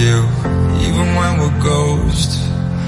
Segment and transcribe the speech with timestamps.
[0.00, 0.24] you,
[0.86, 2.36] even when we're ghosts.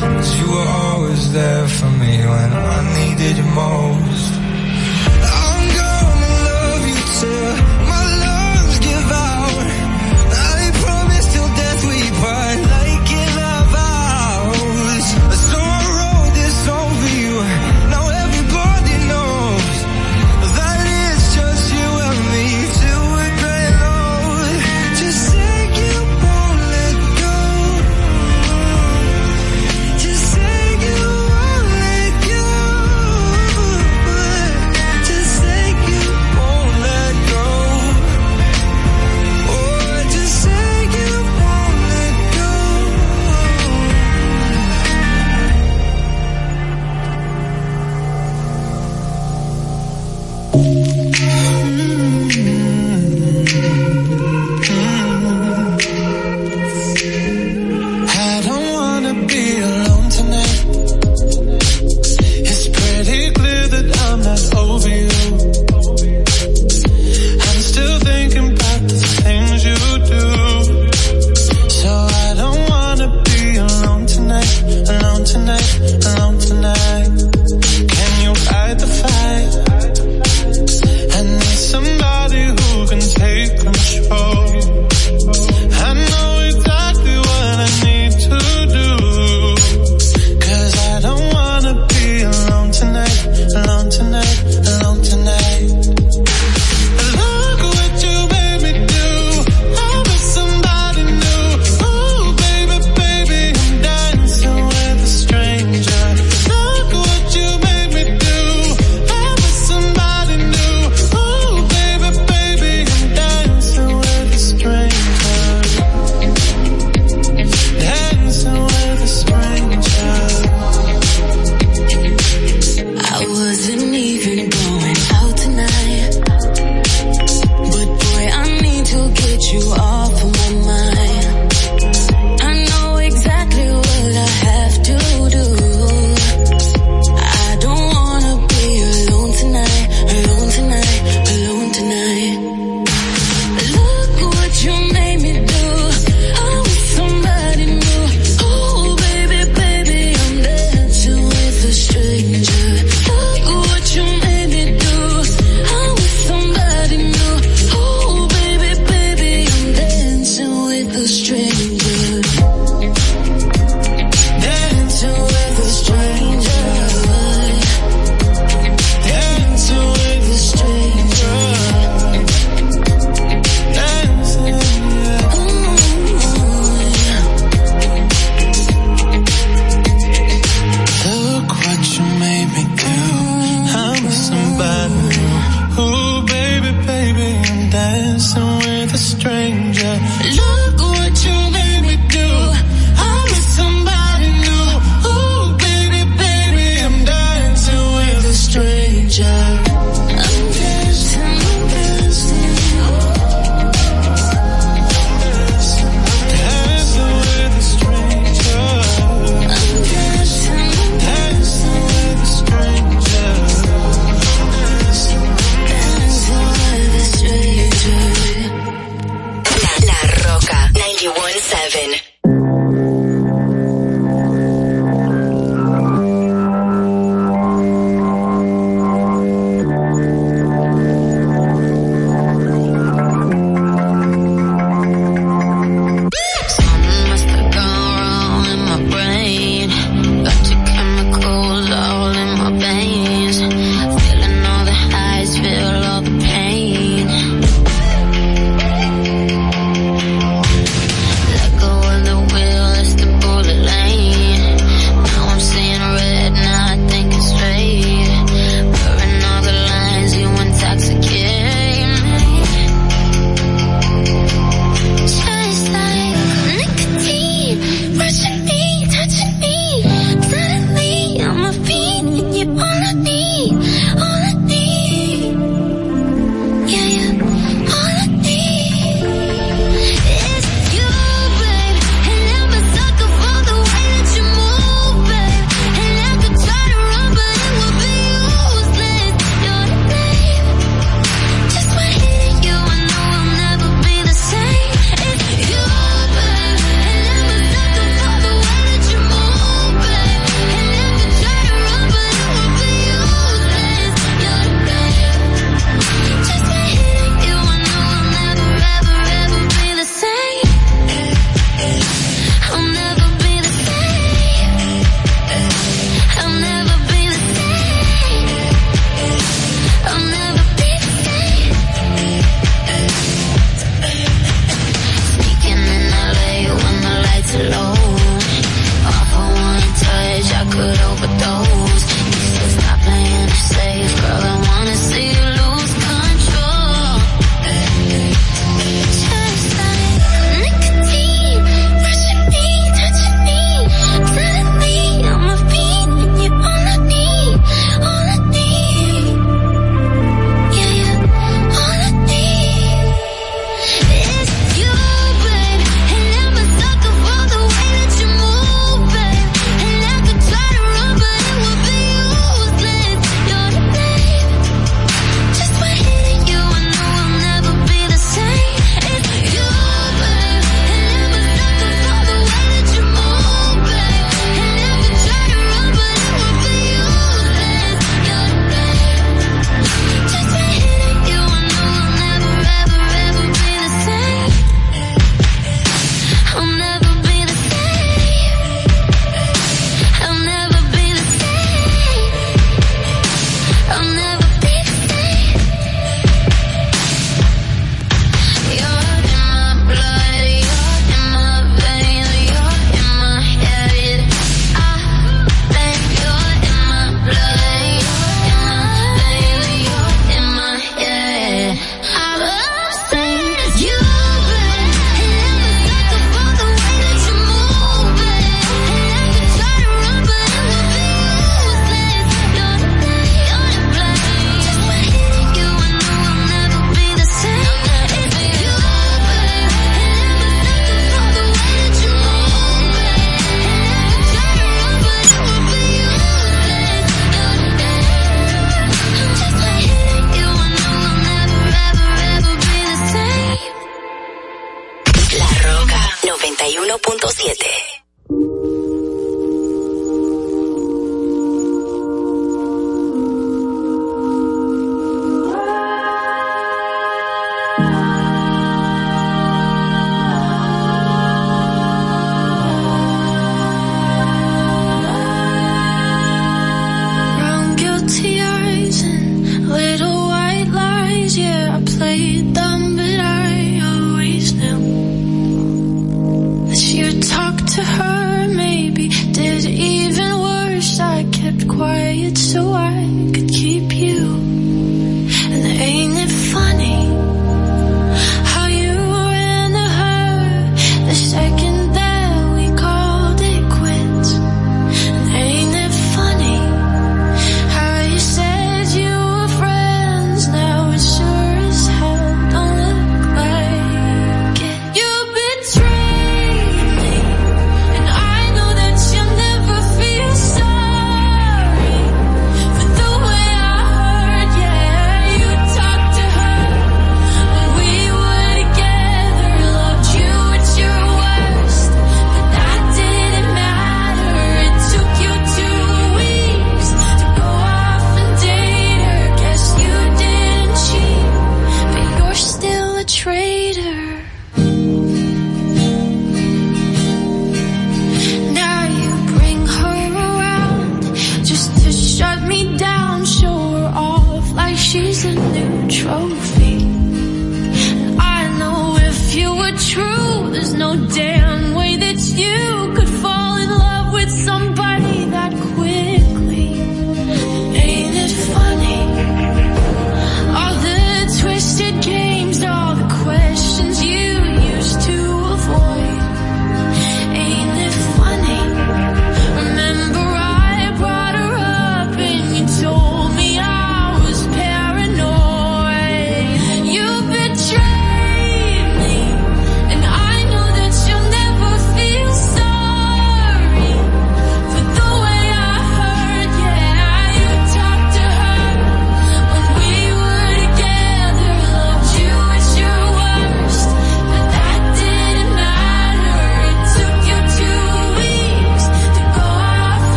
[0.00, 4.33] Cause you were always there for me when I needed you most.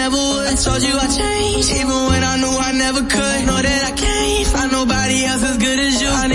[0.00, 0.56] never would.
[0.64, 3.38] Told you I changed, even when I knew I never could.
[3.48, 6.08] Know that I can't find nobody else as good as you.
[6.08, 6.26] I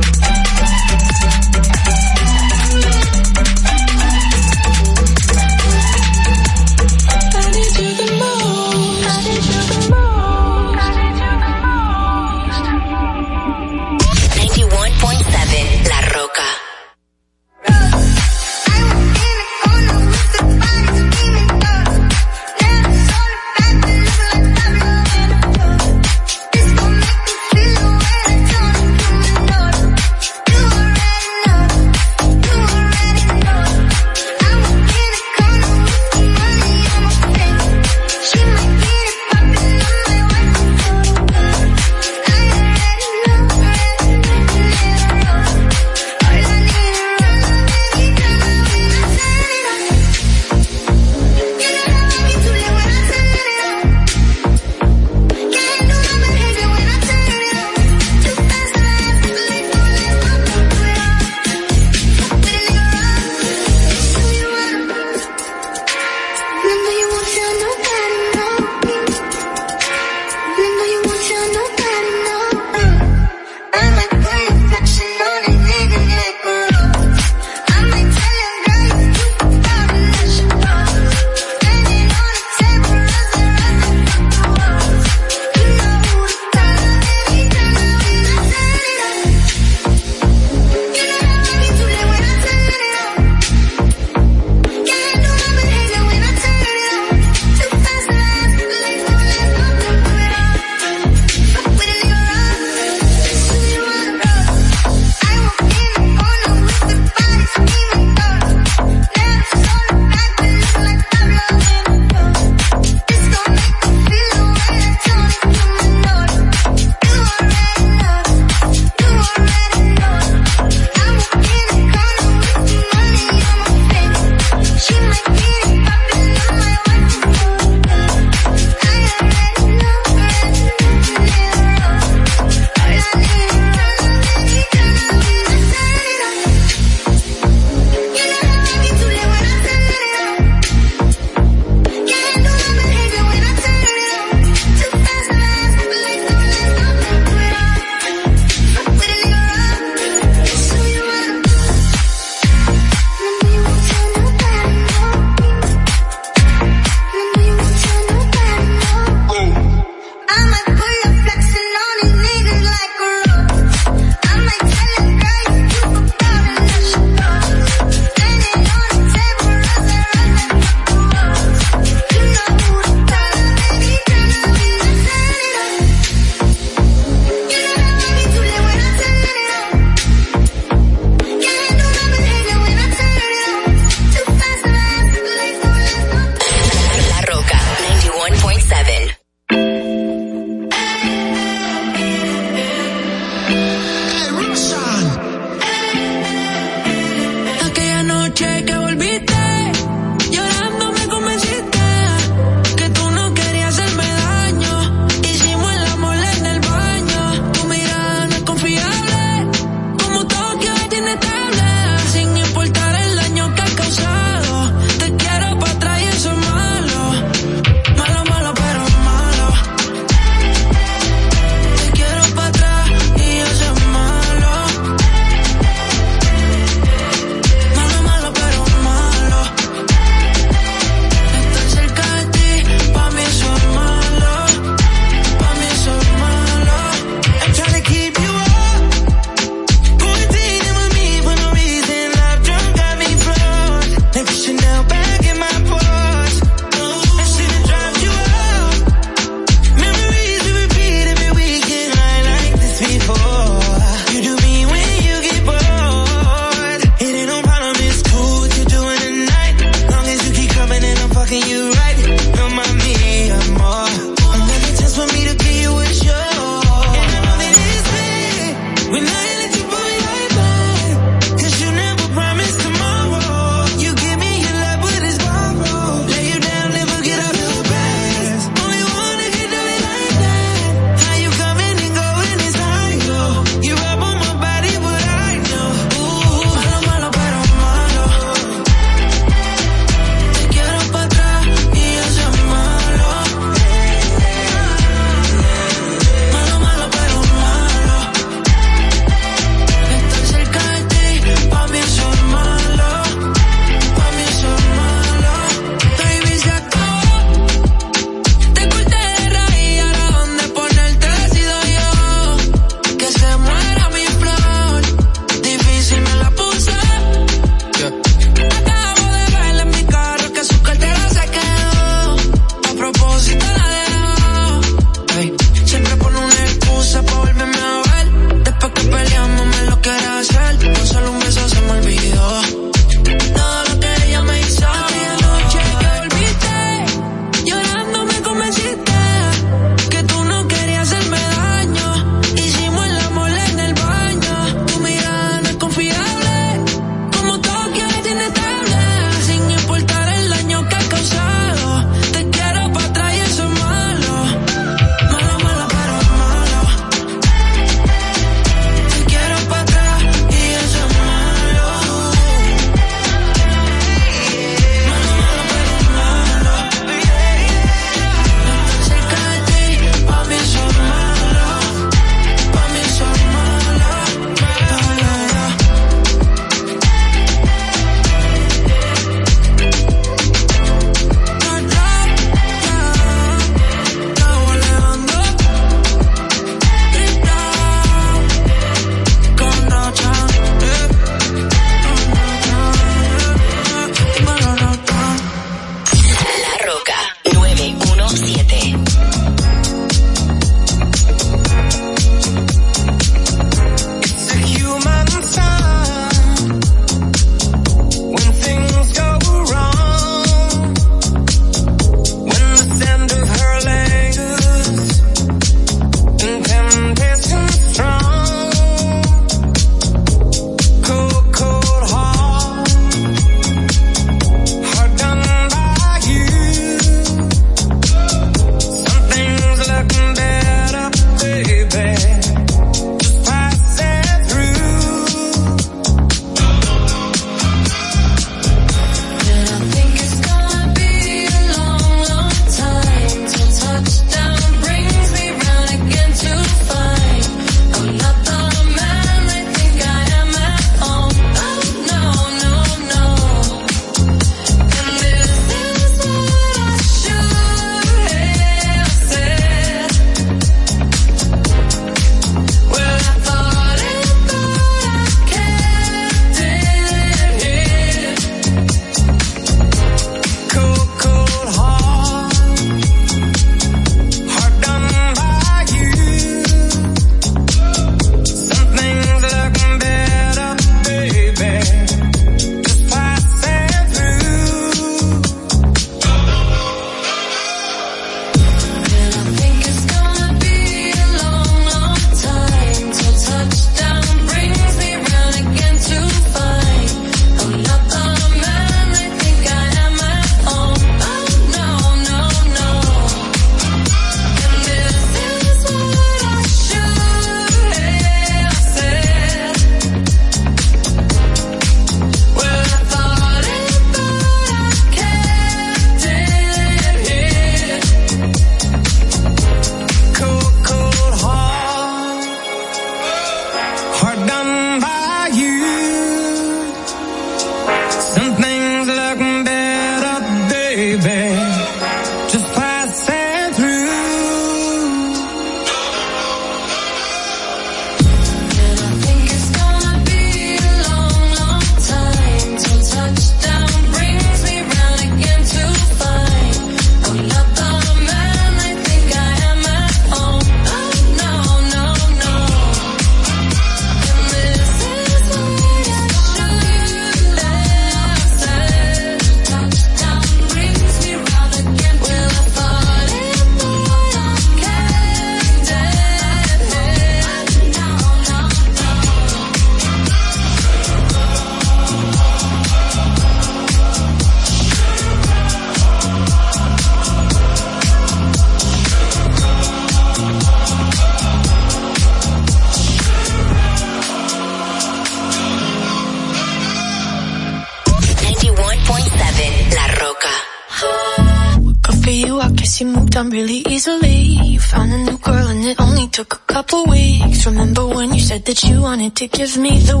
[599.15, 600.00] to give me the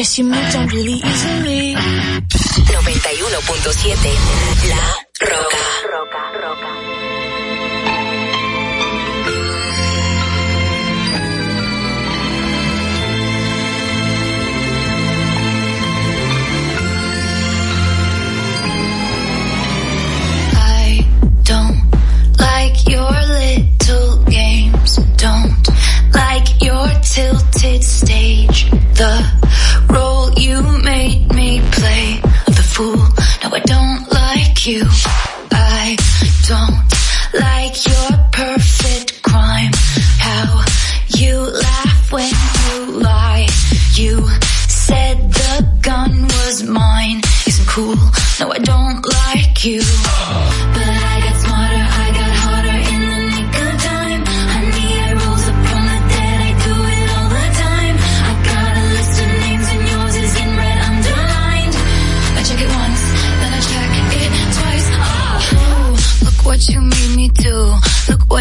[0.00, 1.74] Guess you moved on really easily.
[1.74, 4.96] 91.7 La
[5.28, 6.29] Roca.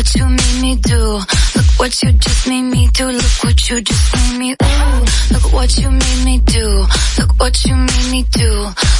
[0.09, 1.19] what you made me do.
[1.55, 3.07] Look what you just made me do.
[3.11, 4.51] Look what you just made me.
[4.51, 5.05] Ooh.
[5.33, 6.85] Look what you made me do.
[7.19, 8.51] Look what you made me do.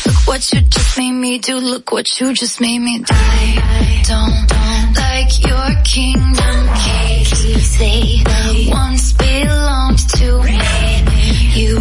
[0.06, 1.56] Look what you just made me do.
[1.58, 3.06] Look what you just made me do.
[3.10, 7.80] I don't, like your kingdom keys.
[7.80, 10.60] They, they once belonged to me.
[11.56, 11.80] You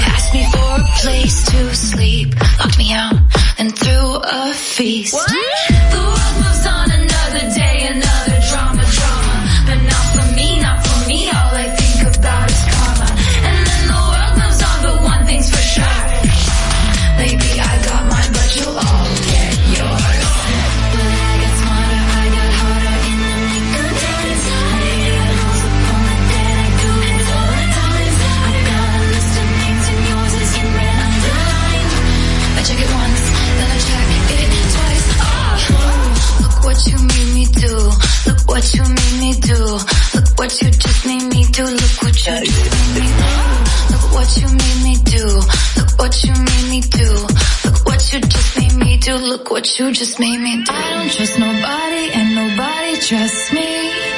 [0.00, 3.16] asked me for a place to sleep, locked me out,
[3.58, 5.14] and threw a feast.
[5.14, 6.17] What?
[42.28, 45.24] Look what you made me do.
[45.76, 47.10] Look what you made me do.
[47.64, 49.14] Look what you just made me do.
[49.16, 50.72] Look what you just made me do.
[50.72, 54.17] I don't trust nobody and nobody trusts me.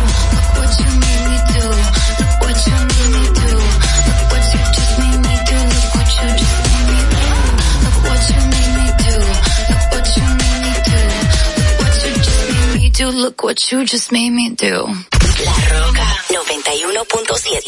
[13.21, 14.73] Look what you just made me do.
[14.73, 17.61] La Roca 91.7.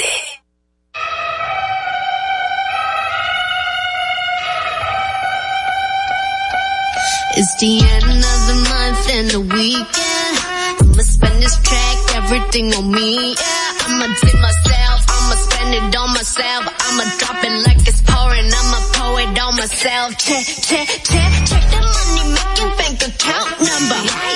[7.35, 10.35] It's the end of the month and the weekend.
[10.81, 13.35] I'ma spend this track, everything on me.
[13.37, 16.63] Yeah, I'ma tip myself, I'ma spend it on myself.
[16.65, 20.17] I'ma drop it like it's pouring, I'ma pour it on myself.
[20.17, 24.32] Check, check, check, check the money making bank account number.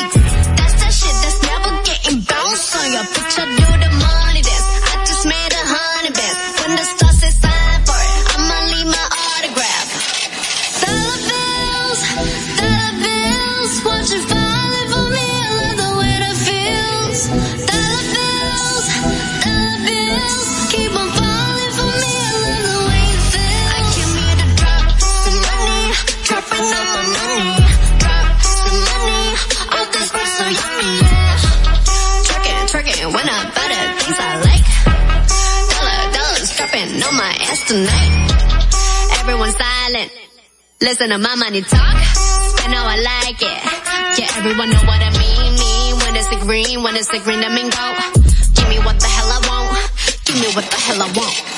[40.79, 41.79] Listen to my money talk.
[41.81, 44.19] I know I like it.
[44.19, 45.57] Yeah, everyone know what I mean.
[45.57, 47.85] Mean when it's the green, when it's the green, I mean go.
[48.53, 49.91] Give me what the hell I want.
[50.25, 51.56] Give me what the hell I want.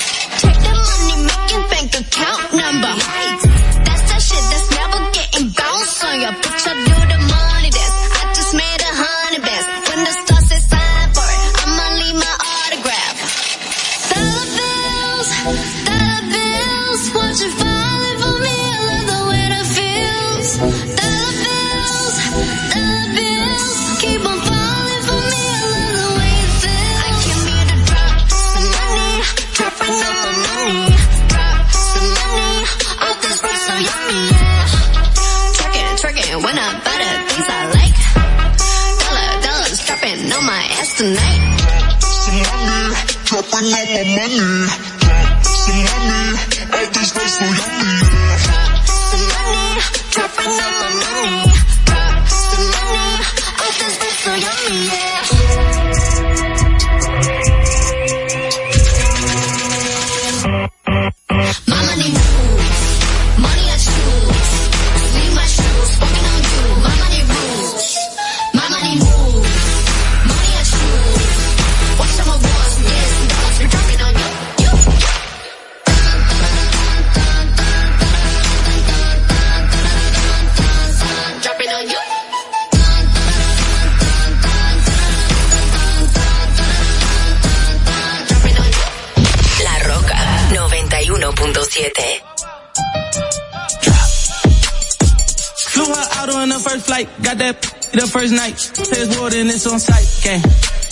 [99.60, 100.42] Says water and it's on site, gang,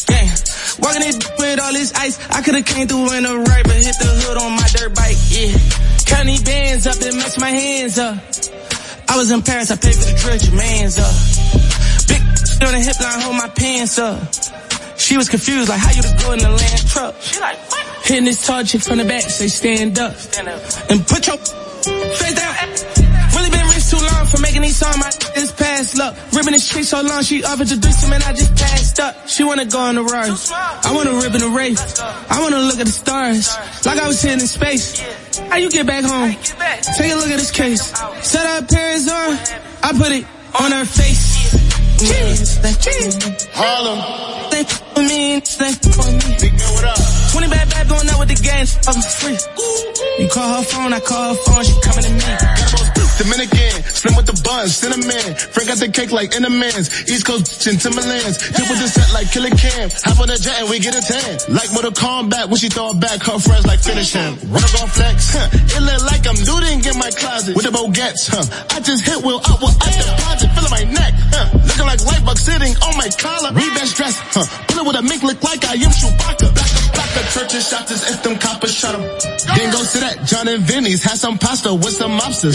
[0.06, 0.28] gang.
[0.80, 3.96] Walking it with all this ice, I could've came through in a right, but hit
[3.96, 5.56] the hood on my dirt bike, yeah.
[6.04, 8.18] County bands up, and match my hands up.
[9.08, 11.16] I was in Paris, I paid for the your man's up.
[12.08, 12.20] Big
[12.60, 14.20] on the hip line, hold my pants up.
[14.98, 17.14] She was confused, like how you just go in the land truck.
[17.22, 17.86] She like, what?
[18.04, 20.14] Hitting this tall chick from the back, say stand up.
[20.16, 20.60] Stand up.
[20.90, 22.52] And put your face down.
[23.32, 25.08] Really been rich too long for making these songs, my
[25.40, 25.52] is
[25.88, 26.32] past luck.
[26.32, 29.28] Ribbon the street so long, she offered to do some and I just passed up.
[29.28, 30.50] She wanna go on the rise.
[30.50, 32.00] I wanna rip in the race.
[32.00, 33.48] I wanna look at the stars.
[33.86, 35.00] Like I was sitting in space.
[35.48, 36.32] How you get back home?
[36.96, 37.82] Take a look at this case.
[38.22, 39.38] Set up parents on.
[39.82, 40.24] I put it
[40.60, 41.38] on her face.
[43.52, 43.98] Harlem.
[44.50, 46.36] They for me, they for me.
[46.40, 46.98] Big man, what up?
[47.32, 49.38] 20 bad bad going out with the gang, fucking free.
[50.18, 52.97] You call her phone, I call her phone, she coming to me.
[53.18, 55.34] Dominican, slim with the buns, cinnamon.
[55.50, 56.86] Frank got the cake like in the man's.
[57.10, 58.38] East Coast and Timberlands.
[58.38, 59.90] Hit with the set like Killer Cam.
[60.06, 61.50] Hop on the jet and we get a tan.
[61.50, 64.38] Like Mortal Kombat, when she throw it back, her friends like finish him.
[64.54, 65.50] Run up on flex, huh.
[65.50, 67.58] It look like I'm looting in my closet.
[67.58, 68.46] With the Bogats, huh.
[68.70, 71.58] I just hit Will up with I deposit, feeling my neck, huh.
[71.58, 73.50] Looking like Lightbug sitting on my collar.
[73.74, 74.46] Best dress, huh.
[74.70, 76.54] Pull it with a mink look like I am Chewbacca.
[76.54, 79.02] Black, black, the churches shot this if them coppers shot him.
[79.02, 82.54] Then go to that John and Vinny's, had some pasta with some mobsters.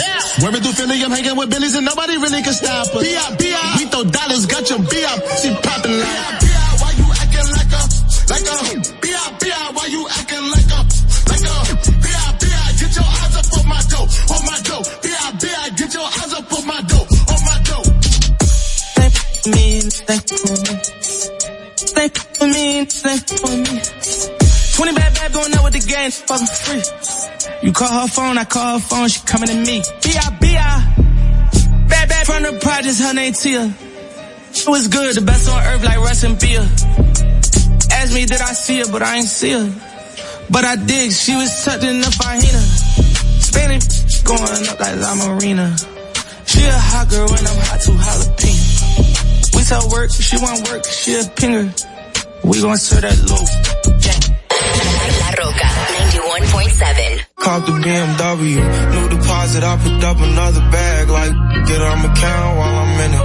[0.53, 3.01] Swerving through Philly, I'm hanging with Billies and nobody really can stop us.
[3.01, 3.35] B.I.
[3.41, 3.77] B.I.
[3.79, 5.13] We throw dollars, got your B.I.
[5.41, 6.13] She popping like.
[6.13, 6.29] B.I.
[6.45, 6.69] B.I.
[6.77, 7.81] Why you acting like a,
[8.29, 8.57] like a,
[9.01, 9.33] B.I.
[9.41, 9.71] B.I.
[9.73, 10.81] Why you acting like a,
[11.25, 11.57] like a,
[12.05, 12.37] B.I.
[12.37, 12.69] B.I.
[12.77, 14.85] Get your eyes up on my dough, on my dough.
[15.01, 15.25] B.I.
[15.41, 15.69] B.I.
[15.73, 17.89] Get your eyes up on my dough, on my dough.
[18.93, 20.73] They for me, they for me.
[21.97, 23.73] They for me, they for me.
[24.77, 27.42] 20 bad bad going out with the gang, fucking free.
[27.64, 29.82] You call her phone, I call her phone, she coming to me.
[30.03, 30.93] B.I.B.I.
[31.88, 33.74] Bad bad from the projects, her name Tia.
[34.51, 36.59] She was good, the best on earth like Russ and Beer.
[36.59, 39.72] Asked me did I see her, but I ain't see her.
[40.51, 42.64] But I did, she was touching the fajina.
[43.39, 43.80] Spinning,
[44.28, 45.74] going up like La Marina.
[46.45, 49.55] She a hot girl and I'm hot too jalapeno.
[49.55, 51.72] We tell work, she want work, she a pinger.
[52.43, 53.92] We gon' serve that low.
[56.64, 57.26] La Roca 91.7.
[57.36, 58.55] Cop the BMW,
[58.91, 61.34] new deposit, I picked up another bag, like,
[61.68, 63.22] get on my count while I'm in it.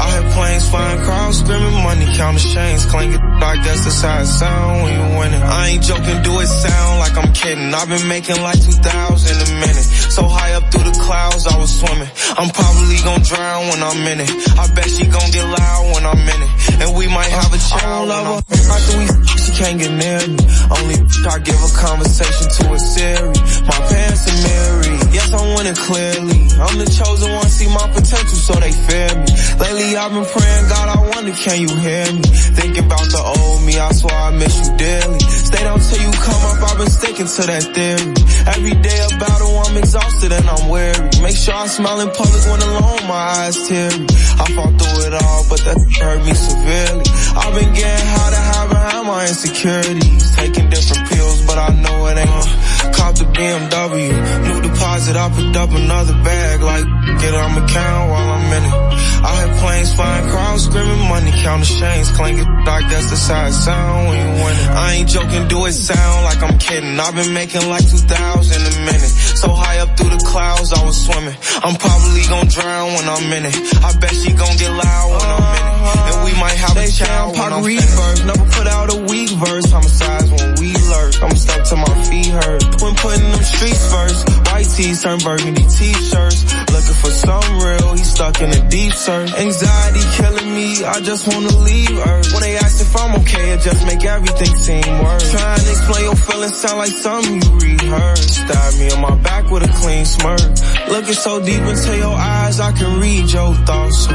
[0.00, 4.92] I planes flying, crowds screaming, money counting chains, clanking, like that's the side sound when
[4.94, 5.42] you winning.
[5.42, 7.72] I ain't joking, do it sound like I'm kidding.
[7.74, 9.88] I've been making like 2,000 a minute.
[10.10, 12.10] So high up through the clouds, I was swimming.
[12.36, 14.30] I'm probably gonna drown when I'm in it.
[14.58, 16.50] I bet she gonna get loud when I'm in it.
[16.82, 18.10] And we might have a child.
[18.10, 18.72] I love her.
[18.74, 19.06] After we
[19.42, 20.42] she can't get near me.
[20.70, 20.96] Only
[21.30, 23.34] I give a conversation to a Siri.
[23.66, 25.00] My parents are married.
[25.14, 26.40] Yes, I'm winning clearly.
[26.58, 29.30] I'm the chosen one, see my potential, so they fear me.
[29.58, 32.22] Lately I've been praying, God, I wonder, can you hear me?
[32.56, 35.20] Thinking about the old me, I swear I miss you dearly.
[35.20, 38.14] Stay down till you come up, I've been sticking to that theory.
[38.46, 41.10] Every day a battle, I'm exhausted and I'm weary.
[41.22, 44.06] Make sure I smile in public when alone, my eyes teary.
[44.40, 47.04] I fought through it all, but that hurt me severely.
[47.36, 50.24] I've been getting how to hide behind my insecurities.
[50.36, 54.06] Taking different pills, but I know it ain't cop the BMW.
[54.46, 56.86] New deposit, I picked up another bag, like,
[57.18, 58.74] get on my count while I'm in it.
[59.20, 64.08] I hear planes flying, crowds screaming, money counting chains, clanking, like that's the side sound
[64.08, 64.68] when you winning.
[64.70, 66.94] I ain't joking, do it sound like I'm kidding.
[66.98, 69.12] I've been making like 2,000 a minute.
[69.42, 71.36] So high up through the clouds, I was swimming.
[71.66, 73.56] I'm probably gonna drown when I'm in it.
[73.82, 75.80] I bet she gonna get loud when I'm in it.
[76.08, 78.24] And we might have they a child when I'm finished.
[78.24, 81.22] Never put out a weak verse, homicides when we lurk.
[81.22, 82.62] I'm stuck to my feet hurt.
[82.82, 86.44] When putting them streets first, white tees turn burgundy t-shirts.
[86.72, 89.32] Looking for some real, he stuck in a deep search.
[89.32, 92.32] Anxiety killing me, I just wanna leave Earth.
[92.32, 95.30] When they ask if I'm okay, it just make everything seem worse.
[95.30, 98.30] Trying to explain your feelings sound like something you rehearsed.
[98.34, 100.40] Stab me on my back with a clean smirk.
[100.88, 104.06] Looking so deep into your eyes, I can read your thoughts.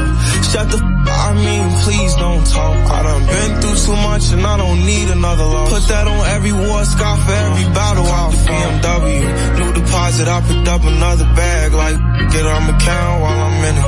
[0.52, 2.76] Shut the I mean, please don't talk.
[2.90, 5.72] I done been through too much and I don't need another loss.
[5.72, 6.26] Put that on
[6.76, 9.58] every war scar for every battle I'll BMW.
[9.58, 11.96] New deposit, I picked up another bag, like,
[12.32, 13.86] get on my count while I'm in it.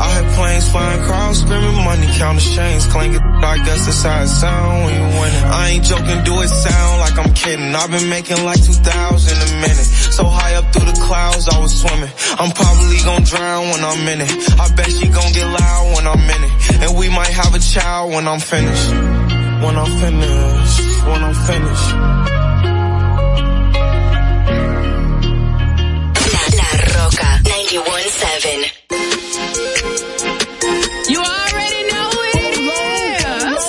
[0.00, 4.84] I hear planes flying, crowds screaming, money counting chains, clanking, like that's the side sound
[4.84, 5.44] when you winning.
[5.44, 7.74] I ain't joking, do it sound like I'm kidding.
[7.74, 9.88] I've been making like 2,000 a minute.
[10.16, 12.12] So high up through the clouds, I was swimming.
[12.40, 14.32] I'm probably gonna drown when I'm in it.
[14.58, 16.52] I bet she gon' get loud when I'm in it.
[16.88, 19.29] And we might have a child when I'm finished.
[19.62, 21.90] When I'm finished, when I'm finished.
[26.32, 28.70] La, La Roca 91.7.
[31.10, 33.64] You already know it is.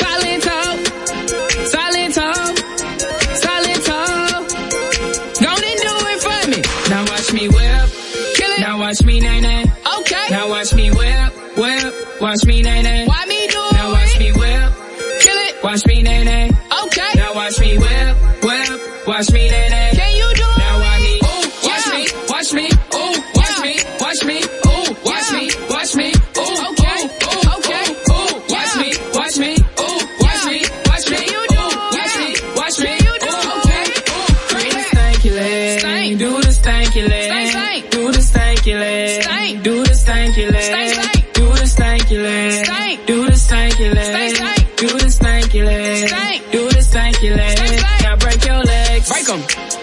[0.00, 0.78] Silent talk,
[1.74, 2.54] silent talk,
[3.44, 4.48] silent talk.
[5.44, 6.60] Go and do it for me.
[6.88, 7.88] Now watch me whip.
[8.60, 9.64] Now watch me nay nay.
[10.00, 10.26] Okay.
[10.30, 11.94] Now watch me whip, whip.
[12.22, 13.07] Watch me nay nay.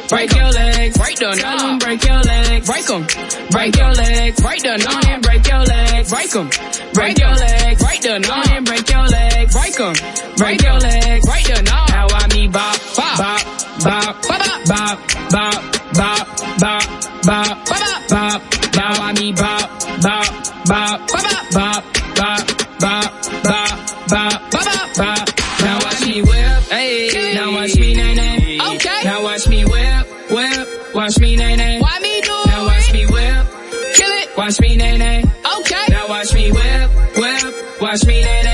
[0.09, 3.07] break your legs, break them down, break your legs, break 'em.
[3.51, 6.39] break your legs, break them On and break your legs, break ah.
[6.39, 6.49] 'em.
[6.93, 9.93] break your legs, break them On and break your legs, break 'em.
[10.37, 11.85] break your legs, break them down.
[11.89, 13.43] Now I me bop, bop, bop,
[13.83, 15.14] bop, bop, bop.
[31.15, 31.79] watch me nay nay.
[31.79, 32.47] Why me do now it?
[32.47, 33.47] Now watch me whip.
[33.95, 34.37] Kill it.
[34.37, 35.23] Watch me nay nay.
[35.59, 35.85] Okay.
[35.89, 37.81] Now watch me whip, whip.
[37.81, 38.44] Watch me nay nay.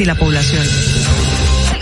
[0.00, 0.66] Y la población.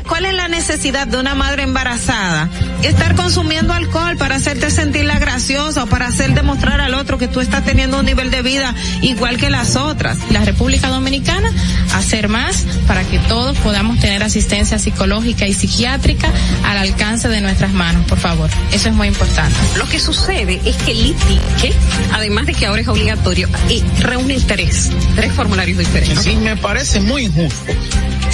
[0.08, 2.50] ¿Cuál es la necesidad de una madre embarazada?
[2.82, 7.40] Estar consumiendo alcohol para hacerte sentirla graciosa o para hacer demostrar al otro que tú
[7.40, 10.18] estás teniendo un nivel de vida igual que las otras.
[10.30, 11.50] La República Dominicana
[11.94, 16.30] hacer más para que todos podamos tener asistencia psicológica y psiquiátrica
[16.64, 18.50] al alcance de nuestras manos, por favor.
[18.72, 19.56] Eso es muy importante.
[19.78, 21.74] Lo que sucede es que el ITIC,
[22.12, 26.22] además de que ahora es obligatorio, eh, reúne tres, tres formularios diferentes.
[26.22, 27.72] Sí, me parece muy injusto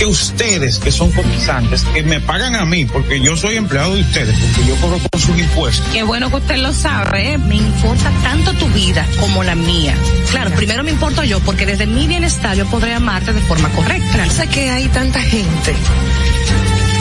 [0.00, 4.00] que ustedes, que son cotizantes, que me pagan a mí, porque yo soy empleado de
[4.00, 5.86] ustedes, porque yo cobro por sus impuestos.
[5.92, 7.38] Qué bueno que usted lo sabe, ¿eh?
[7.38, 9.94] me importa tanto tu vida como la mía.
[10.30, 14.26] Claro, primero me importo yo, porque desde mi bienestar yo podré amarte de forma correcta.
[14.30, 15.74] Sé que hay tanta gente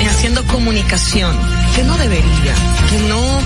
[0.09, 1.37] haciendo comunicación
[1.77, 2.53] que no debería,
[2.89, 3.39] que no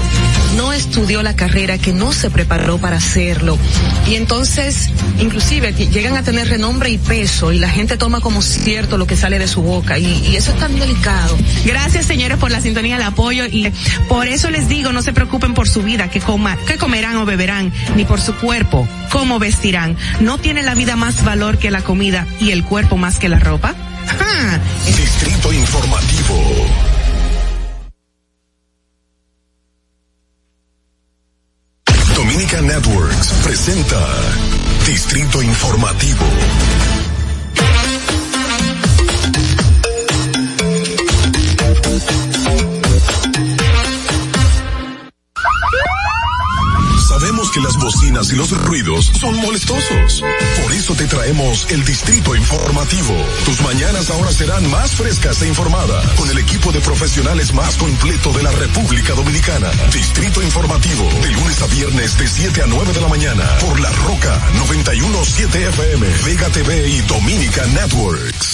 [0.55, 3.57] no estudió la carrera, que no se preparó para hacerlo.
[4.07, 4.89] Y entonces,
[5.19, 9.15] inclusive, llegan a tener renombre y peso y la gente toma como cierto lo que
[9.15, 11.37] sale de su boca y, y eso es tan delicado.
[11.65, 13.71] Gracias, señores, por la sintonía, el apoyo y
[14.07, 17.25] por eso les digo, no se preocupen por su vida, que coma, que comerán o
[17.25, 19.97] beberán, ni por su cuerpo, cómo vestirán.
[20.19, 23.39] No tiene la vida más valor que la comida y el cuerpo más que la
[23.39, 23.73] ropa.
[24.07, 24.59] ¡Ja!
[24.85, 26.92] Distrito Informativo.
[33.63, 34.05] Presenta
[34.85, 36.25] Distrito Informativo.
[48.13, 50.21] Y los ruidos son molestosos.
[50.61, 53.15] Por eso te traemos el Distrito Informativo.
[53.43, 58.31] Tus mañanas ahora serán más frescas e informadas con el equipo de profesionales más completo
[58.31, 59.71] de la República Dominicana.
[59.91, 63.89] Distrito Informativo, de lunes a viernes de 7 a 9 de la mañana por La
[63.89, 68.52] Roca 917 FM, Vega TV y Dominica Networks.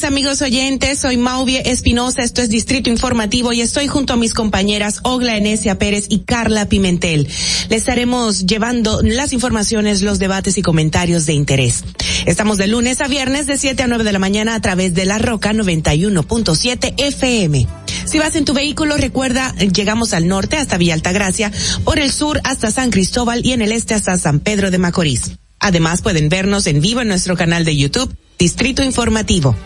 [0.00, 4.34] Días amigos oyentes, soy Mauvie Espinosa, esto es Distrito Informativo y estoy junto a mis
[4.34, 7.28] compañeras Ogla Enesia Pérez y Carla Pimentel.
[7.68, 11.84] Le estaremos llevando las informaciones, los debates y comentarios de interés.
[12.24, 15.04] Estamos de lunes a viernes de 7 a 9 de la mañana a través de
[15.04, 17.66] la Roca 91.7 FM.
[18.06, 21.52] Si vas en tu vehículo, recuerda, llegamos al norte hasta Villa Altagracia,
[21.84, 25.32] por el sur hasta San Cristóbal y en el este hasta San Pedro de Macorís.
[25.58, 29.56] Además pueden vernos en vivo en nuestro canal de YouTube, Distrito Informativo.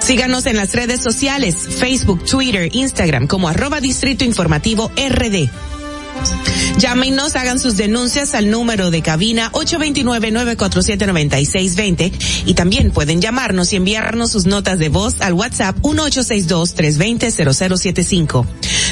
[0.00, 5.50] Síganos en las redes sociales, Facebook, Twitter, Instagram como arroba Distrito Informativo RD.
[6.78, 12.12] Llámenos, hagan sus denuncias al número de cabina 829-947-9620
[12.44, 18.44] y también pueden llamarnos y enviarnos sus notas de voz al WhatsApp 1862-320-0075.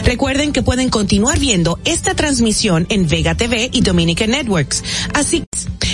[0.05, 4.83] Recuerden que pueden continuar viendo esta transmisión en Vega TV y Dominican Networks.
[5.13, 5.45] Así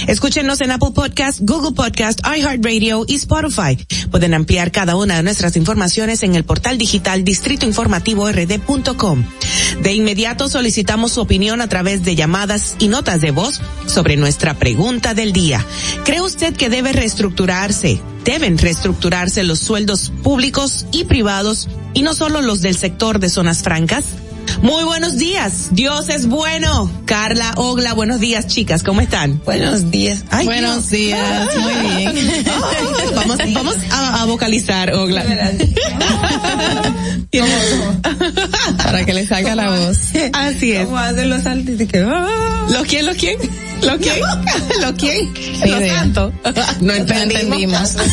[0.06, 3.76] escúchenos en Apple Podcast, Google Podcast, iHeartRadio y Spotify.
[4.10, 9.24] Pueden ampliar cada una de nuestras informaciones en el portal digital distritoinformativord.com.
[9.82, 14.54] De inmediato solicitamos su opinión a través de llamadas y notas de voz sobre nuestra
[14.54, 15.64] pregunta del día.
[16.04, 18.00] ¿Cree usted que debe reestructurarse?
[18.24, 23.62] Deben reestructurarse los sueldos públicos y privados y no solo los del sector de zonas
[23.62, 24.04] francas?
[24.62, 26.90] Muy buenos días, Dios es bueno.
[27.06, 29.40] Carla, Ogla, buenos días chicas, ¿cómo están?
[29.44, 30.22] Buenos días.
[30.30, 30.90] Ay, Buenos Dios.
[30.90, 32.44] días, muy bien.
[32.46, 35.24] Ah, vamos vamos a, a vocalizar, Ogla.
[38.76, 39.98] Para que le salga la voz.
[40.32, 40.84] Así es.
[40.86, 42.66] ¿Cómo hacen los ah.
[42.70, 43.38] ¿Los quién, los quién?
[43.82, 44.16] ¿Los quién?
[44.80, 45.32] ¿Los quién?
[45.32, 45.98] Ni Los idea.
[46.00, 46.32] santos.
[46.80, 47.96] No entendimos.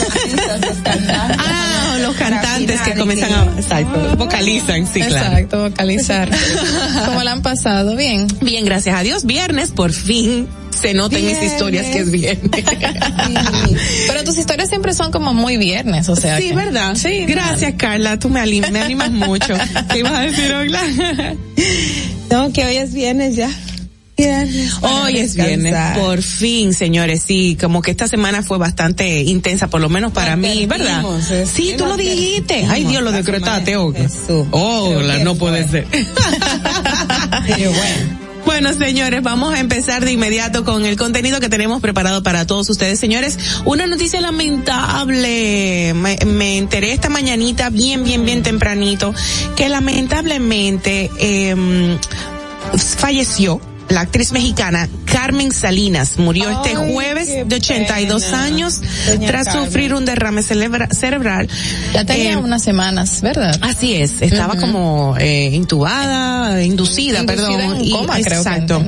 [1.10, 5.38] Ah, los cantantes que comienzan a, exacto, vocalizan, sí, claro.
[5.38, 6.30] Exacto, vocalizar.
[7.06, 7.96] ¿Cómo la han pasado?
[7.96, 8.28] Bien.
[8.42, 9.26] Bien, gracias a Dios.
[9.26, 10.48] Viernes, por fin,
[10.80, 12.64] se nota en mis historias que es viernes.
[14.08, 16.38] Pero tus historias siempre son como muy viernes, o sea.
[16.38, 16.96] Sí, que- ¿verdad?
[16.96, 17.26] Sí.
[17.28, 18.18] Gracias, Carla.
[18.20, 19.54] Tú me, anim- me animas mucho.
[19.92, 20.82] ¿Qué ibas a decir, Ogla?
[22.30, 23.50] No, que hoy es viernes ya.
[24.82, 27.22] Hoy es viernes, por fin, señores.
[27.26, 31.04] Sí, como que esta semana fue bastante intensa, por lo menos para mí, ¿verdad?
[31.32, 32.66] es- Sí, tú lo dijiste.
[32.70, 33.76] Ay, Dios, lo decretaste.
[33.78, 34.10] Ogla,
[34.52, 35.82] Pero no ¿quién puede fue?
[35.82, 35.88] ser.
[37.48, 38.28] Pero bueno.
[38.46, 42.70] Bueno, señores, vamos a empezar de inmediato con el contenido que tenemos preparado para todos
[42.70, 42.98] ustedes.
[42.98, 45.94] Señores, una noticia lamentable.
[45.94, 49.14] Me, me enteré esta mañanita bien, bien, bien tempranito
[49.58, 51.98] que lamentablemente eh,
[52.98, 53.60] falleció
[53.90, 58.44] la actriz mexicana Carmen Salinas murió este jueves de 82 pena.
[58.44, 59.66] años Doña tras Carmen.
[59.66, 61.48] sufrir un derrame celebra- cerebral.
[61.94, 63.58] Ya tenía Eh, unas semanas, ¿verdad?
[63.62, 67.78] Así es, estaba como eh, intubada, inducida, Inducida perdón.
[67.78, 68.84] en y- coma, creo que exacto.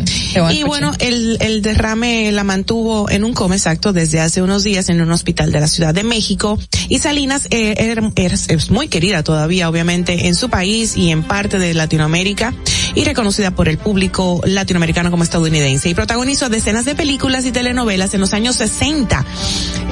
[0.51, 4.89] y bueno, el, el derrame la mantuvo en un coma exacto desde hace unos días
[4.89, 6.59] en un hospital de la Ciudad de México.
[6.89, 8.09] Y Salinas eh, era-
[8.47, 12.53] es muy querida todavía, obviamente, en su país y en parte de Latinoamérica
[12.95, 15.89] y reconocida por el público latinoamericano como estadounidense.
[15.89, 19.24] Y protagonizó decenas de películas y telenovelas en los años 60.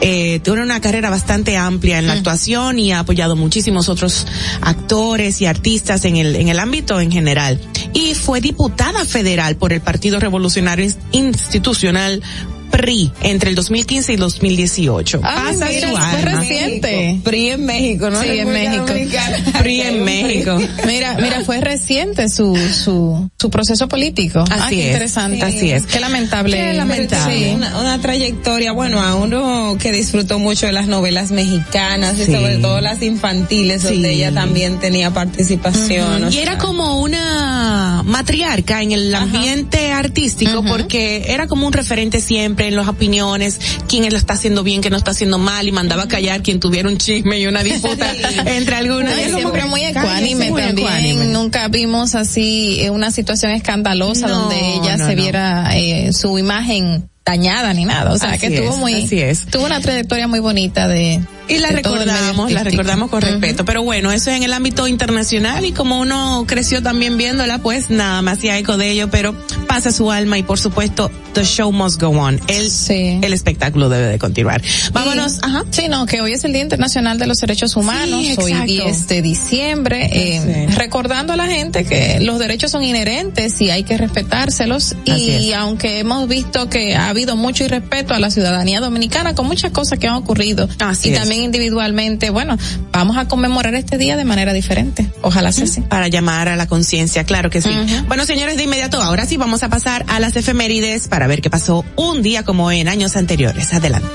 [0.01, 4.25] Eh, tiene una carrera bastante amplia en la actuación y ha apoyado muchísimos otros
[4.61, 7.61] actores y artistas en el, en el ámbito en general.
[7.93, 12.23] Y fue diputada federal por el Partido Revolucionario Institucional
[12.69, 15.21] PRI entre el 2015 y 2018.
[15.23, 16.39] Ah, Pasa mira, su fue alma.
[16.39, 17.19] reciente.
[17.23, 18.21] PRI en México, ¿no?
[18.21, 18.85] Sí, en México.
[18.87, 19.37] Dominicana.
[19.59, 20.57] PRI en México.
[20.85, 24.39] Mira, mira, fue reciente su su su proceso político.
[24.49, 25.41] Así Ah, es, interesante.
[25.43, 25.85] así es.
[25.85, 26.57] Qué lamentable.
[26.57, 27.37] Qué lamentable.
[27.49, 27.55] Sí.
[27.55, 32.57] Una, una trayectoria, bueno, a uno que disfrutó mucho de las novelas mexicanas y sobre
[32.57, 33.87] todo las infantiles, Sí.
[33.95, 36.29] donde ella también tenía participación.
[36.29, 42.21] Y sea, era como una matriarca en el ambiente artístico porque era como un referente
[42.21, 45.71] siempre en las opiniones, quién lo está haciendo bien, quién no está haciendo mal y
[45.71, 48.11] mandaba a callar quien tuviera un chisme y una disputa
[48.45, 49.11] entre algunos.
[49.15, 50.87] No, siempre muy ecuánime muy también.
[50.87, 51.25] ecuánime.
[51.25, 55.21] Nunca vimos así eh, una situación escandalosa No, donde ella no, se no.
[55.21, 58.13] viera eh, su imagen dañada ni nada.
[58.13, 59.45] O sea, Así que tuvo es, muy, así es.
[59.45, 63.63] tuvo una trayectoria muy bonita de, Y la recordamos, la recordamos con respeto.
[63.65, 67.89] Pero bueno, eso es en el ámbito internacional y como uno creció también viéndola, pues
[67.89, 69.33] nada más hacía eco de ello, pero
[69.67, 72.39] pasa su alma y por supuesto, the show must go on.
[72.47, 73.19] El, Sí.
[73.21, 74.61] el espectáculo debe de continuar.
[74.91, 75.63] Vámonos, Y- ajá.
[75.71, 78.65] Sí, no, que hoy es el Día Internacional de los Derechos Humanos, Sí, hoy exacto.
[78.73, 83.83] 10 de diciembre, eh, recordando a la gente que los derechos son inherentes y hay
[83.83, 85.55] que respetárselos Así y es.
[85.55, 89.99] aunque hemos visto que ha habido mucho irrespeto a la ciudadanía dominicana con muchas cosas
[89.99, 91.19] que han ocurrido Así y es.
[91.19, 92.57] también individualmente, bueno,
[92.91, 95.09] vamos a conmemorar este día de manera diferente.
[95.21, 95.81] Ojalá sea así.
[95.81, 97.69] Para llamar a la conciencia, claro que sí.
[98.07, 101.49] Bueno, señores, de inmediato, ahora sí vamos a pasar a las efemérides para ver qué
[101.49, 103.73] pasó un día como en años anteriores.
[103.73, 104.07] Adelante.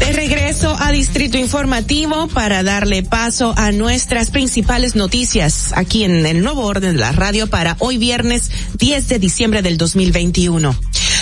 [0.00, 6.42] De regreso a Distrito Informativo para darle paso a nuestras principales noticias aquí en el
[6.42, 10.76] nuevo orden de la radio para hoy viernes 10 de diciembre del 2021.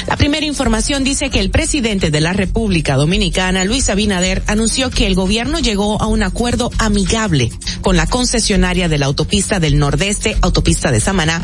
[0.07, 5.07] La primera información dice que el presidente de la República Dominicana, Luis Abinader, anunció que
[5.07, 7.51] el gobierno llegó a un acuerdo amigable
[7.81, 11.43] con la concesionaria de la autopista del Nordeste, autopista de Samaná.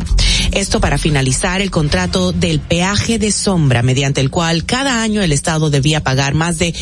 [0.53, 5.33] Esto para finalizar el contrato del peaje de sombra, mediante el cual cada año el
[5.33, 6.75] Estado debía pagar más de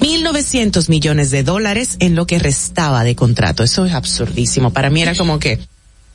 [0.00, 3.62] 1.900 millones de dólares en lo que restaba de contrato.
[3.62, 4.72] Eso es absurdísimo.
[4.72, 5.58] Para mí era como que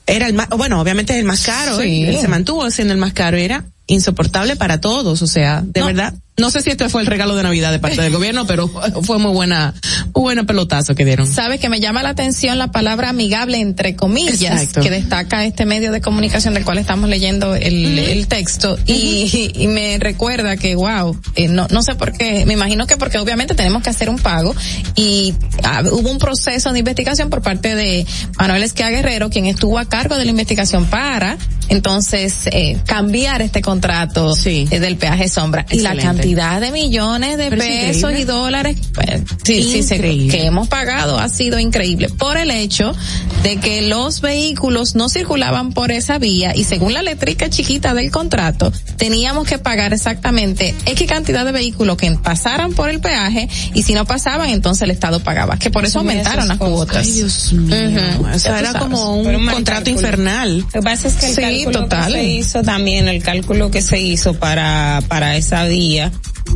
[0.05, 2.03] era el más, bueno, obviamente es el más caro, Sí.
[2.03, 2.17] ¿eh?
[2.19, 6.49] se mantuvo siendo el más caro, era insoportable para todos, o sea, de verdad, no
[6.49, 8.67] sé si este fue el regalo de Navidad de parte del gobierno, pero
[9.03, 9.73] fue muy buena,
[10.13, 11.25] Buena pelotazo que dieron.
[11.25, 14.81] Sabe que me llama la atención la palabra amigable entre comillas Exacto.
[14.81, 19.67] que destaca este medio de comunicación del cual estamos leyendo el, el texto y, y
[19.67, 23.55] me recuerda que wow, eh, no, no sé por qué, me imagino que porque obviamente
[23.55, 24.55] tenemos que hacer un pago
[24.95, 25.33] y
[25.63, 28.05] ah, hubo un proceso de investigación por parte de
[28.37, 31.37] Manuel Esquia Guerrero, quien estuvo a cargo de la investigación para
[31.69, 37.49] entonces eh, cambiar este contrato eh, del peaje sombra y la cantidad de millones de
[37.49, 42.51] Pero pesos y dólares pues, sí, sí, que hemos pagado ha sido increíble por el
[42.51, 42.93] hecho
[43.41, 48.11] de que los vehículos no circulaban por esa vía y según la letrica chiquita del
[48.11, 53.83] contrato teníamos que pagar exactamente X cantidad de vehículos que pasaran por el peaje y
[53.83, 57.05] si no pasaban entonces el Estado pagaba que por eso Asumir aumentaron las cuotas.
[57.05, 57.75] Ay, Dios mío.
[57.75, 58.81] Ya tú era sabes.
[58.81, 59.89] como un contrato cálculo.
[59.95, 60.57] infernal.
[60.59, 62.13] Lo que pasa es que el Sí, cálculo total.
[62.13, 66.11] que se hizo también, el cálculo que se hizo para, para esa vía,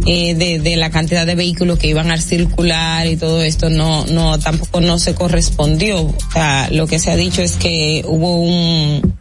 [0.06, 4.06] eh, de, de la cantidad de vehículos que iban a circular y todo esto, no,
[4.06, 6.02] no, tampoco no se correspondió.
[6.02, 9.18] O sea, lo que se ha dicho es que hubo un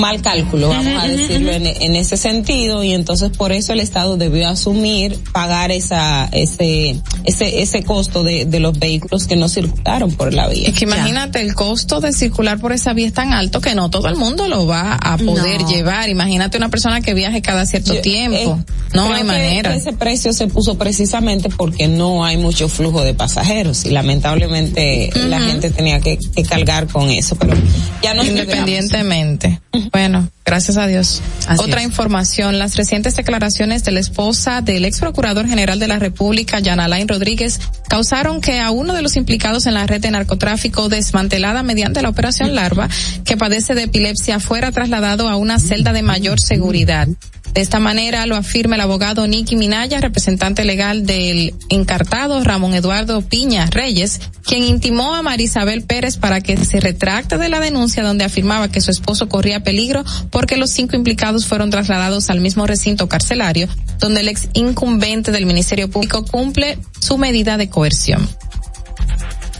[0.00, 4.16] mal cálculo, vamos a decirlo en, en ese sentido, y entonces por eso el Estado
[4.16, 10.12] debió asumir, pagar esa, ese, ese, ese costo de, de los vehículos que no circularon
[10.12, 10.68] por la vía.
[10.68, 13.90] Es que imagínate, el costo de circular por esa vía es tan alto que no
[13.90, 15.68] todo el mundo lo va a poder No.
[15.70, 16.08] llevar.
[16.08, 18.58] Imagínate una persona que viaje cada cierto Yo- tiempo.
[18.60, 19.74] eh, no hay manera.
[19.74, 25.40] Ese precio se puso precisamente porque no hay mucho flujo de pasajeros y lamentablemente la
[25.40, 27.54] gente tenía que, que cargar con eso, pero
[28.02, 29.60] ya no Independientemente.
[29.92, 31.20] Bueno, gracias a Dios.
[31.48, 31.86] Así Otra es.
[31.86, 37.08] información, las recientes declaraciones de la esposa del ex procurador general de la República, Yanalain
[37.08, 42.00] Rodríguez, causaron que a uno de los implicados en la red de narcotráfico desmantelada mediante
[42.00, 42.88] la operación Larva,
[43.24, 47.08] que padece de epilepsia, fuera trasladado a una celda de mayor seguridad.
[47.56, 53.22] De esta manera lo afirma el abogado Nicky Minaya, representante legal del encartado Ramón Eduardo
[53.22, 58.24] Piña Reyes, quien intimó a Marisabel Pérez para que se retracte de la denuncia donde
[58.24, 60.04] afirmaba que su esposo corría peligro
[60.36, 63.68] porque los cinco implicados fueron trasladados al mismo recinto carcelario
[63.98, 68.28] donde el ex incumbente del Ministerio Público cumple su medida de coerción.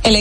[0.03, 0.17] El,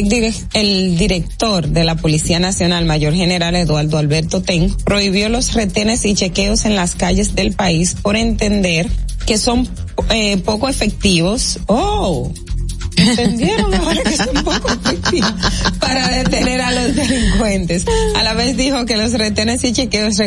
[0.54, 6.14] el director de la Policía Nacional, Mayor General Eduardo Alberto Ten, prohibió los retenes y
[6.14, 8.90] chequeos en las calles del país por entender
[9.28, 9.68] que son
[10.10, 11.60] eh, poco efectivos.
[11.66, 12.32] Oh.
[12.98, 15.32] ¿Entendieron ahora que son poco efectivos
[15.80, 17.86] para detener a los delincuentes?
[18.16, 20.18] A la vez dijo que los retenes y chequeos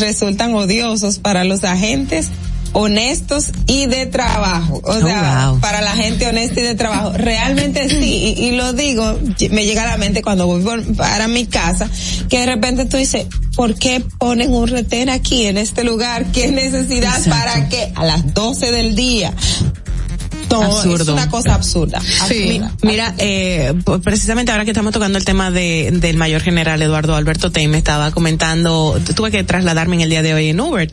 [0.00, 2.28] resultan odiosos para los agentes
[2.72, 4.80] honestos y de trabajo.
[4.84, 5.58] O Oh, sea, wow.
[5.60, 7.12] para la gente honesta y de trabajo.
[7.12, 9.18] Realmente sí, y, y lo digo,
[9.50, 11.90] me llega a la mente cuando voy por- para mi casa,
[12.28, 13.26] que de repente tú dices,
[13.56, 16.26] ¿por qué ponen un retén aquí en este lugar?
[16.32, 17.18] ¿Qué necesidad?
[17.18, 17.30] Exacto.
[17.30, 17.90] ¿Para qué?
[17.96, 19.32] A las 12 del día.
[20.50, 21.12] No, es Absurdo.
[21.14, 22.00] una cosa absurda.
[22.00, 22.72] Sí, absurda.
[22.82, 23.72] mira, eh,
[24.02, 27.78] precisamente ahora que estamos tocando el tema de, del mayor general Eduardo Alberto Tey, me
[27.78, 30.92] estaba comentando, tu- tuve que trasladarme en el día de hoy en Uber,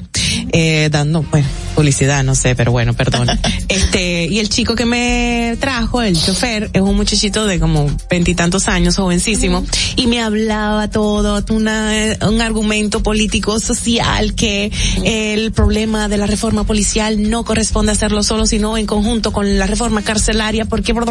[0.52, 3.28] eh, dando, bueno, publicidad, no sé, pero bueno, perdón.
[3.68, 8.68] este, y el chico que me trajo, el chofer, es un muchachito de como veintitantos
[8.68, 9.66] años, jovencísimo,
[9.96, 14.72] y me hablaba todo, una, un argumento político, social, que
[15.04, 19.68] el problema de la reforma policial no corresponde hacerlo solo, sino en conjunto con la
[19.68, 21.06] reforma carcelaria, porque pero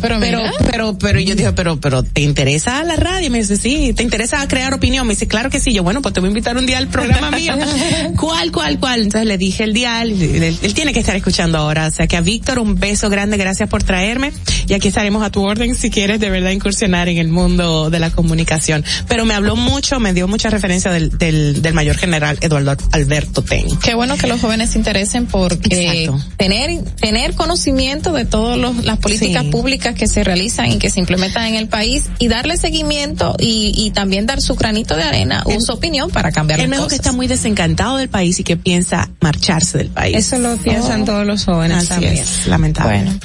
[0.00, 0.52] pero, mira.
[0.70, 3.26] pero, pero yo dije, pero, pero, ¿te interesa la radio?
[3.26, 5.06] Y me dice, sí, ¿te interesa crear opinión?
[5.06, 5.72] Me dice, claro que sí.
[5.72, 7.54] Yo, bueno, pues te voy a invitar un día al programa mío.
[8.16, 9.02] ¿Cuál, cuál, cuál?
[9.02, 11.86] Entonces le dije el dial, él, él tiene que estar escuchando ahora.
[11.86, 14.32] O sea que a Víctor, un beso grande, gracias por traerme.
[14.68, 17.98] Y aquí estaremos a tu orden si quieres de verdad incursionar en el mundo de
[17.98, 18.84] la comunicación.
[19.08, 23.42] Pero me habló mucho, me dio mucha referencia del, del, del mayor general Eduardo Alberto
[23.42, 23.66] Ten.
[23.78, 26.24] Qué bueno que los jóvenes se interesen porque Exacto.
[26.36, 29.50] tener tener conocimiento de todas las políticas Sí.
[29.50, 33.72] públicas que se realizan y que se implementan en el país y darle seguimiento y,
[33.76, 36.88] y también dar su granito de arena o su opinión para cambiar Él las dijo
[36.88, 37.06] que cosas.
[37.06, 40.16] está muy desencantado del país y que piensa marcharse del país.
[40.16, 42.14] Eso lo piensan todos los jóvenes Así también.
[42.14, 42.96] es, lamentable.
[43.04, 43.18] Bueno.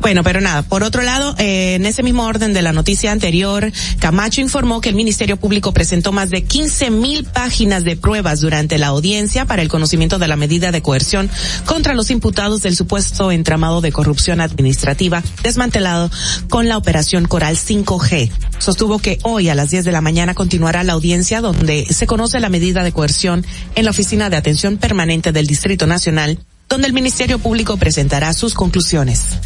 [0.00, 3.70] Bueno, pero nada, por otro lado, eh, en ese mismo orden de la noticia anterior,
[3.98, 8.78] Camacho informó que el Ministerio Público presentó más de 15 mil páginas de pruebas durante
[8.78, 11.30] la audiencia para el conocimiento de la medida de coerción
[11.64, 16.10] contra los imputados del supuesto entramado de corrupción administrativa desmantelado
[16.48, 18.30] con la operación Coral 5G.
[18.58, 22.40] Sostuvo que hoy a las 10 de la mañana continuará la audiencia donde se conoce
[22.40, 23.44] la medida de coerción
[23.74, 26.38] en la Oficina de Atención Permanente del Distrito Nacional
[26.68, 29.38] donde el Ministerio Público presentará sus conclusiones.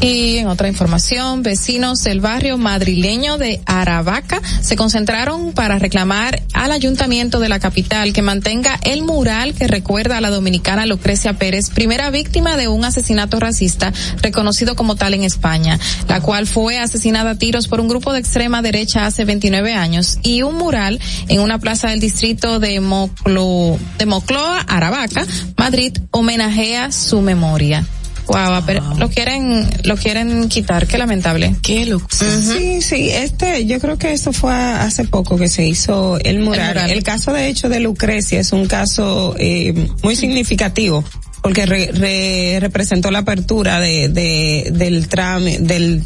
[0.00, 6.70] Y en otra información, vecinos del barrio madrileño de Aravaca se concentraron para reclamar al
[6.70, 11.70] ayuntamiento de la capital que mantenga el mural que recuerda a la dominicana Lucrecia Pérez,
[11.70, 13.92] primera víctima de un asesinato racista
[14.22, 18.20] reconocido como tal en España, la cual fue asesinada a tiros por un grupo de
[18.20, 23.76] extrema derecha hace 29 años y un mural en una plaza del distrito de Moclo,
[23.98, 25.26] de Mocloa, Aravaca,
[25.56, 27.84] Madrid, homenajea su memoria.
[28.28, 31.56] Guau, pero lo quieren, lo quieren quitar, qué lamentable.
[31.62, 32.08] Qué loco.
[32.10, 36.76] Sí, sí, este, yo creo que esto fue hace poco que se hizo el mural.
[36.76, 37.02] El, mural.
[37.02, 41.02] caso de hecho de Lucrecia es un caso eh, muy significativo
[41.42, 46.04] porque re, re, representó la apertura de, de del trámite, del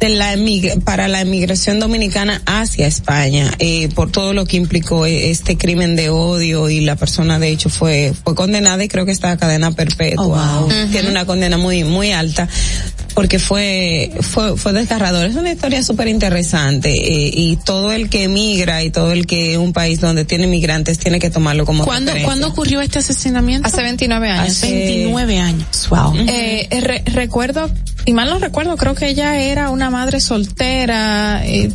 [0.00, 0.34] de la
[0.84, 6.08] para la emigración dominicana hacia España eh, por todo lo que implicó este crimen de
[6.08, 9.70] odio y la persona de hecho fue fue condenada y creo que está a cadena
[9.72, 10.20] perpetua
[10.60, 10.68] Oh, wow.
[10.90, 12.48] tiene una condena muy muy alta
[13.14, 18.22] porque fue fue fue desgarrador es una historia súper interesante eh, y todo el que
[18.24, 22.12] emigra y todo el que un país donde tiene migrantes tiene que tomarlo como ¿Cuándo.
[22.24, 23.68] ¿Cuándo ocurrió este asesinamiento?
[23.68, 24.48] Hace 29 años.
[24.48, 25.88] Hace 29 años.
[25.90, 26.14] Wow.
[26.16, 27.68] Eh, eh, re- recuerdo,
[28.06, 31.42] y mal no recuerdo, creo que ella era una madre soltera.
[31.44, 31.70] Eh,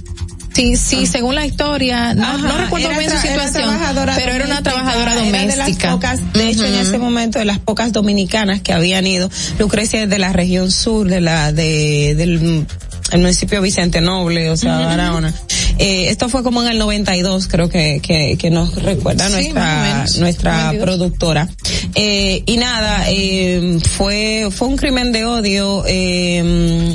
[0.54, 3.76] sí, sí, según la historia, no, Ajá, no recuerdo bien su era situación,
[4.16, 5.52] pero era una doméstica, trabajadora era doméstica.
[5.52, 9.30] de las pocas, de hecho, en ese momento, de las pocas dominicanas que habían ido.
[9.60, 12.66] Lucrecia es de la región sur, de la, de, del
[13.12, 15.32] el municipio Vicente Noble, o sea, Barahona.
[15.78, 19.82] Eh, esto fue como en el 92, creo que, que, que nos recuerda Sí, nuestra,
[19.82, 20.18] menos.
[20.18, 20.84] nuestra 92.
[20.84, 21.50] productora.
[21.96, 26.94] Eh, y nada, eh, fue, fue un crimen de odio, eh,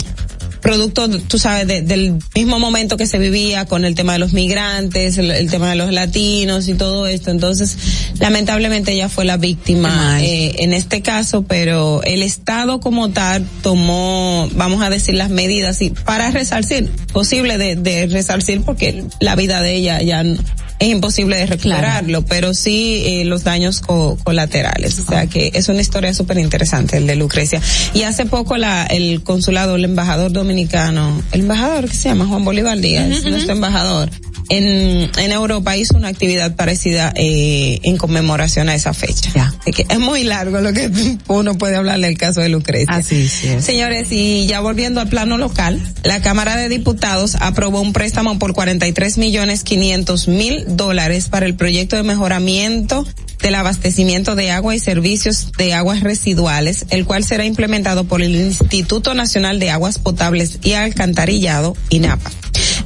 [0.61, 4.33] producto, tú sabes, de- del mismo momento que se vivía con el tema de los
[4.33, 7.31] migrantes, el, el tema de los latinos y todo esto.
[7.31, 7.77] Entonces,
[8.19, 14.49] lamentablemente ella fue la víctima eh, en este caso, pero el Estado como tal tomó,
[14.55, 19.63] vamos a decir, las medidas y para resarcir, posible de, de resarcir porque la vida
[19.63, 20.39] de ella ya no-
[20.81, 24.99] es imposible de recuperarlo, pero sí eh, los daños co- colaterales.
[24.99, 27.61] O sea que es una historia súper interesante el de Lucrecia.
[27.95, 32.45] Y hace poco la, el consulado, el embajador dominicano, el embajador que se llama Juan
[32.45, 34.11] Bolívar Díaz, nuestro embajador,
[34.51, 39.31] en, en Europa hizo una actividad parecida eh, en conmemoración a esa fecha.
[39.35, 39.55] Ya.
[39.61, 40.91] Así que es muy largo lo que
[41.29, 42.95] uno puede hablar del caso de Lucrecia.
[42.95, 43.65] Así sí es.
[43.65, 48.53] Señores, y ya volviendo al plano local, la Cámara de Diputados aprobó un préstamo por
[48.53, 53.07] 43 millones 500 mil dólares para el proyecto de mejoramiento
[53.41, 58.35] del abastecimiento de agua y servicios de aguas residuales, el cual será implementado por el
[58.35, 62.31] Instituto Nacional de Aguas Potables y Alcantarillado, INAPA.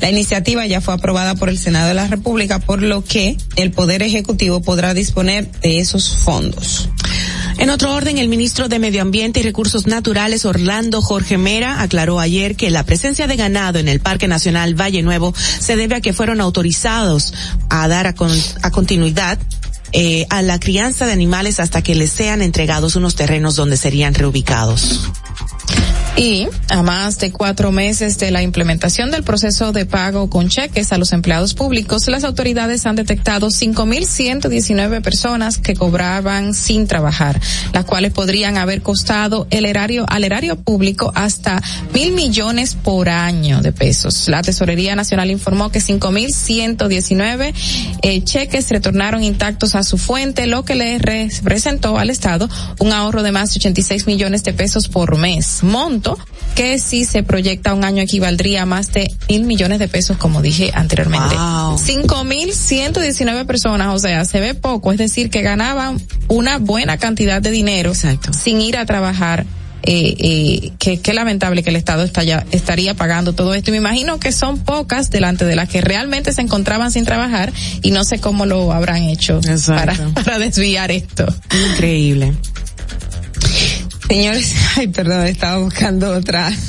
[0.00, 3.70] La iniciativa ya fue aprobada por el Senado de la República, por lo que el
[3.70, 6.88] Poder Ejecutivo podrá disponer de esos fondos.
[7.58, 12.18] En otro orden, el ministro de Medio Ambiente y Recursos Naturales, Orlando Jorge Mera, aclaró
[12.18, 16.00] ayer que la presencia de ganado en el Parque Nacional Valle Nuevo se debe a
[16.00, 17.32] que fueron autorizados
[17.70, 19.38] a dar a, con- a continuidad
[19.92, 24.14] eh, a la crianza de animales hasta que les sean entregados unos terrenos donde serían
[24.14, 25.08] reubicados.
[26.16, 30.92] Y a más de cuatro meses de la implementación del proceso de pago con cheques
[30.92, 37.40] a los empleados públicos, las autoridades han detectado 5.119 personas que cobraban sin trabajar,
[37.72, 41.60] las cuales podrían haber costado el erario, al erario público hasta
[41.92, 44.28] mil millones por año de pesos.
[44.28, 47.54] La Tesorería Nacional informó que 5.119
[48.02, 53.24] eh, cheques retornaron intactos a su fuente, lo que le representó al Estado un ahorro
[53.24, 55.64] de más de 86 millones de pesos por mes.
[55.64, 56.03] Monto
[56.54, 60.40] que si se proyecta un año equivaldría a más de mil millones de pesos, como
[60.42, 61.34] dije anteriormente.
[61.78, 66.58] Cinco mil ciento diecinueve personas, o sea, se ve poco, es decir, que ganaban una
[66.58, 68.32] buena cantidad de dinero Exacto.
[68.32, 69.44] sin ir a trabajar.
[69.86, 73.68] Eh, eh, que, que lamentable que el Estado está ya- estaría pagando todo esto.
[73.68, 77.52] Y me imagino que son pocas delante de las que realmente se encontraban sin trabajar
[77.82, 79.92] y no sé cómo lo habrán hecho para,
[80.24, 81.26] para desviar esto.
[81.72, 82.32] Increíble.
[84.08, 86.52] Señores, ay, perdón, estaba buscando otra.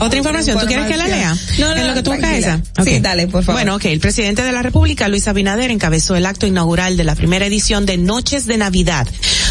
[0.00, 1.36] Otra información, ¿tú quieres que la lea?
[1.58, 2.62] No, no, en lo que tú buscas esa.
[2.84, 3.60] Sí, dale, por favor.
[3.60, 7.14] Bueno, ok, el presidente de la República, Luis Abinader, encabezó el acto inaugural de la
[7.14, 9.08] primera edición de Noches de Navidad,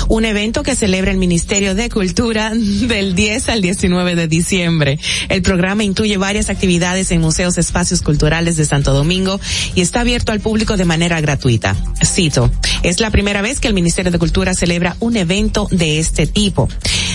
[0.07, 4.99] un evento que celebra el Ministerio de Cultura del 10 al 19 de diciembre.
[5.29, 9.39] El programa incluye varias actividades en museos, espacios culturales de Santo Domingo
[9.75, 11.75] y está abierto al público de manera gratuita.
[12.05, 12.51] Cito,
[12.83, 16.69] es la primera vez que el Ministerio de Cultura celebra un evento de este tipo.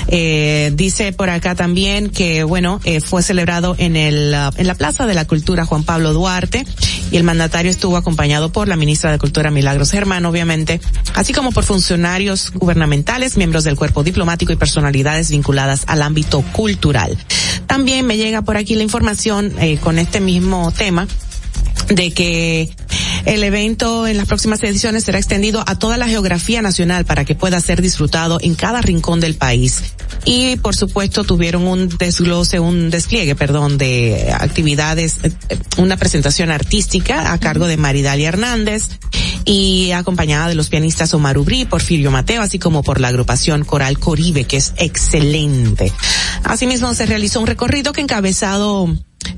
[0.08, 4.74] Eh, dice por acá también que, bueno, eh, fue celebrado en el, ah, en la
[4.74, 6.64] Plaza de la Cultura Juan Pablo Duarte
[7.10, 10.80] y el mandatario estuvo acompañado por la ministra de Cultura Milagros Germán, obviamente,
[11.14, 17.16] así como por funcionarios gubernamentales, miembros del cuerpo diplomático y personalidades vinculadas al ámbito cultural.
[17.66, 21.06] También me llega por aquí la información eh, con este mismo tema
[21.94, 22.70] de que
[23.24, 27.34] el evento en las próximas ediciones será extendido a toda la geografía nacional para que
[27.34, 29.82] pueda ser disfrutado en cada rincón del país.
[30.24, 35.18] Y por supuesto tuvieron un desglose, un despliegue, perdón, de actividades,
[35.76, 38.88] una presentación artística a cargo de Maridalia Hernández
[39.44, 43.98] y acompañada de los pianistas Omar Ubrí, Porfirio Mateo, así como por la agrupación Coral
[43.98, 45.92] Coribe, que es excelente.
[46.44, 48.88] Asimismo se realizó un recorrido que encabezado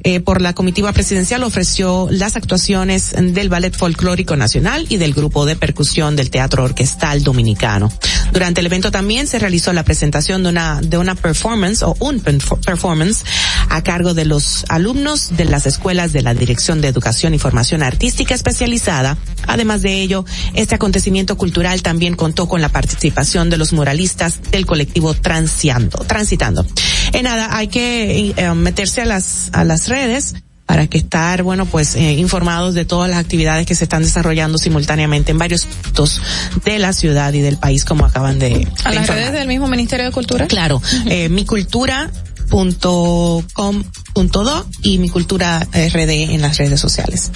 [0.02, 5.46] eh, por la comitiva presidencial ofreció las actuaciones del Ballet Folclórico Nacional y del grupo
[5.46, 7.90] de percusión del Teatro Orquestal Dominicano.
[8.32, 12.20] Durante el evento también se realizó la presentación de una, de una performance o un
[12.20, 13.24] performance
[13.70, 17.82] a cargo de los alumnos de las escuelas de la Dirección de Educación y Formación
[17.82, 19.16] Artística Especializada.
[19.46, 20.24] Además de ello,
[20.54, 26.66] este acontecimiento cultural también contó con la participación de los muralistas del colectivo Transiando, Transitando.
[27.14, 30.34] En nada, hay que eh, meterse a las, a las redes
[30.66, 34.58] para que estar, bueno, pues eh, informados de todas las actividades que se están desarrollando
[34.58, 36.20] simultáneamente en varios puntos
[36.64, 38.46] de la ciudad y del país, como acaban de.
[38.82, 39.08] ¿A de las informar.
[39.08, 40.48] redes del mismo Ministerio de Cultura?
[40.48, 42.10] Claro, eh, mi cultura
[42.48, 47.32] punto com punto do y mi cultura rd en las redes sociales.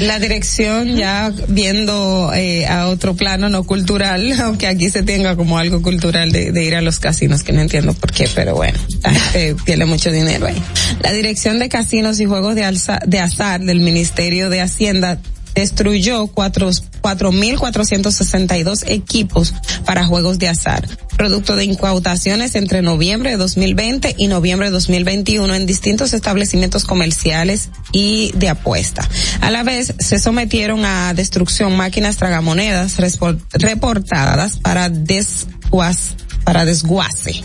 [0.00, 5.58] La dirección ya viendo eh, a otro plano no cultural, aunque aquí se tenga como
[5.58, 8.78] algo cultural de, de ir a los casinos, que no entiendo por qué, pero bueno,
[9.02, 10.62] la gente tiene mucho dinero ahí.
[11.02, 15.18] La dirección de casinos y juegos de, alza, de azar del Ministerio de Hacienda
[15.54, 19.54] destruyó cuatro, 4.462 equipos
[19.84, 25.54] para juegos de azar, producto de incautaciones entre noviembre de 2020 y noviembre de 2021
[25.54, 29.08] en distintos establecimientos comerciales y de apuesta.
[29.40, 32.96] A la vez, se sometieron a destrucción máquinas tragamonedas
[33.52, 37.42] reportadas para desguaz, para desguace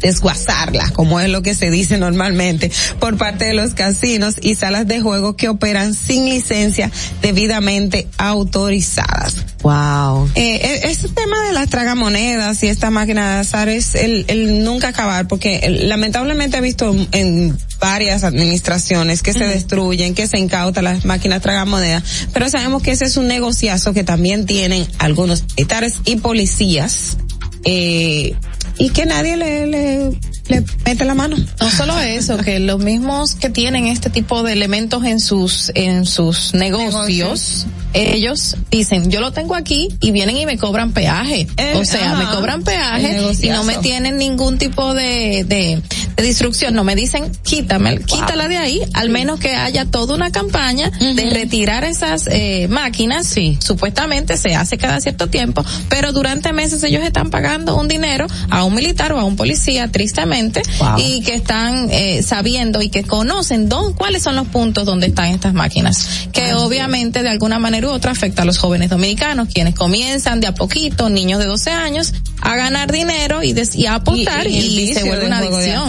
[0.00, 4.86] desguazarla, como es lo que se dice normalmente, por parte de los casinos y salas
[4.86, 6.90] de juego que operan sin licencia
[7.22, 9.36] debidamente autorizadas.
[9.62, 10.30] Wow.
[10.34, 14.88] Eh, este tema de las tragamonedas y esta máquina de azar es el, el nunca
[14.88, 20.84] acabar, porque el, lamentablemente he visto en varias administraciones que se destruyen, que se incautan
[20.84, 22.02] las máquinas tragamonedas,
[22.32, 27.16] pero sabemos que ese es un negociazo que también tienen algunos militares y policías.
[27.64, 28.34] Eh,
[28.78, 30.18] y que nadie le, le,
[30.48, 31.36] le mete la mano.
[31.60, 36.04] No solo eso, que los mismos que tienen este tipo de elementos en sus en
[36.04, 37.66] sus negocios, Negocios.
[37.94, 41.46] ellos dicen, yo lo tengo aquí y vienen y me cobran peaje.
[41.56, 45.80] El- o sea, ajá, me cobran peaje y no me tienen ningún tipo de, de,
[46.16, 46.74] de distracción.
[46.74, 51.30] No me dicen, quítame, quítala de ahí, al menos que haya toda una campaña de
[51.30, 53.26] retirar esas eh, máquinas.
[53.26, 53.56] Sí.
[53.62, 58.64] Supuestamente se hace cada cierto tiempo, pero durante meses ellos están pagando un dinero a
[58.64, 60.33] un militar o a un policía, tristemente,
[60.78, 60.98] Wow.
[60.98, 65.26] y que están eh, sabiendo y que conocen dónde, cuáles son los puntos donde están
[65.26, 69.74] estas máquinas, que obviamente de alguna manera u otra afecta a los jóvenes dominicanos, quienes
[69.74, 73.96] comienzan de a poquito, niños de 12 años, a ganar dinero y, des- y a
[73.96, 75.88] apostar y, Y- y el se vuelve una adicción.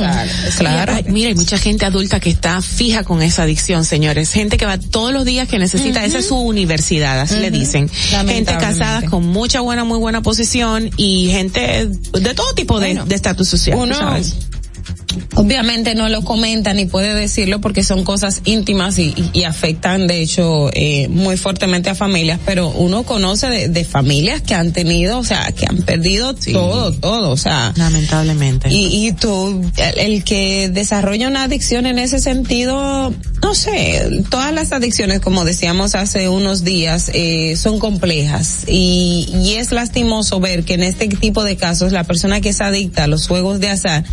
[0.58, 0.94] Claro.
[0.96, 4.32] Ay, mira, hay mucha gente adulta que está fija con esa adicción, señores.
[4.32, 7.90] Gente que va todos los días que necesita, esa es su universidad, así le dicen.
[8.34, 13.16] Gente casada con mucha buena, muy buena posición y gente de todo tipo de de
[13.16, 13.78] estatus social.
[13.78, 14.34] Uno, tú sabes.
[15.36, 20.08] Obviamente no lo comenta ni puede decirlo porque son cosas íntimas y, y- y afectan
[20.08, 24.72] de hecho eh, muy fuertemente a familias, pero uno conoce de, de familias que han
[24.74, 28.72] tenido, o sea, que han perdido todo, todo, o sea, Lamentablemente.
[28.72, 34.54] y, y tú, el, el que desarrolla una adicción en ese sentido, no sé, todas
[34.54, 38.64] las adicciones, como decíamos hace unos días, eh, son complejas.
[38.68, 42.62] Y, y es lastimoso ver que en este tipo de casos la persona que es
[42.62, 44.04] adicta a los juegos de azar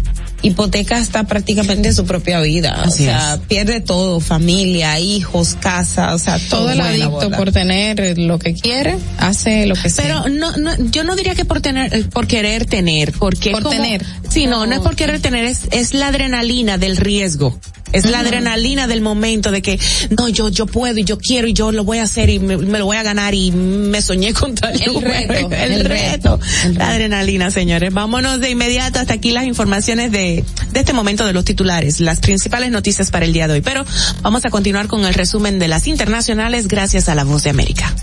[0.43, 3.41] hipoteca hasta prácticamente su propia vida, Así o sea, es.
[3.41, 8.55] pierde todo, familia, hijos, casa, o sea, todo, Todo el adicto por tener lo que
[8.55, 10.05] quiere, hace lo que sea.
[10.05, 13.63] Pero no, no, yo no diría que por tener, eh, por querer tener, porque Por
[13.63, 14.05] como- tener.
[14.29, 17.59] Sí, no, no es por querer tener, es, es la adrenalina del riesgo.
[17.93, 19.79] Es la adrenalina del momento de que,
[20.17, 22.57] no, yo, yo puedo y yo quiero y yo lo voy a hacer y me,
[22.57, 26.41] me lo voy a ganar y me soñé con tal El reto, el, el reto.
[26.73, 27.93] La adrenalina, señores.
[27.93, 32.21] Vámonos de inmediato hasta aquí las informaciones de, de este momento de los titulares, las
[32.21, 33.61] principales noticias para el día de hoy.
[33.61, 33.85] Pero
[34.23, 37.95] vamos a continuar con el resumen de las internacionales gracias a la voz de América.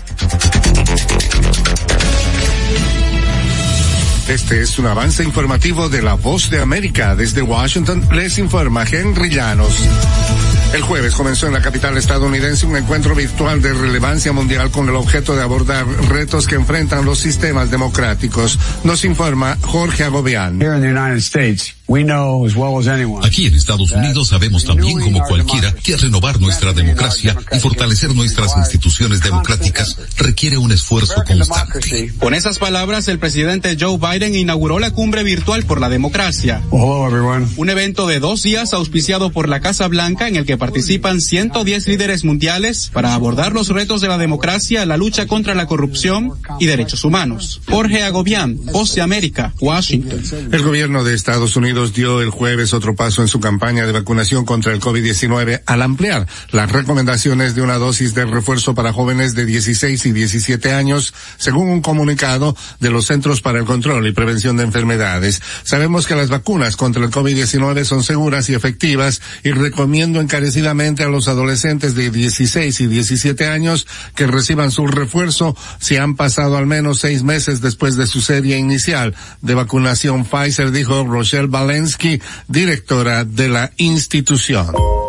[4.30, 7.16] Este es un avance informativo de la Voz de América.
[7.16, 9.74] Desde Washington les informa Henry Llanos.
[10.72, 14.94] El jueves comenzó en la capital estadounidense un encuentro virtual de relevancia mundial con el
[14.94, 18.56] objeto de abordar retos que enfrentan los sistemas democráticos.
[18.84, 20.62] Nos informa Jorge Agobián.
[20.62, 21.74] Here in the United States,
[23.24, 28.56] Aquí en Estados Unidos sabemos también como cualquiera que renovar nuestra democracia y fortalecer nuestras
[28.56, 32.12] instituciones democráticas requiere un esfuerzo constante.
[32.20, 36.62] Con esas palabras, el presidente Joe Biden inauguró la cumbre virtual por la democracia.
[36.70, 41.88] Un evento de dos días auspiciado por la Casa Blanca en el que participan 110
[41.88, 46.66] líderes mundiales para abordar los retos de la democracia, la lucha contra la corrupción y
[46.66, 47.60] derechos humanos.
[47.68, 50.22] Jorge Agobián, Voz de América, Washington.
[50.52, 54.44] El gobierno de Estados Unidos dio el jueves otro paso en su campaña de vacunación
[54.44, 59.46] contra el COVID-19 al ampliar las recomendaciones de una dosis de refuerzo para jóvenes de
[59.46, 64.56] 16 y 17 años, según un comunicado de los Centros para el Control y Prevención
[64.56, 65.40] de Enfermedades.
[65.62, 71.08] Sabemos que las vacunas contra el COVID-19 son seguras y efectivas y recomiendo encarecidamente a
[71.08, 76.66] los adolescentes de 16 y 17 años que reciban su refuerzo si han pasado al
[76.66, 83.24] menos seis meses después de su serie inicial de vacunación Pfizer, dijo Rochelle Valensky, directora
[83.24, 84.66] de la institución.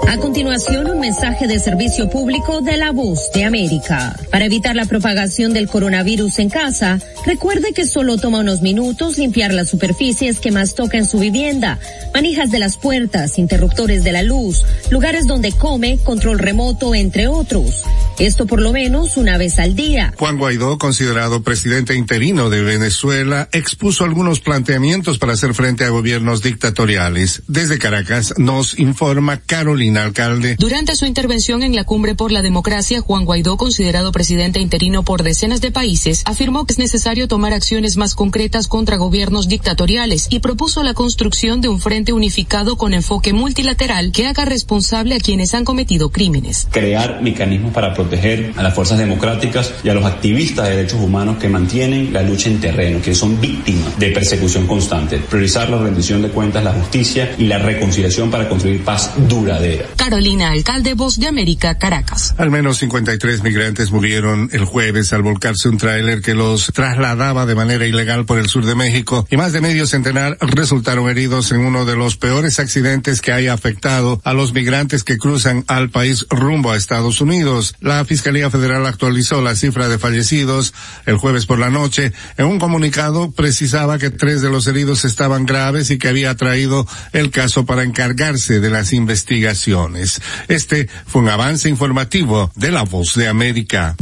[0.07, 4.15] A continuación, un mensaje de servicio público de la voz de América.
[4.29, 9.53] Para evitar la propagación del coronavirus en casa, recuerde que solo toma unos minutos limpiar
[9.53, 11.79] las superficies que más toca en su vivienda,
[12.13, 17.83] manijas de las puertas, interruptores de la luz, lugares donde come, control remoto, entre otros.
[18.19, 20.13] Esto por lo menos una vez al día.
[20.17, 26.41] Juan Guaidó, considerado presidente interino de Venezuela, expuso algunos planteamientos para hacer frente a gobiernos
[26.52, 27.44] dictatoriales.
[27.48, 30.57] Desde Caracas nos informa Carolina Alcalde.
[30.60, 35.23] Durante su intervención en la cumbre por la democracia, Juan Guaidó, considerado presidente interino por
[35.23, 40.40] decenas de países, afirmó que es necesario tomar acciones más concretas contra gobiernos dictatoriales y
[40.40, 45.53] propuso la construcción de un frente unificado con enfoque multilateral que haga responsable a quienes
[45.53, 46.68] han cometido crímenes.
[46.72, 51.38] Crear mecanismos para proteger a las fuerzas democráticas y a los activistas de derechos humanos
[51.38, 55.18] que mantienen la lucha en terreno, que son víctimas de persecución constante.
[55.18, 59.85] Priorizar la rendición de cuentas, la justicia y la reconciliación para construir paz duradera.
[59.95, 62.34] Carolina, alcalde Voz de América, Caracas.
[62.38, 67.55] Al menos 53 migrantes murieron el jueves al volcarse un tráiler que los trasladaba de
[67.55, 71.59] manera ilegal por el sur de México y más de medio centenar resultaron heridos en
[71.59, 76.26] uno de los peores accidentes que haya afectado a los migrantes que cruzan al país
[76.30, 77.76] rumbo a Estados Unidos.
[77.80, 80.73] La Fiscalía Federal actualizó la cifra de fallecidos
[81.05, 82.13] el jueves por la noche.
[82.38, 86.88] En un comunicado precisaba que tres de los heridos estaban graves y que había traído
[87.14, 90.22] el caso para encargarse de las investigaciones.
[90.48, 93.95] Este fue un avance informativo de La Voz de América.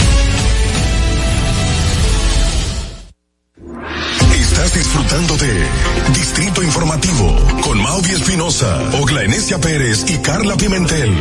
[4.33, 5.67] Estás disfrutando de
[6.13, 11.15] Distrito Informativo con Mauvi Espinosa, Ogla Enesia Pérez y Carla Pimentel.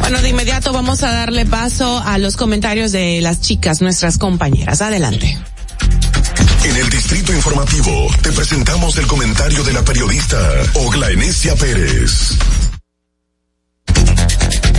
[0.00, 4.82] Bueno, de inmediato vamos a darle paso a los comentarios de las chicas, nuestras compañeras.
[4.82, 5.38] Adelante.
[6.62, 10.36] En el Distrito Informativo te presentamos el comentario de la periodista
[10.74, 12.36] Ogla Enesia Pérez.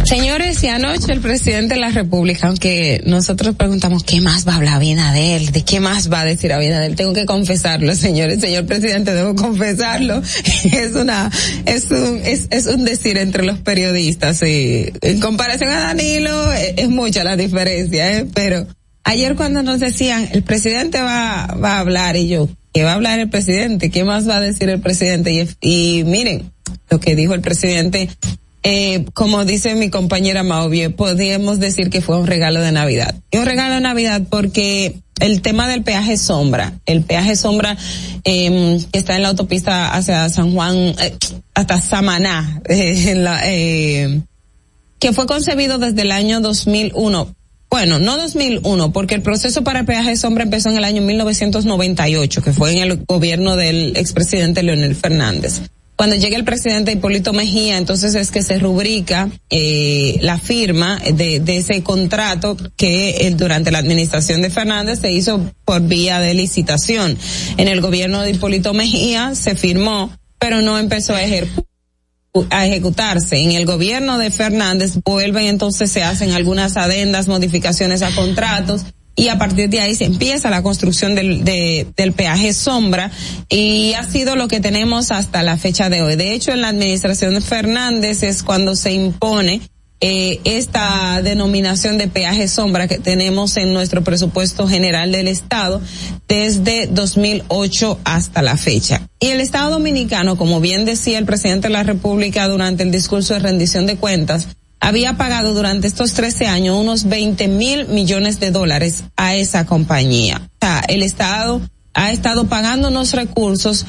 [0.05, 4.55] Señores, y anoche el presidente de la República, aunque nosotros preguntamos qué más va a
[4.57, 9.13] hablar Abinadel, de qué más va a decir Abinadel, tengo que confesarlo, señores, señor presidente,
[9.13, 10.21] debo confesarlo,
[10.63, 11.31] es una,
[11.65, 16.73] es un, es, es un decir entre los periodistas, y en comparación a Danilo, es,
[16.77, 18.27] es mucha la diferencia, ¿eh?
[18.35, 18.67] pero
[19.03, 22.95] ayer cuando nos decían, el presidente va, va a hablar, y yo, ¿qué va a
[22.95, 23.89] hablar el presidente?
[23.89, 25.31] ¿Qué más va a decir el presidente?
[25.31, 26.51] Y, y miren,
[26.89, 28.09] lo que dijo el presidente
[28.63, 33.15] eh, como dice mi compañera Mauvie, podríamos decir que fue un regalo de Navidad.
[33.31, 37.77] Y un regalo de Navidad porque el tema del peaje sombra, el peaje sombra
[38.23, 41.17] eh, que está en la autopista hacia San Juan, eh,
[41.53, 44.21] hasta Samaná, en la, eh,
[44.99, 47.35] que fue concebido desde el año 2001.
[47.71, 52.51] Bueno, no 2001, porque el proceso para peaje sombra empezó en el año 1998, que
[52.51, 55.61] fue en el gobierno del expresidente Leonel Fernández
[56.01, 61.43] cuando llega el presidente Hipólito Mejía, entonces es que se rubrica eh, la firma de,
[61.45, 67.15] ese contrato que durante la administración de Fernández se hizo por vía de licitación.
[67.57, 71.65] En el gobierno de Hipólito Mejía se firmó, pero no empezó a ejercer
[72.49, 73.37] a ejecutarse.
[73.37, 78.85] En el gobierno de Fernández vuelven entonces se hacen algunas adendas, modificaciones a contratos
[79.15, 83.11] y a partir de ahí se empieza la construcción del, de, del peaje sombra
[83.49, 86.15] y ha sido lo que tenemos hasta la fecha de hoy.
[86.15, 89.61] De hecho, en la administración de Fernández es cuando se impone
[90.03, 95.79] eh, esta denominación de peaje sombra que tenemos en nuestro presupuesto general del Estado
[96.27, 99.07] desde 2008 hasta la fecha.
[99.19, 103.35] Y el Estado dominicano, como bien decía el presidente de la República durante el discurso
[103.35, 104.47] de rendición de cuentas,
[104.79, 110.49] había pagado durante estos 13 años unos 20 mil millones de dólares a esa compañía.
[110.55, 111.61] O sea, el Estado
[111.93, 113.85] ha estado pagando unos recursos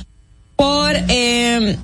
[0.57, 1.79] por eh,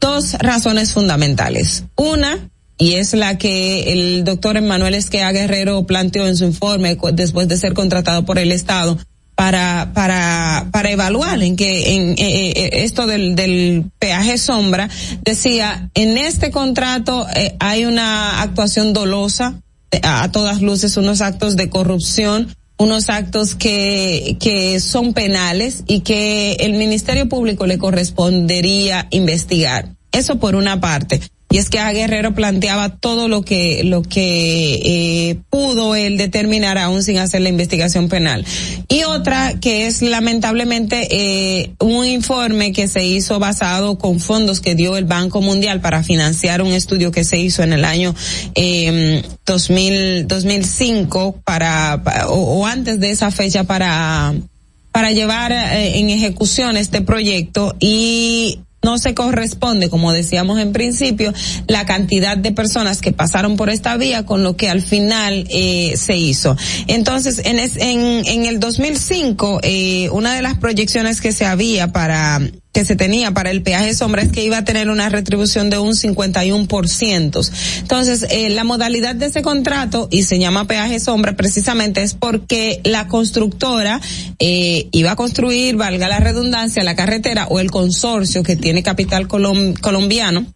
[0.00, 1.84] dos razones fundamentales.
[1.96, 2.50] Una,
[2.80, 7.58] y es la que el doctor Emanuel Esquea Guerrero planteó en su informe después de
[7.58, 8.98] ser contratado por el Estado
[9.36, 14.88] para para para evaluar en que en eh, eh, esto del, del peaje sombra
[15.22, 19.60] decía en este contrato eh, hay una actuación dolosa
[20.02, 26.00] a, a todas luces unos actos de corrupción unos actos que, que son penales y
[26.00, 29.90] que el Ministerio Público le correspondería investigar.
[30.12, 31.20] Eso por una parte
[31.50, 36.78] y es que a Guerrero planteaba todo lo que lo que eh, pudo él determinar
[36.78, 38.46] aún sin hacer la investigación penal.
[38.88, 44.76] Y otra que es lamentablemente eh, un informe que se hizo basado con fondos que
[44.76, 48.14] dio el Banco Mundial para financiar un estudio que se hizo en el año
[48.54, 54.34] eh, 2000 2005 para, o, o antes de esa fecha para
[54.92, 57.74] para llevar eh, en ejecución este proyecto.
[57.80, 61.32] Y no se corresponde, como decíamos en principio,
[61.66, 65.94] la cantidad de personas que pasaron por esta vía con lo que al final eh,
[65.96, 66.56] se hizo.
[66.86, 71.92] Entonces, en, es, en, en el 2005, eh, una de las proyecciones que se había
[71.92, 72.40] para
[72.72, 75.78] que se tenía para el peaje sombra es que iba a tener una retribución de
[75.78, 77.50] un 51%.
[77.80, 82.80] Entonces, eh, la modalidad de ese contrato, y se llama peaje sombra precisamente, es porque
[82.84, 84.00] la constructora
[84.38, 89.26] eh, iba a construir, valga la redundancia, la carretera o el consorcio que tiene capital
[89.26, 90.46] colom colombiano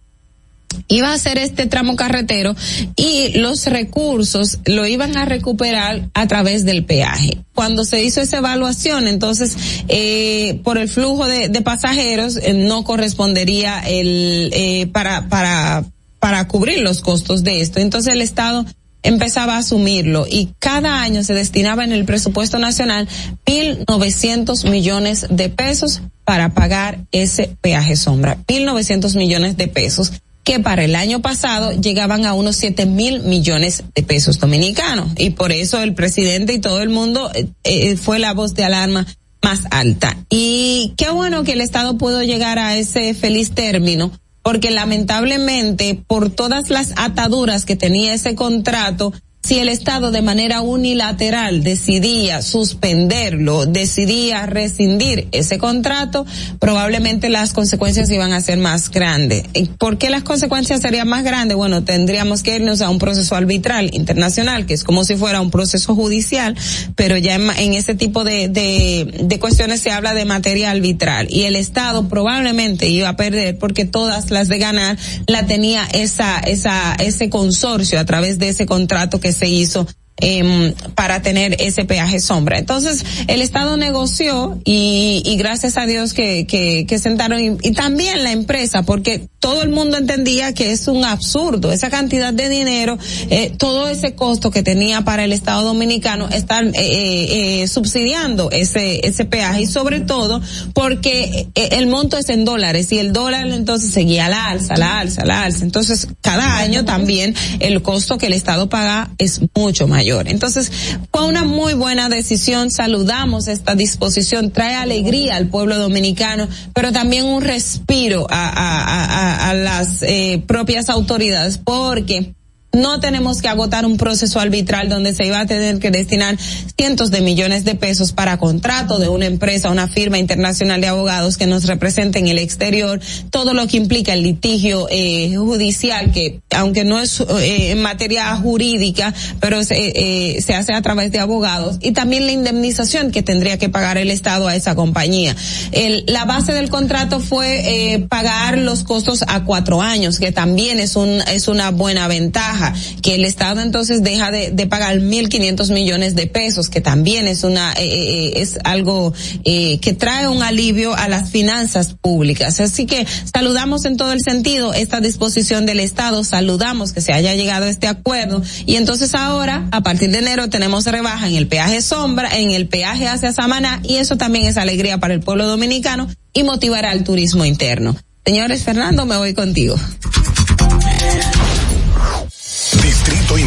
[0.88, 2.54] iba a hacer este tramo carretero
[2.96, 7.38] y los recursos lo iban a recuperar a través del peaje.
[7.54, 9.56] Cuando se hizo esa evaluación, entonces,
[9.88, 15.84] eh, por el flujo de, pasajeros, eh, no correspondería el, eh, para, para,
[16.18, 17.80] para cubrir los costos de esto.
[17.80, 18.66] Entonces el Estado
[19.04, 23.06] empezaba a asumirlo y cada año se destinaba en el presupuesto nacional
[23.46, 28.38] mil novecientos millones de pesos para pagar ese peaje sombra.
[28.48, 30.12] Mil novecientos millones de pesos
[30.44, 35.08] que para el año pasado llegaban a unos siete mil millones de pesos dominicanos.
[35.16, 38.64] Y por eso el presidente y todo el mundo eh, eh, fue la voz de
[38.64, 39.06] alarma
[39.42, 40.16] más alta.
[40.28, 44.12] Y qué bueno que el Estado pudo llegar a ese feliz término,
[44.42, 49.12] porque lamentablemente por todas las ataduras que tenía ese contrato,
[49.44, 56.24] si el Estado de manera unilateral decidía suspenderlo, decidía rescindir ese contrato,
[56.58, 59.44] probablemente las consecuencias iban a ser más grandes.
[59.76, 61.58] ¿Por qué las consecuencias serían más grandes?
[61.58, 65.50] Bueno, tendríamos que irnos a un proceso arbitral internacional, que es como si fuera un
[65.50, 66.56] proceso judicial,
[66.96, 71.26] pero ya en, en ese tipo de, de, de cuestiones se habla de materia arbitral
[71.28, 74.96] y el Estado probablemente iba a perder porque todas las de ganar
[75.26, 79.86] la tenía esa, esa, ese consorcio a través de ese contrato que se hizo
[80.20, 82.58] eh, para tener ese peaje sombra.
[82.58, 87.72] Entonces, el Estado negoció y, y gracias a Dios que, que, que sentaron y, y,
[87.72, 92.48] también la empresa, porque todo el mundo entendía que es un absurdo esa cantidad de
[92.48, 92.96] dinero,
[93.28, 98.50] eh, todo ese costo que tenía para el Estado dominicano estar eh, eh, eh subsidiando
[98.50, 100.40] ese, ese peaje y sobre todo
[100.72, 105.00] porque eh, el monto es en dólares y el dólar entonces seguía la alza, la
[105.00, 105.64] alza, la alza.
[105.64, 110.28] Entonces, cada año también el costo que el Estado paga es mucho mayor mayor.
[110.28, 110.70] Entonces,
[111.10, 117.24] fue una muy buena decisión, saludamos esta disposición, trae alegría al pueblo dominicano, pero también
[117.24, 122.34] un respiro a, a, a, a las eh, propias autoridades, porque
[122.74, 126.36] no tenemos que agotar un proceso arbitral donde se iba a tener que destinar
[126.76, 131.36] cientos de millones de pesos para contrato de una empresa, una firma internacional de abogados
[131.36, 136.40] que nos represente en el exterior, todo lo que implica el litigio eh, judicial que
[136.54, 141.18] aunque no es eh, en materia jurídica, pero se, eh, se hace a través de
[141.18, 141.78] abogados.
[141.80, 145.34] Y también la indemnización que tendría que pagar el Estado a esa compañía.
[145.72, 150.80] El, la base del contrato fue eh, pagar los costos a cuatro años, que también
[150.80, 152.63] es un es una buena ventaja
[153.02, 157.44] que el Estado entonces deja de, de pagar 1.500 millones de pesos, que también es
[157.44, 159.12] una eh, eh, es algo
[159.44, 162.60] eh, que trae un alivio a las finanzas públicas.
[162.60, 167.34] Así que saludamos en todo el sentido esta disposición del Estado, saludamos que se haya
[167.34, 171.46] llegado a este acuerdo y entonces ahora, a partir de enero, tenemos rebaja en el
[171.46, 175.46] peaje sombra, en el peaje hacia Samaná y eso también es alegría para el pueblo
[175.46, 177.96] dominicano y motivará el turismo interno.
[178.24, 179.76] Señores Fernando, me voy contigo.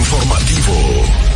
[0.07, 1.26] Informativo.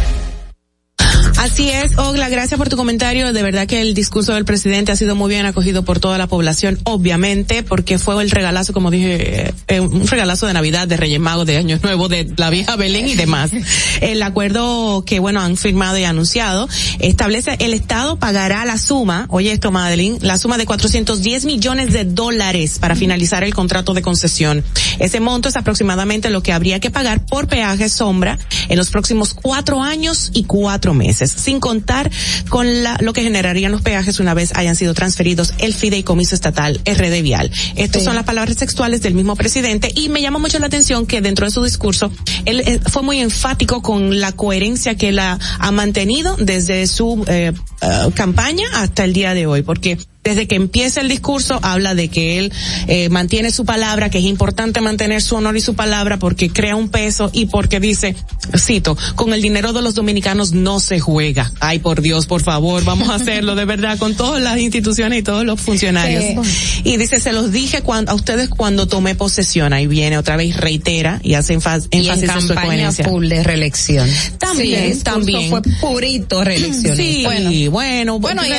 [1.41, 3.33] Así es, Ogla, gracias por tu comentario.
[3.33, 6.27] De verdad que el discurso del presidente ha sido muy bien acogido por toda la
[6.27, 11.19] población, obviamente, porque fue el regalazo, como dije, eh, un regalazo de Navidad, de Reyes
[11.19, 13.49] Magos, de Año Nuevo, de la vieja Belén y demás.
[14.01, 16.69] El acuerdo que, bueno, han firmado y anunciado
[16.99, 22.05] establece el Estado pagará la suma, oye esto, Madeline, la suma de 410 millones de
[22.05, 24.63] dólares para finalizar el contrato de concesión.
[24.99, 28.37] Ese monto es aproximadamente lo que habría que pagar por peaje sombra
[28.69, 32.11] en los próximos cuatro años y cuatro meses, sin contar
[32.49, 36.81] con la, lo que generarían los peajes una vez hayan sido transferidos el fideicomiso estatal
[36.85, 37.51] RD Vial.
[37.75, 38.05] Estas Sí.
[38.05, 41.45] son las palabras textuales del mismo presidente y me llama mucho la atención que dentro
[41.45, 42.11] de su discurso
[42.45, 45.37] él eh, fue muy enfático con la coherencia que él ha,
[45.71, 51.01] mantenido desde su eh, eh, campaña hasta el día de hoy, porque desde que empieza
[51.01, 52.53] el discurso habla de que él
[52.87, 56.75] eh, mantiene su palabra, que es importante mantener su honor y su palabra porque crea
[56.75, 58.15] un peso y porque dice,
[58.55, 61.51] cito, con el dinero de los dominicanos no se juega.
[61.59, 65.23] Ay, por Dios, por favor, vamos a hacerlo de verdad con todas las instituciones y
[65.23, 66.23] todos los funcionarios.
[66.83, 69.73] Y dice, se los dije cuando, a ustedes cuando tomé posesión.
[69.73, 73.05] Ahí viene otra vez, reitera y hace énfa- Y en énfasis en su campaña coherencia.
[73.05, 74.07] full de reelección.
[74.37, 75.49] También, Sí, también.
[75.49, 76.95] Fue purito reelección.
[76.95, 78.49] Sí, bueno, bueno, bueno, y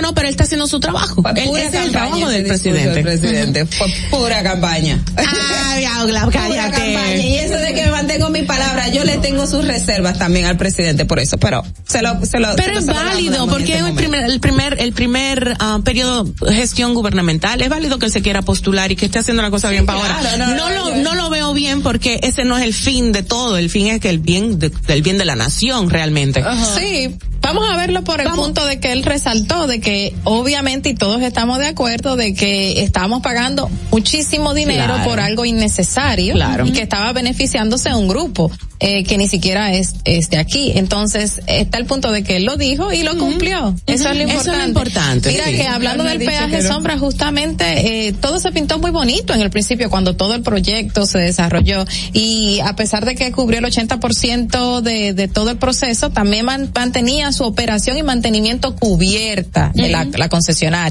[0.00, 1.09] no, pero él está haciendo su trabajo.
[1.14, 2.90] Pura ese es el campaña trabajo ese del presidente.
[2.90, 3.66] del presidente.
[4.10, 5.04] Pura campaña.
[5.16, 6.70] Ay, Aula, Pura cállate.
[6.94, 7.16] campaña.
[7.16, 10.56] Y eso de que me mantengo mi palabra, yo le tengo sus reservas también al
[10.56, 13.78] presidente por eso, pero se lo, se lo Pero se es lo válido, porque este
[13.78, 17.60] es el primer, el primer, el primer ah, periodo de gestión gubernamental.
[17.60, 20.00] Es válido que él se quiera postular y que esté haciendo la cosa bien para
[20.00, 20.36] claro, ahora.
[20.36, 23.22] no, No, no, lo, no lo veo bien porque ese no es el fin de
[23.22, 23.56] todo.
[23.58, 26.42] El fin es que el bien, de, el bien de la nación realmente.
[26.78, 30.94] Sí, vamos a verlo por el punto de que él resaltó de que obviamente y
[31.00, 35.04] todos estamos de acuerdo de que estamos pagando muchísimo dinero Claro.
[35.10, 36.66] por algo innecesario Claro.
[36.66, 38.52] y que estaba beneficiándose a un grupo
[38.82, 40.72] eh, que ni siquiera es, es de aquí.
[40.74, 43.74] Entonces está el punto de que él lo dijo y lo cumplió.
[43.86, 45.30] Eso es lo Eso es lo importante.
[45.32, 45.56] Mira sí.
[45.56, 49.90] que hablando del peaje sombra justamente eh, todo se pintó muy bonito en el principio
[49.90, 55.12] cuando todo el proyecto se desarrolló y a pesar de que cubrió el 80% de,
[55.14, 60.28] de todo el proceso también man- mantenía su operación y mantenimiento cubierta de la, la
[60.28, 60.89] concesionaria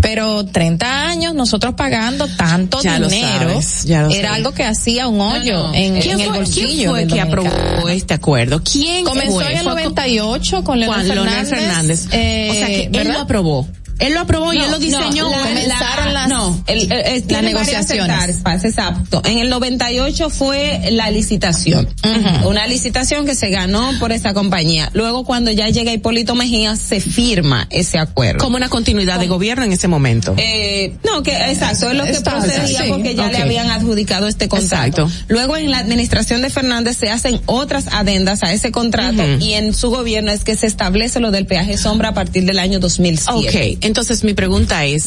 [0.00, 4.24] pero 30 años nosotros pagando tanto Ya dinero sabes, era sabes.
[4.30, 5.74] algo que hacía un hoyo no.
[5.74, 8.62] en, ¿Quién en el bolsillo quién fue que aprobó este acuerdo?
[8.62, 9.44] ¿Quién comenzó fue?
[9.52, 12.08] en el Fue con- 98 con Leonel Juan Leonel Fernández, Fernández.
[12.12, 13.12] eh, o sea que él ¿verdad?
[13.14, 13.68] lo aprobó.
[13.98, 15.30] Él lo aprobó y él lo diseñó.
[15.30, 18.28] la- comenzaron la- las- no, el, el- el- varias negociaciones.
[18.28, 19.22] etapas, exacto.
[19.24, 21.88] En el 98 fue la licitación.
[22.44, 24.90] Una licitación que se ganó por esa compañía.
[24.94, 28.38] Luego cuando ya llega Hipólito Mejía se firma ese acuerdo.
[28.38, 30.34] como una continuidad de gobierno en ese momento.
[30.36, 34.28] Eh, no, que exacto, es lo que Exacto, procedía sí, porque ya le habían adjudicado
[34.28, 35.02] este contrato.
[35.02, 35.24] Exacto.
[35.28, 39.74] Luego en la administración de Fernández se hacen otras adendas a ese contrato y en
[39.74, 43.76] su gobierno es que se establece lo del peaje sombra a partir del año 2007.
[43.76, 45.04] Ok, entonces mi pregunta es,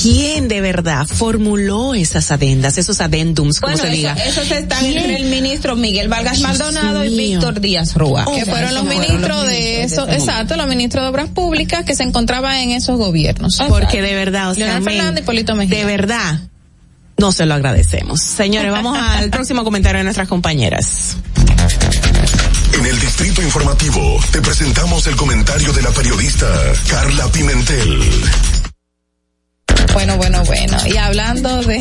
[0.00, 4.14] ¿quién de verdad formuló esas adendas, esos adendums, como Bueno, se diga?
[4.14, 4.96] eso, esos están ¿Quién?
[4.98, 7.14] entre el ministro Miguel Vargas Dios Maldonado y.
[7.14, 8.24] Víctor Díaz Rúa.
[8.24, 11.28] que O sea, fueron los ministros los de eso, ese exacto, los ministros de obras
[11.28, 13.58] públicas que se encontraban en esos gobiernos.
[13.68, 15.78] Porque de verdad, o sea, Fernández y Polito Mejía.
[15.78, 16.40] de verdad,
[17.18, 18.20] no se lo agradecemos.
[18.22, 21.16] Señores, vamos al próximo comentario de nuestras compañeras.
[22.82, 26.48] En el Distrito Informativo te presentamos el comentario de la periodista
[26.88, 28.00] Carla Pimentel.
[29.92, 30.76] Bueno, bueno, bueno.
[30.92, 31.80] Y hablando de,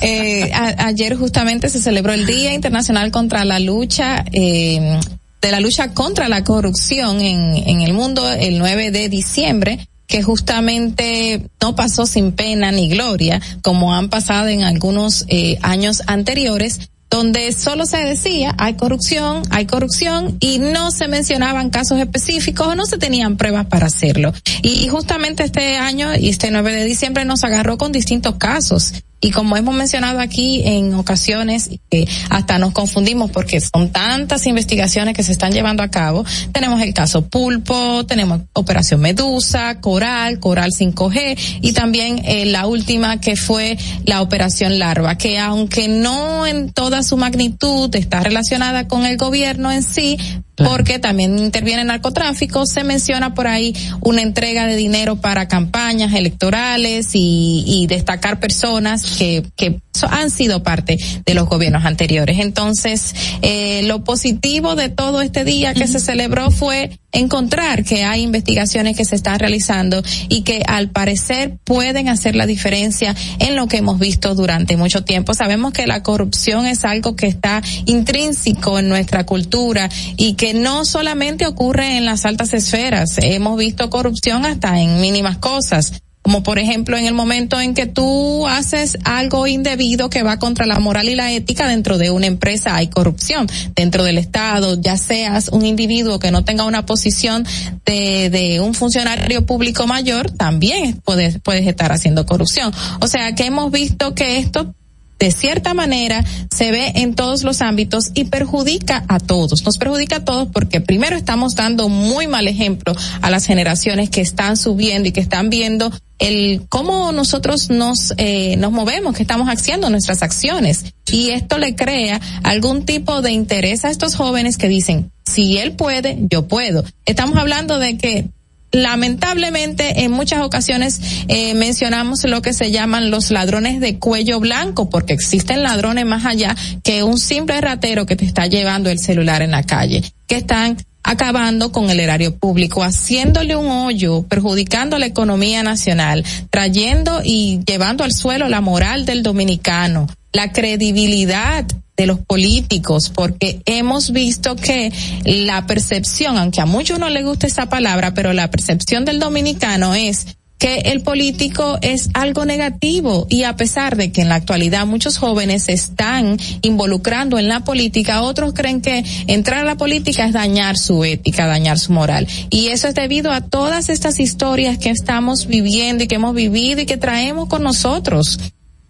[0.00, 4.98] eh, ayer justamente se celebró el Día Internacional contra la lucha, eh,
[5.42, 10.22] de la lucha contra la corrupción en, en el mundo el 9 de diciembre que
[10.22, 16.88] justamente no pasó sin pena ni gloria, como han pasado en algunos eh, años anteriores,
[17.10, 22.74] donde solo se decía hay corrupción, hay corrupción y no se mencionaban casos específicos o
[22.74, 24.32] no se tenían pruebas para hacerlo.
[24.62, 28.92] Y justamente este año y este 9 de diciembre nos agarró con distintos casos.
[29.20, 35.14] Y como hemos mencionado aquí en ocasiones, que hasta nos confundimos porque son tantas investigaciones
[35.14, 40.70] que se están llevando a cabo, tenemos el caso Pulpo, tenemos Operación Medusa, Coral, Coral
[40.70, 46.72] 5G y también eh, la última que fue la Operación Larva, que aunque no en
[46.72, 50.18] toda su magnitud está relacionada con el gobierno en sí,
[50.58, 56.14] porque también interviene el narcotráfico, se menciona por ahí una entrega de dinero para campañas
[56.14, 62.38] electorales y, y destacar personas que, que han sido parte de los gobiernos anteriores.
[62.38, 68.22] Entonces, eh, lo positivo de todo este día que se celebró fue encontrar que hay
[68.22, 73.66] investigaciones que se están realizando y que al parecer pueden hacer la diferencia en lo
[73.66, 75.32] que hemos visto durante mucho tiempo.
[75.32, 80.84] Sabemos que la corrupción es algo que está intrínseco en nuestra cultura y que no
[80.84, 86.58] solamente ocurre en las altas esferas, hemos visto corrupción hasta en mínimas cosas como por
[86.58, 91.08] ejemplo en el momento en que tú haces algo indebido que va contra la moral
[91.08, 93.46] y la ética dentro de una empresa hay corrupción.
[93.74, 97.46] Dentro del estado ya seas un individuo que no tenga una posición
[97.86, 102.74] de, de un funcionario público mayor también puedes puedes estar haciendo corrupción.
[103.00, 104.74] O sea que hemos visto que esto
[105.18, 106.24] de cierta manera
[106.54, 109.64] se ve en todos los ámbitos y perjudica a todos.
[109.64, 114.20] Nos perjudica a todos porque primero estamos dando muy mal ejemplo a las generaciones que
[114.20, 119.48] están subiendo y que están viendo el cómo nosotros nos eh, nos movemos, que estamos
[119.48, 124.68] haciendo nuestras acciones y esto le crea algún tipo de interés a estos jóvenes que
[124.68, 126.84] dicen si él puede, yo puedo.
[127.04, 128.30] Estamos hablando de que
[128.70, 134.90] lamentablemente en muchas ocasiones eh, mencionamos lo que se llaman los ladrones de cuello blanco
[134.90, 139.42] porque existen ladrones más allá que un simple ratero que te está llevando el celular
[139.42, 145.06] en la calle que están acabando con el erario público, haciéndole un hoyo, perjudicando la
[145.06, 151.64] economía nacional, trayendo y llevando al suelo la moral del dominicano, la credibilidad
[151.96, 154.92] de los políticos, porque hemos visto que
[155.24, 159.94] la percepción, aunque a muchos no les gusta esa palabra, pero la percepción del dominicano
[159.94, 164.86] es que el político es algo negativo y a pesar de que en la actualidad
[164.86, 170.26] muchos jóvenes se están involucrando en la política, otros creen que entrar a la política
[170.26, 172.26] es dañar su ética, dañar su moral.
[172.50, 176.80] Y eso es debido a todas estas historias que estamos viviendo y que hemos vivido
[176.80, 178.38] y que traemos con nosotros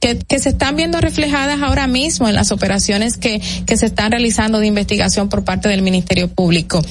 [0.00, 4.12] que, que se están viendo reflejadas ahora mismo en las operaciones que, que se están
[4.12, 6.82] realizando de investigación por parte del Ministerio Público.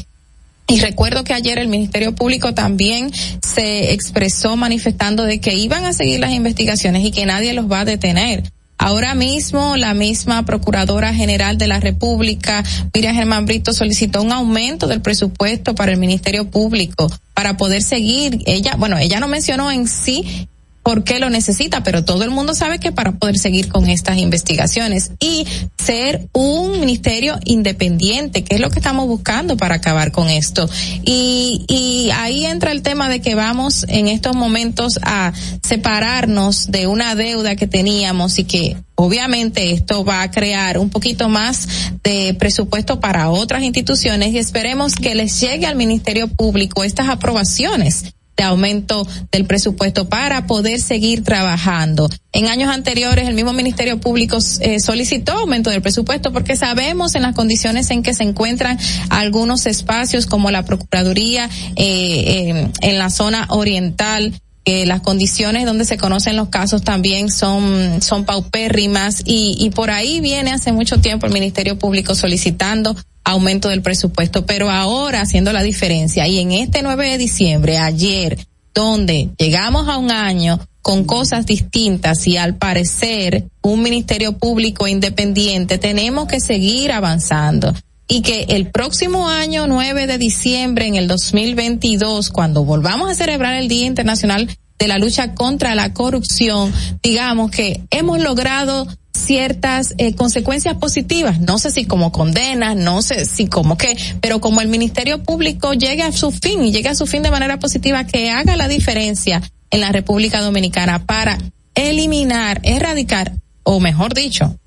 [0.69, 3.11] Y recuerdo que ayer el Ministerio Público también
[3.41, 7.81] se expresó manifestando de que iban a seguir las investigaciones y que nadie los va
[7.81, 8.43] a detener.
[8.77, 12.63] Ahora mismo, la misma Procuradora General de la República,
[12.93, 18.43] Miriam Germán Brito, solicitó un aumento del presupuesto para el Ministerio Público para poder seguir.
[18.45, 20.47] Ella, bueno, ella no mencionó en sí
[20.87, 24.19] por qué lo necesita, pero todo el mundo sabe que para poder seguir con estas
[24.19, 25.45] investigaciones y
[25.77, 30.69] ser un ministerio independiente, que es lo que estamos buscando para acabar con esto.
[31.03, 36.87] Y, y ahí entra el tema de que vamos en estos momentos a separarnos de
[36.87, 41.67] una deuda que teníamos y que obviamente esto va a crear un poquito más
[42.01, 48.13] de presupuesto para otras instituciones y esperemos que les llegue al Ministerio Público estas aprobaciones
[48.37, 52.07] de aumento del presupuesto para poder seguir trabajando.
[52.31, 57.23] En años anteriores el mismo Ministerio Público eh, solicitó aumento del presupuesto porque sabemos en
[57.23, 58.77] las condiciones en que se encuentran
[59.09, 65.97] algunos espacios como la Procuraduría eh, en la zona oriental que las condiciones donde se
[65.97, 71.25] conocen los casos también son, son paupérrimas y, y por ahí viene hace mucho tiempo
[71.25, 76.27] el Ministerio Público solicitando aumento del presupuesto, pero ahora haciendo la diferencia.
[76.27, 82.27] Y en este 9 de diciembre, ayer, donde llegamos a un año con cosas distintas
[82.27, 87.73] y al parecer un ministerio público independiente, tenemos que seguir avanzando
[88.07, 93.55] y que el próximo año 9 de diciembre en el 2022, cuando volvamos a celebrar
[93.55, 96.71] el Día Internacional de la Lucha contra la Corrupción,
[97.03, 103.25] digamos que hemos logrado ciertas eh, consecuencias positivas, no sé si como condenas, no sé
[103.25, 106.95] si como qué, pero como el Ministerio Público llegue a su fin y llegue a
[106.95, 111.37] su fin de manera positiva, que haga la diferencia en la República Dominicana para
[111.73, 114.57] eliminar, erradicar, o mejor dicho,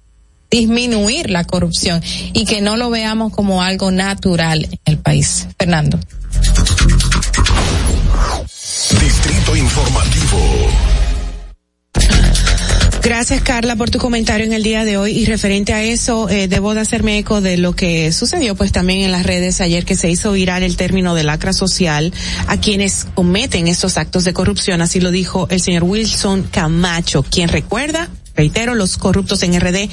[0.50, 2.02] disminuir la corrupción
[2.32, 5.46] y que no lo veamos como algo natural en el país.
[5.58, 5.98] Fernando.
[9.00, 10.70] Distrito Informativo.
[13.02, 16.48] Gracias Carla por tu comentario en el día de hoy y referente a eso eh,
[16.48, 19.96] debo de hacerme eco de lo que sucedió pues también en las redes ayer que
[19.96, 22.12] se hizo viral el término de lacra social
[22.46, 27.48] a quienes cometen estos actos de corrupción así lo dijo el señor Wilson Camacho quien
[27.48, 29.88] recuerda reitero, los corruptos en RD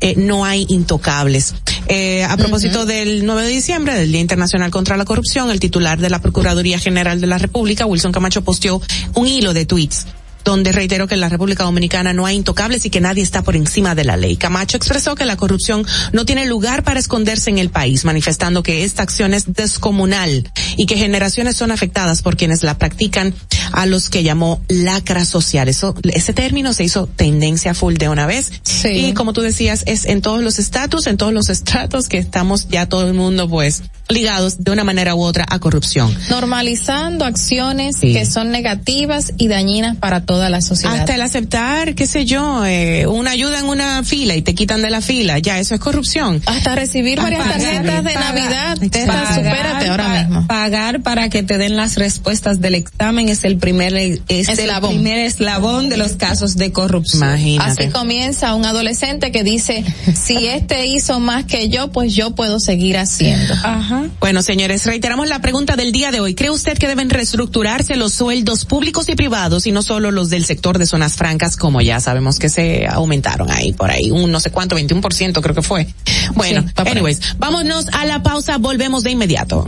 [0.00, 1.54] eh, no hay intocables.
[1.86, 5.98] Eh, a propósito del 9 de diciembre, del Día Internacional contra la Corrupción, el titular
[5.98, 8.80] de la Procuraduría General de la República, Wilson Camacho, posteó
[9.14, 10.06] un hilo de tweets
[10.44, 13.56] donde reiteró que en la República Dominicana no hay intocables y que nadie está por
[13.56, 14.36] encima de la ley.
[14.36, 18.84] Camacho expresó que la corrupción no tiene lugar para esconderse en el país, manifestando que
[18.84, 23.34] esta acción es descomunal y que generaciones son afectadas por quienes la practican
[23.72, 25.68] a los que llamó lacra social.
[25.68, 28.50] Eso, ese término se hizo tendencia full de una vez.
[28.84, 32.68] Y como tú decías, es en todos los estatus, en todos los estratos que estamos
[32.68, 36.14] ya todo el mundo pues ligados de una manera u otra a corrupción.
[36.28, 38.12] Normalizando acciones Sí.
[38.12, 40.96] que son negativas y dañinas para toda la sociedad.
[40.98, 44.82] Hasta el aceptar, qué sé yo, eh, una ayuda en una fila y te quitan
[44.82, 46.42] de la fila, ya eso es corrupción.
[46.46, 50.46] Hasta recibir varias Pagar, tarjetas de pagar, Navidad, estas, pagar supérate ahora pa- mismo.
[50.46, 54.90] Pagar para que te den las respuestas del examen es el primer es Eslabón.
[54.92, 57.22] el primer eslabón de los casos de corrupción.
[57.60, 59.84] Así comienza un adolescente que dice,
[60.14, 63.54] si este hizo más que yo, pues yo puedo seguir haciendo.
[63.62, 63.99] Ajá.
[64.20, 66.34] Bueno, señores, reiteramos la pregunta del día de hoy.
[66.34, 70.44] ¿Cree usted que deben reestructurarse los sueldos públicos y privados y no solo los del
[70.44, 74.40] sector de zonas francas, como ya sabemos que se aumentaron ahí por ahí, un no
[74.40, 75.86] sé cuánto, 21% creo que fue?
[76.34, 79.66] Bueno, Sí, anyways, vámonos a la pausa, volvemos de inmediato.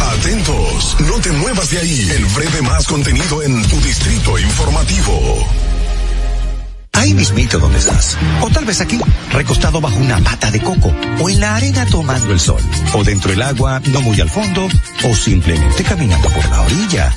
[0.00, 2.08] Atentos, no te muevas de ahí.
[2.16, 5.46] El breve más contenido en tu distrito informativo.
[6.94, 8.16] Ahí mismito donde estás.
[8.40, 8.98] O tal vez aquí,
[9.30, 10.92] recostado bajo una mata de coco.
[11.20, 12.62] O en la arena tomando el sol.
[12.94, 14.68] O dentro del agua, no muy al fondo.
[15.04, 17.14] O simplemente caminando por la orilla.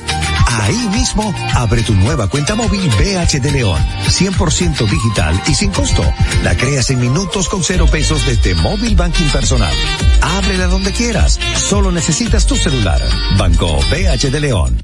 [0.62, 3.82] Ahí mismo, abre tu nueva cuenta móvil BH de León.
[4.08, 6.04] 100% digital y sin costo.
[6.44, 9.74] La creas en minutos con cero pesos desde Móvil Banking Personal.
[10.22, 11.40] Ábrela donde quieras.
[11.56, 13.02] Solo necesitas tu celular.
[13.38, 14.84] Banco BH de León.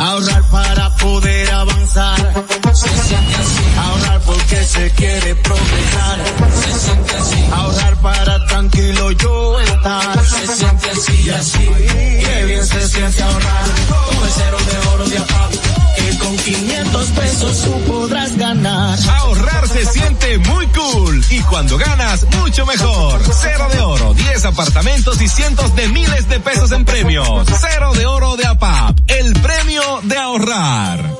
[0.00, 2.16] Ahorrar para poder avanzar.
[2.72, 3.64] Se siente así.
[3.78, 6.18] Ahorrar porque se quiere progresar.
[6.64, 7.44] Se siente así.
[7.52, 10.24] Ahorrar para tranquilo yo estar.
[10.24, 11.68] Se siente así y así.
[12.24, 13.64] Qué bien se siente ahorrar.
[13.88, 15.52] Con el cero de oro de APAP.
[15.96, 18.98] Que con 500 pesos tú podrás ganar.
[19.18, 20.63] Ahorrar se siente muy
[21.48, 23.20] cuando ganas mucho mejor.
[23.32, 27.46] Cero de oro, 10 apartamentos y cientos de miles de pesos en premios.
[27.60, 31.10] Cero de oro de APAP, el premio de ahorrar.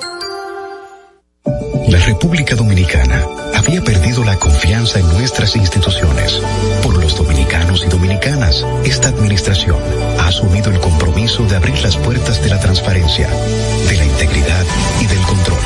[1.89, 3.25] La República Dominicana
[3.55, 6.41] había perdido la confianza en nuestras instituciones.
[6.83, 9.79] Por los dominicanos y dominicanas, esta administración
[10.19, 14.65] ha asumido el compromiso de abrir las puertas de la transparencia, de la integridad
[15.01, 15.61] y del control.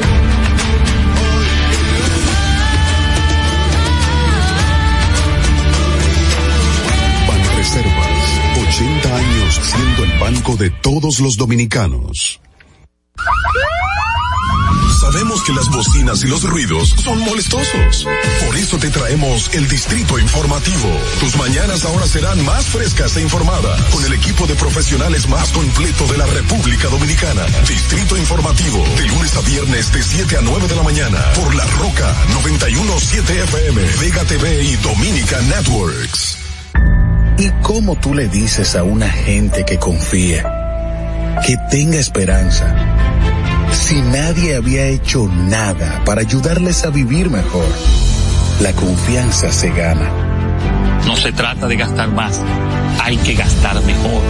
[7.28, 12.40] Banreservas, 80 años siendo el banco de todos los dominicanos.
[15.00, 18.06] Sabemos que las bocinas y los ruidos son molestosos.
[18.46, 20.88] Por eso te traemos el Distrito Informativo.
[21.20, 26.06] Tus mañanas ahora serán más frescas e informadas con el equipo de profesionales más completo
[26.06, 27.44] de la República Dominicana.
[27.68, 31.66] Distrito Informativo, de lunes a viernes de 7 a 9 de la mañana por La
[31.66, 36.38] Roca 917 FM, Vega TV y Dominica Networks.
[37.38, 40.42] ¿Y cómo tú le dices a una gente que confíe,
[41.44, 43.03] que tenga esperanza,
[43.84, 47.66] si nadie había hecho nada para ayudarles a vivir mejor?
[48.62, 50.10] La confianza se gana.
[51.04, 52.40] No se trata de gastar más,
[53.02, 54.22] hay que gastar mejor.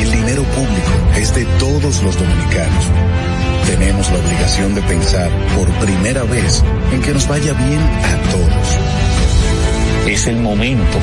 [0.00, 2.84] El dinero público es de todos los dominicanos.
[3.66, 6.64] Tenemos la obligación de pensar por primera vez
[6.94, 10.08] en que nos vaya bien a todos.
[10.08, 10.98] Es el momento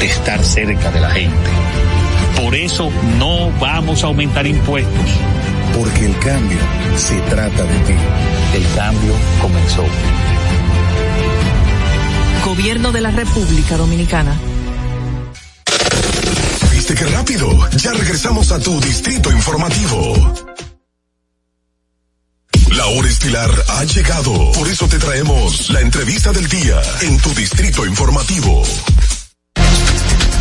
[0.00, 1.50] de estar cerca de la gente.
[2.42, 5.10] Por eso no vamos a aumentar impuestos.
[5.76, 6.58] Porque el cambio
[6.96, 7.94] se trata de ti.
[8.54, 9.12] El cambio
[9.42, 9.84] comenzó.
[12.46, 14.40] Gobierno de la República Dominicana.
[16.72, 17.68] ¿Viste qué rápido?
[17.76, 20.34] Ya regresamos a tu Distrito Informativo.
[22.70, 24.52] La hora estilar ha llegado.
[24.52, 28.62] Por eso te traemos la entrevista del día en tu Distrito Informativo.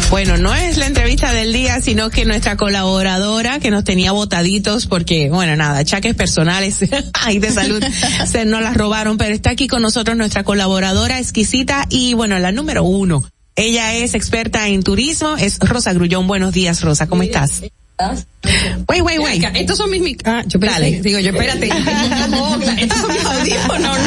[0.09, 4.85] Bueno, no es la entrevista del día, sino que nuestra colaboradora que nos tenía botaditos
[4.85, 6.77] porque, bueno, nada, chaques personales
[7.13, 7.83] ay, de salud
[8.27, 12.51] se nos las robaron, pero está aquí con nosotros nuestra colaboradora exquisita y, bueno, la
[12.51, 13.27] número uno.
[13.55, 16.27] Ella es experta en turismo, es Rosa Grullón.
[16.27, 17.61] Buenos días, Rosa, ¿cómo estás?
[18.87, 19.43] Wait, wait, wait.
[19.55, 21.01] Estos son mis, mic- ah, yo Dale.
[21.01, 21.65] digo, yo espérate,
[22.81, 23.97] estos son mis audífonos.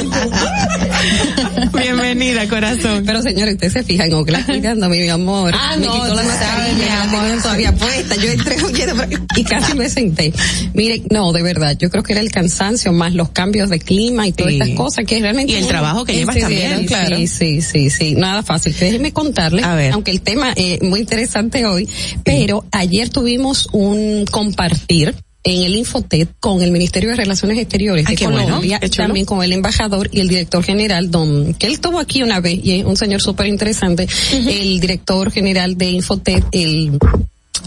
[1.73, 3.03] Bienvenida, corazón.
[3.07, 5.53] Pero señores, usted se fijan, Ogla cuidándome, mi amor.
[5.55, 8.15] Ah, me no, quitó la mascarilla, tenía todavía puesta.
[8.17, 8.57] Yo entré
[9.37, 10.33] y casi me senté.
[10.75, 14.27] Mire, no, de verdad, yo creo que era el cansancio más los cambios de clima
[14.27, 14.59] y todas Sí.
[14.61, 15.53] estas cosas que realmente.
[15.53, 17.17] Y el trabajo que llevas también, claro.
[17.17, 18.75] Sí, sí, sí, sí, nada fácil.
[18.79, 19.93] Déjeme contarle, A ver.
[19.93, 21.89] aunque el tema es muy interesante hoy,
[22.25, 25.15] pero ayer tuvimos un compartir
[25.45, 29.43] en el Infotet con el Ministerio de Relaciones Exteriores Ay, de bueno, Colombia, también con
[29.43, 32.85] el embajador y el director general, don, que él estuvo aquí una vez y es
[32.85, 36.99] un señor súper interesante, el director general de Infotet, el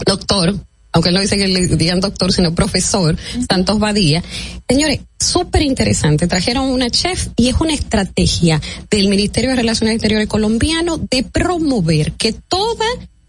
[0.06, 0.54] doctor,
[0.92, 3.16] aunque él no dice que le digan doctor, sino profesor,
[3.48, 4.22] Santos Badía.
[4.68, 6.26] Señores, súper interesante.
[6.26, 8.60] Trajeron una chef y es una estrategia
[8.90, 12.84] del Ministerio de Relaciones Exteriores colombiano de promover que toda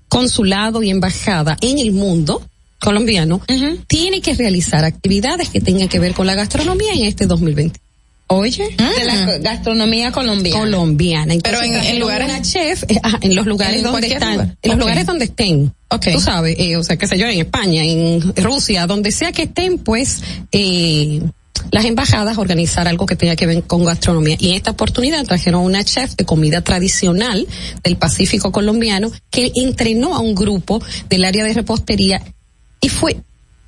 [0.10, 2.44] consulado y embajada en el mundo
[2.84, 3.42] colombiano
[3.88, 7.80] tiene que realizar actividades que tengan que ver con la gastronomía en este 2020.
[8.28, 10.60] Oye, De la gastronomía colombiana.
[10.60, 11.34] colombiana.
[11.34, 14.58] Entonces, Pero en- lugares- una chef, eh, ajá, en los lugares En donde están, lugar.
[14.62, 15.74] en los lugares donde estén.
[15.90, 16.08] Ok.
[16.14, 19.44] Tú sabes, eh, o sea, qué sé yo, en España, en Rusia, donde sea que
[19.44, 21.22] estén, pues, eh,
[21.72, 24.38] las embajadas organizar algo que tenga que ver con gastronomía.
[24.40, 27.46] Y en esta oportunidad trajeron una chef de comida tradicional
[27.84, 32.22] del Pacífico colombiano que entrenó a un grupo del área de repostería
[32.84, 33.18] y fue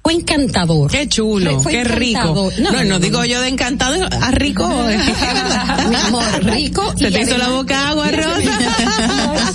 [0.04, 0.92] fue encantador.
[0.92, 2.52] Qué chulo, Fue- fue qué rico.
[2.60, 4.70] No, no, digo yo de encantado a rico.
[5.90, 6.94] Mi amor, rico.
[6.96, 8.60] Se y te hizo la boca agua, Rosa.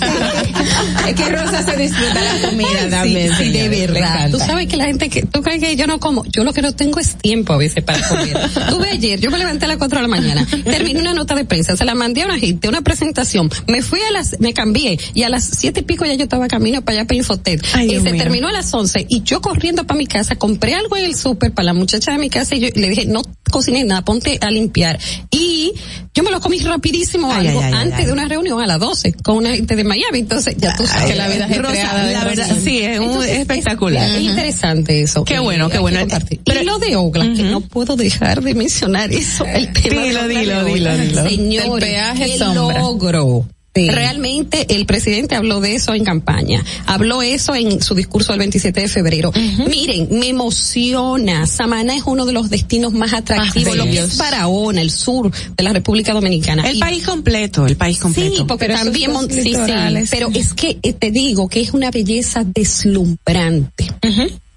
[1.07, 3.31] Es que Rosa se disfruta la comida también.
[3.35, 4.29] sí, sí, de verdad.
[4.31, 6.61] Tú sabes que la gente que, tú crees que yo no como, yo lo que
[6.61, 8.37] no tengo es tiempo a veces para comer.
[8.69, 11.45] Tuve ayer, yo me levanté a las 4 de la mañana, terminé una nota de
[11.45, 14.99] prensa, se la mandé a una gente, una presentación, me fui a las, me cambié
[15.13, 17.65] y a las siete y pico ya yo estaba camino para allá para Infotet.
[17.73, 18.21] Ay, y Dios se mío.
[18.21, 21.51] terminó a las 11 y yo corriendo para mi casa, compré algo en el súper
[21.51, 23.21] para la muchacha de mi casa y yo le dije, no
[23.51, 24.97] cocines nada, ponte a limpiar.
[25.29, 25.73] Y
[26.13, 29.13] yo me lo comí rapidísimo Ay, algo ay, antes de una reunión a las 12
[29.23, 32.23] con una gente de Miami, entonces ya tú sabes que la vida ajetreada de la
[32.23, 32.61] verdad, Rosa.
[32.61, 34.09] sí, es un- Entonces, espectacular.
[34.09, 35.23] Es, es interesante eso.
[35.25, 35.99] Qué bueno, qué bueno.
[36.45, 40.27] Pero- y lo de Ogla, que no puedo dejar de mencionar eso, el tema Dilo,
[40.27, 40.97] de dilo, dilo, Ogla.
[40.97, 41.29] dilo.
[41.29, 42.79] Señores, El peaje qué sombra.
[42.79, 43.45] logro.
[43.73, 48.81] Realmente el presidente habló de eso en campaña, habló eso en su discurso del 27
[48.81, 49.31] de febrero.
[49.69, 51.47] Miren, me emociona.
[51.47, 55.63] Samaná es uno de los destinos más atractivos, lo que es Barahona, el sur de
[55.63, 56.67] la República Dominicana.
[56.69, 58.35] El Y- país completo, el país completo.
[58.37, 61.91] Sí, porque Pero también sí, sí, pero es que eh, te digo que es una
[61.91, 63.87] belleza deslumbrante.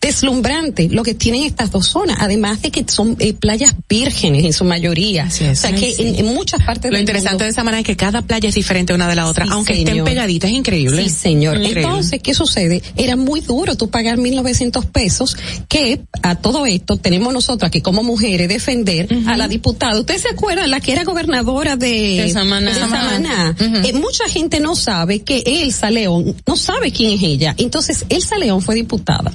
[0.04, 4.52] Deslumbrante lo que tienen estas dos zonas, además de que son eh, playas vírgenes en
[4.52, 5.26] su mayoría.
[5.28, 6.02] O sea que sí.
[6.02, 8.48] en, en muchas partes Lo del interesante mundo- de esa manera es que cada playa
[8.48, 11.02] es diferente una de la otra, aunque estén pegaditas, es increíble.
[11.04, 11.56] Sí, señor.
[11.56, 11.82] Increíble.
[11.82, 12.82] Entonces, ¿qué sucede?
[12.96, 15.36] Era muy duro tú pagar 1.900 pesos,
[15.68, 19.98] que a todo esto tenemos nosotros aquí como mujeres defender a la diputada.
[19.98, 20.66] ¿Usted se acuerda?
[20.66, 22.72] La que era gobernadora de, De Samaná.
[22.72, 23.56] de Samaná.
[23.84, 27.54] Eh, mucha gente no sabe que Elsa León, no sabe quién es ella.
[27.58, 29.32] Entonces, Elsa León fue diputada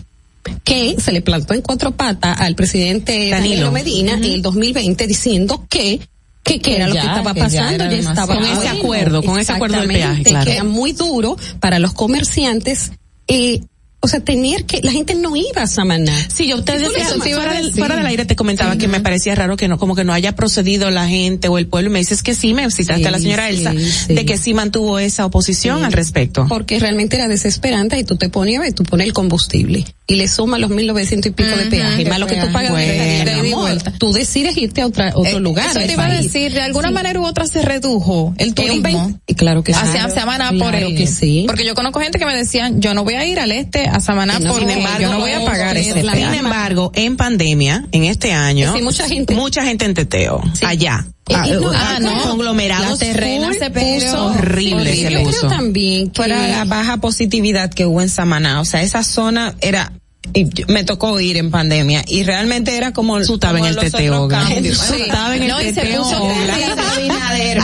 [0.63, 3.65] que se le plantó en cuatro patas al presidente Danilo.
[3.65, 5.99] Danilo, Medina en el 2020 diciendo que
[6.41, 9.51] que, que era lo que estaba que pasando, ya, estaba Con ese acuerdo, con ese
[9.51, 10.45] acuerdo del peaje, claro.
[10.45, 12.91] que era muy duro para los comerciantes
[13.27, 13.61] eh,
[14.01, 16.15] o sea, tener que, la gente no iba a Samaná.
[16.33, 19.57] Sí, yo te Sí, fuera, del, fuera del aire te comentaba que me parecía raro
[19.57, 21.89] que no, como que no haya procedido la gente o el pueblo.
[21.89, 24.53] Y me dices que sí, me citaste Sí, a la señora Elsa, de que sí
[24.53, 26.45] mantuvo esa oposición al respecto.
[26.47, 30.27] Porque realmente era desesperante y tú te ponías, y tú pones el combustible y le
[30.27, 33.91] sumas los 1900 y pico de peaje, más lo que tú pagas de De vuelta.
[33.97, 35.67] Tú decides irte a otra, otro Eh, lugar.
[35.69, 39.17] Eso te iba a decir, de alguna manera u otra se redujo el turismo.
[39.27, 39.79] y claro que sí.
[39.81, 41.45] hacia Samaná por Claro que sí.
[41.47, 43.99] porque yo conozco gente que me decían yo no voy a ir al este a
[44.01, 46.19] Samaná no, porque sin embargo, yo no voy a pagar es ese peaje.
[46.25, 49.33] Sin embargo, en pandemia, en este año, Sí, mucha gente.
[49.35, 51.05] mucha gente en teteo, allá.
[51.29, 52.21] Y no, Ah, ah, no.
[52.23, 55.47] conglomerados La terrena se puso horrible se puso.
[55.47, 59.91] también que Fuera la baja positividad que hubo en Samaná, o sea, esa zona era
[60.33, 64.27] y me tocó ir en pandemia y realmente era como Tú como en el teteo.
[64.27, 66.29] Tú estabas en el No, y se puso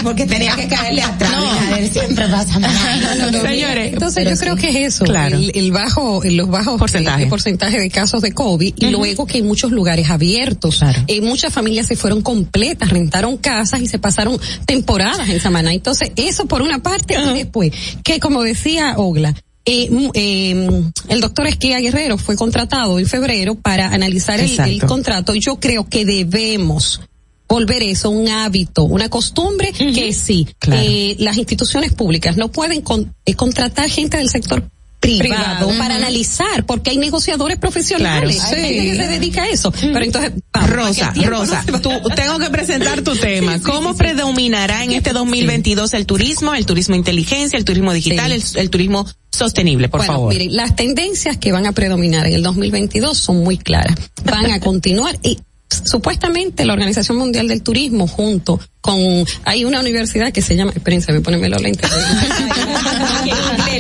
[0.04, 1.32] porque tenía que caerle atrás.
[1.32, 1.88] No.
[1.92, 3.42] Siempre va a Samaná.
[3.42, 5.38] Señores, Entonces yo creo que es eso, Claro.
[5.54, 7.24] el, bajo, los bajos Porcentaje.
[7.24, 11.04] eh, porcentaje de casos de COVID y luego que hay muchos lugares abiertos, Claro.
[11.22, 15.74] muchas familias se fueron completas, rentaron casas y se pasaron temporadas en Samaná.
[15.74, 17.72] Entonces eso por una parte y después
[18.04, 19.34] que como decía Ogla,
[19.66, 25.34] eh, eh, el doctor Esquia Guerrero fue contratado en febrero para analizar el, el contrato.
[25.36, 27.02] Y yo creo que debemos
[27.48, 30.48] volver eso un hábito, una costumbre que sí,
[30.82, 34.68] eh, las instituciones públicas no pueden con- eh, contratar gente del sector
[35.06, 35.78] privado, Privado.
[35.78, 38.74] para analizar, porque hay negociadores profesionales, Claro, hay sí.
[38.74, 41.82] gente que se dedica a eso, pero entonces vamos, Rosa, ¿a qué tiempo Rosa, no
[41.82, 43.60] tú, tengo que presentar tu tema.
[43.62, 48.70] ¿Cómo predominará en este 2022 el turismo, el turismo inteligencia, el turismo digital, el, el
[48.70, 50.34] turismo sostenible, por bueno, favor?
[50.34, 53.96] miren, las tendencias que van a predominar en el 2022 son muy claras.
[54.24, 55.38] Van a continuar y
[55.84, 61.12] supuestamente la Organización Mundial del Turismo junto con hay una universidad que se llama, espérense,
[61.12, 61.90] me ponen los lentes.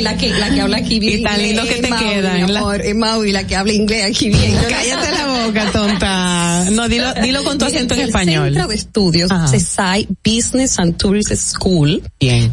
[0.05, 1.19] La que la que habla aquí bien.
[1.19, 3.73] Y tan lindo inglés, que te Maui, quedan, mi amor, es Maui, la que habla
[3.73, 4.55] inglés aquí bien.
[4.69, 6.69] Cállate la boca, tonta.
[6.69, 8.53] No, dilo, dilo con tu Miren, acento en el español.
[8.53, 12.03] Centro de Estudios CESAI Business and Tourism School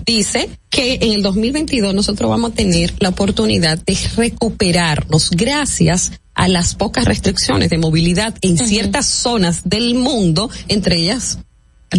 [0.06, 6.48] dice que en el 2022 nosotros vamos a tener la oportunidad de recuperarnos gracias a
[6.48, 11.36] las pocas restricciones de movilidad en ciertas zonas del mundo, entre ellas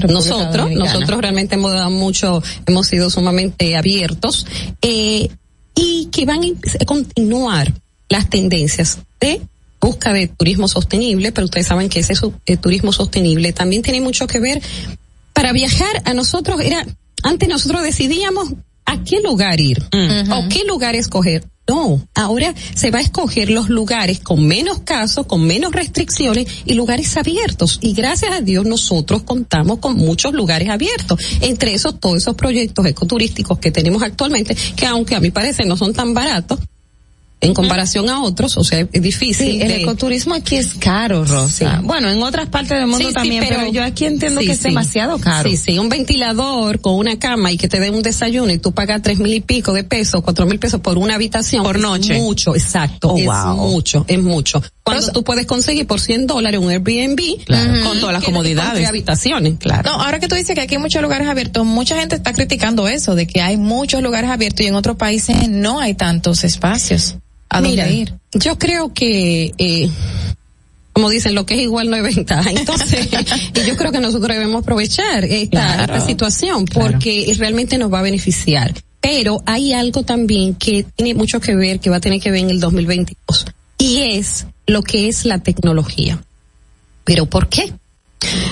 [0.08, 0.94] nosotros, Dominicana.
[0.94, 4.46] nosotros realmente hemos dado mucho, hemos sido sumamente abiertos,
[4.82, 5.30] eh,
[5.76, 7.74] y que van a continuar
[8.10, 9.42] las tendencias de
[9.82, 12.14] busca de turismo sostenible, pero ustedes saben que ese
[12.46, 14.62] eh, turismo sostenible también tiene mucho que ver
[15.34, 16.86] para viajar a nosotros era
[17.24, 18.54] antes nosotros decidíamos
[18.86, 19.82] a qué lugar ir
[20.32, 21.44] o qué lugar escoger.
[21.68, 26.74] No, ahora se va a escoger los lugares con menos casos, con menos restricciones y
[26.74, 27.80] lugares abiertos.
[27.82, 31.20] Y gracias a Dios nosotros contamos con muchos lugares abiertos.
[31.40, 35.78] Entre esos, todos esos proyectos ecoturísticos que tenemos actualmente, que aunque a mi parecer no
[35.78, 36.60] son tan baratos,
[37.44, 39.48] en comparación a otros, o sea, es difícil.
[39.54, 41.82] Sí, el de- ecoturismo aquí es caro, Rosa.
[41.84, 45.18] Bueno, en otras partes del mundo Sí, también, pero, yo aquí entiendo que es demasiado
[45.20, 45.50] caro.
[45.50, 48.72] Sí, sí, un ventilador con una cama y que te den un desayuno y tú
[48.72, 51.64] pagas tres mil y pico de pesos, cuatro mil pesos por una habitación.
[51.64, 52.16] Por noche.
[52.20, 53.10] Mucho, exacto.
[53.10, 53.56] Oh, es wow.
[53.58, 54.62] mucho, es mucho.
[54.84, 57.18] Cuando tú puedes conseguir por 100 dólares un Airbnb
[57.84, 58.86] Con todas las comodidades.
[58.88, 59.56] habitaciones.
[59.58, 59.90] Claro.
[59.92, 62.88] No, ahora que tú dices que aquí hay muchos lugares abiertos, mucha gente está criticando
[62.90, 67.16] eso, de que hay muchos lugares abiertos y en otros países no hay tantos espacios
[67.54, 68.14] a dónde Mira, ir.
[68.34, 69.90] yo creo que, eh,
[70.92, 72.50] como dicen, lo que es igual no es ventaja.
[72.52, 73.08] Entonces,
[73.56, 78.00] y yo creo que nosotros debemos aprovechar esta, Claro, esta situación porque realmente nos va
[78.00, 78.74] a beneficiar.
[79.00, 82.42] Pero hay algo también que tiene mucho que ver, que va a tener que ver
[82.42, 83.46] en el 2022,
[83.78, 86.24] y es lo que es la tecnología.
[87.04, 87.74] ¿Pero por qué?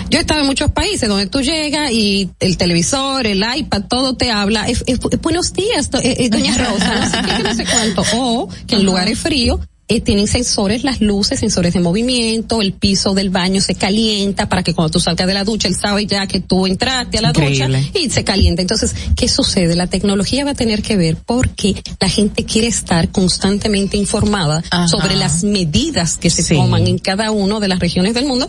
[0.09, 4.15] Yo he estado en muchos países donde tú llegas y el televisor, el iPad, todo
[4.15, 4.67] te habla.
[4.67, 8.03] Es- es- buenos días, do- eh, eh, doña Rosa, no sé qué, no sé cuánto.
[8.15, 13.13] O que en lugares fríos eh, tienen sensores, las luces, sensores de movimiento, el piso
[13.13, 16.27] del baño se calienta para que cuando tú salgas de la ducha, él sabe ya
[16.27, 17.81] que tú entraste a la Increíble.
[17.87, 18.61] ducha y se calienta.
[18.61, 19.75] Entonces, ¿qué sucede?
[19.75, 24.87] La tecnología va a tener que ver porque la gente quiere estar constantemente informada Ajá.
[24.87, 26.55] sobre las medidas que se Sí.
[26.55, 28.47] toman en cada una de las regiones del mundo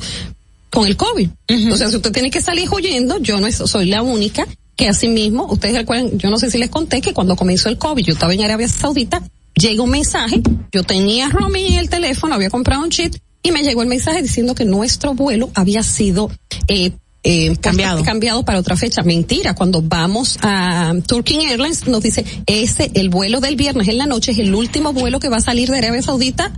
[0.72, 1.28] con el COVID.
[1.72, 4.88] O sea, si usted tiene que salir huyendo, yo no es- soy la única que
[4.88, 8.14] asimismo, ustedes recuerdan, yo no sé si les conté que cuando comenzó el COVID, yo
[8.14, 9.22] estaba en Arabia Saudita,
[9.54, 10.40] llega un mensaje,
[10.72, 14.22] yo tenía roaming en el teléfono, había comprado un chip y me llegó el mensaje
[14.22, 16.30] diciendo que nuestro vuelo había sido
[16.68, 16.92] eh,
[17.24, 18.02] eh, puesto- Cambiado.
[18.02, 19.02] cambiado para otra fecha.
[19.02, 24.06] Mentira, cuando vamos a Turkish Airlines nos dice, ese, el vuelo del viernes en la
[24.06, 26.50] noche es el último vuelo que va a salir de Arabia Saudita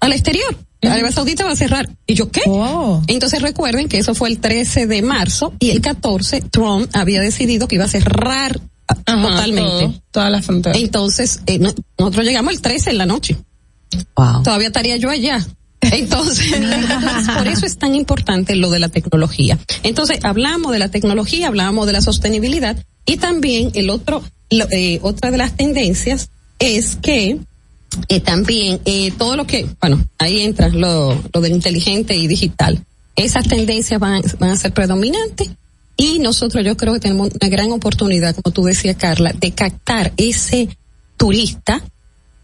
[0.00, 0.56] al exterior.
[0.82, 1.88] Arabia Saudita va a cerrar.
[2.06, 2.42] ¿Y yo qué?
[3.08, 7.66] Entonces recuerden que eso fue el 13 de marzo y el 14 Trump había decidido
[7.68, 8.60] que iba a cerrar
[9.04, 9.60] totalmente.
[9.86, 10.78] todo, todas las fronteras.
[10.80, 13.36] Entonces, eh, no- nosotros llegamos el 13 en la noche.
[14.44, 15.44] Todavía estaría yo allá.
[15.80, 19.58] Entonces, entonces, por eso es tan importante lo de la tecnología.
[19.82, 22.76] Entonces, hablamos de la tecnología, hablamos de la sostenibilidad
[23.06, 27.38] y también el otro, lo- eh, otra de las tendencias es que
[28.24, 32.84] también eh, todo lo que, bueno, ahí entra lo, lo del inteligente y digital.
[33.16, 35.50] Esas tendencias van, van a ser predominantes
[35.96, 40.12] y nosotros yo creo que tenemos una gran oportunidad, como tú decías, Carla, de captar
[40.16, 40.68] ese
[41.16, 41.82] turista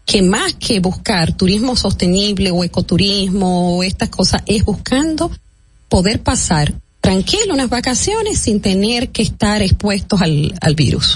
[0.05, 5.31] que más que buscar turismo sostenible o ecoturismo o estas cosas, es buscando
[5.89, 6.73] poder pasar
[7.05, 11.15] tranquilo unas vacaciones sin tener que estar expuestos al, al virus.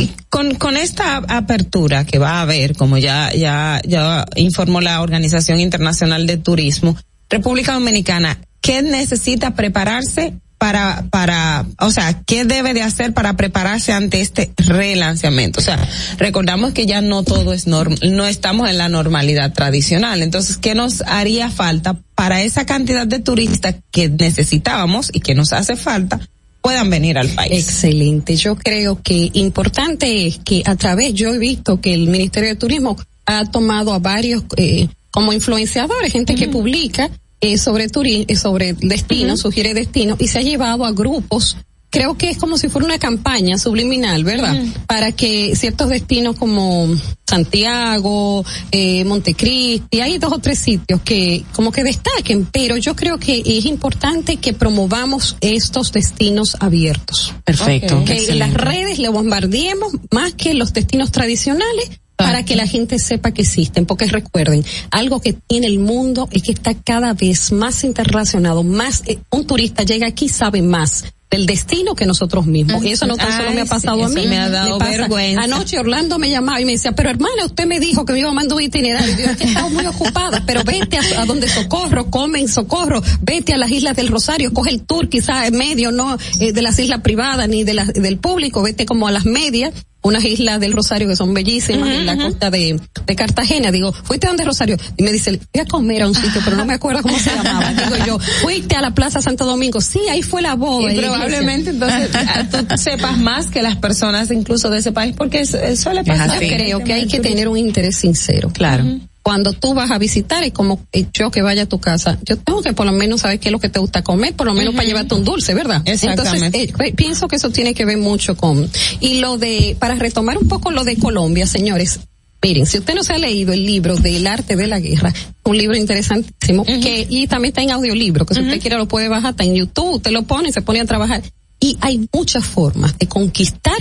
[0.00, 5.02] Y Con, con esta apertura que va a haber, como ya, ya, ya informó la
[5.02, 6.96] Organización Internacional de Turismo,
[7.28, 13.92] República Dominicana, ¿qué necesita prepararse para, para, o sea, qué debe de hacer para prepararse
[13.92, 15.58] ante este relanzamiento?
[15.58, 15.76] O sea,
[16.18, 20.22] recordamos que ya no todo es norm, no estamos en la normalidad tradicional.
[20.22, 25.52] Entonces, ¿qué nos haría falta para esa cantidad de turistas que necesitábamos y que nos
[25.52, 26.20] hace falta
[26.60, 27.66] puedan venir al país.
[27.66, 28.36] Excelente.
[28.36, 32.54] Yo creo que importante es que a través, yo he visto que el Ministerio de
[32.54, 37.10] Turismo ha tomado a varios eh, como influenciadores, gente que publica
[37.42, 41.56] eh, sobre turismo, sobre destinos, sugiere destinos, y se ha llevado a grupos
[41.92, 44.56] creo que es como si fuera una campaña subliminal, ¿verdad?
[44.86, 46.88] Para que ciertos destinos como
[47.28, 53.18] Santiago, eh, Montecristi, hay dos o tres sitios que como que destaquen, pero yo creo
[53.18, 57.34] que es importante que promovamos estos destinos abiertos.
[57.44, 58.02] Perfecto.
[58.06, 61.90] Que en las redes le bombardeemos más que los destinos tradicionales
[62.22, 66.42] para que la gente sepa que existen, porque recuerden, algo que tiene el mundo es
[66.42, 71.46] que está cada vez más interrelacionado, más eh, un turista llega aquí sabe más del
[71.46, 72.84] destino que nosotros mismos.
[72.84, 74.26] Y eso no tan solo me ha pasado a mí.
[74.26, 75.40] me ha dado vergüenza.
[75.40, 78.28] Anoche Orlando me llamaba y me decía, pero hermana, usted me dijo que me iba
[78.28, 79.16] a mandar un itinerario.
[79.16, 83.02] Yo, es que estaba muy ocupada, pero vete a, a, donde Socorro, come en Socorro,
[83.22, 86.62] vete a las Islas del Rosario, coge el tour quizás en medio, no eh, de
[86.62, 89.72] las islas privadas ni de la, del público, vete como a las medias
[90.02, 93.70] unas islas del Rosario que son bellísimas uh -huh, en la costa de, de, Cartagena.
[93.70, 94.76] Digo, ¿fuiste a donde Rosario?
[94.96, 97.30] Y me dice, fui a comer a un sitio, pero no me acuerdo cómo se
[97.30, 97.72] llamaba.
[97.84, 99.80] Digo yo, ¿fuiste a la Plaza Santo Domingo?
[99.80, 100.92] Sí, ahí fue la boda.
[100.92, 102.10] Y probablemente entonces
[102.50, 106.40] tú sepas más que las personas incluso de ese país porque suele pasar.
[106.42, 108.50] Yo creo que hay que tener un interés sincero.
[108.52, 108.84] Claro.
[108.84, 110.80] Uh -huh cuando tú vas a visitar, es como
[111.12, 113.52] yo que vaya a tu casa, yo tengo que por lo menos saber qué es
[113.52, 114.76] lo que te gusta comer, por lo menos uh -huh.
[114.76, 115.82] para llevarte un dulce, ¿verdad?
[115.84, 118.68] Entonces, eh, pienso que eso tiene que ver mucho con,
[119.00, 122.00] y lo de, para retomar un poco lo de Colombia, señores,
[122.42, 125.56] miren, si usted no se ha leído el libro del arte de la guerra, un
[125.56, 126.82] libro interesantísimo, uh -huh.
[126.82, 128.46] que, y también está en audiolibro, que si uh -huh.
[128.48, 130.84] usted quiere lo puede bajar, está en YouTube, usted lo pone y se pone a
[130.84, 131.22] trabajar.
[131.60, 133.78] Y hay muchas formas de conquistar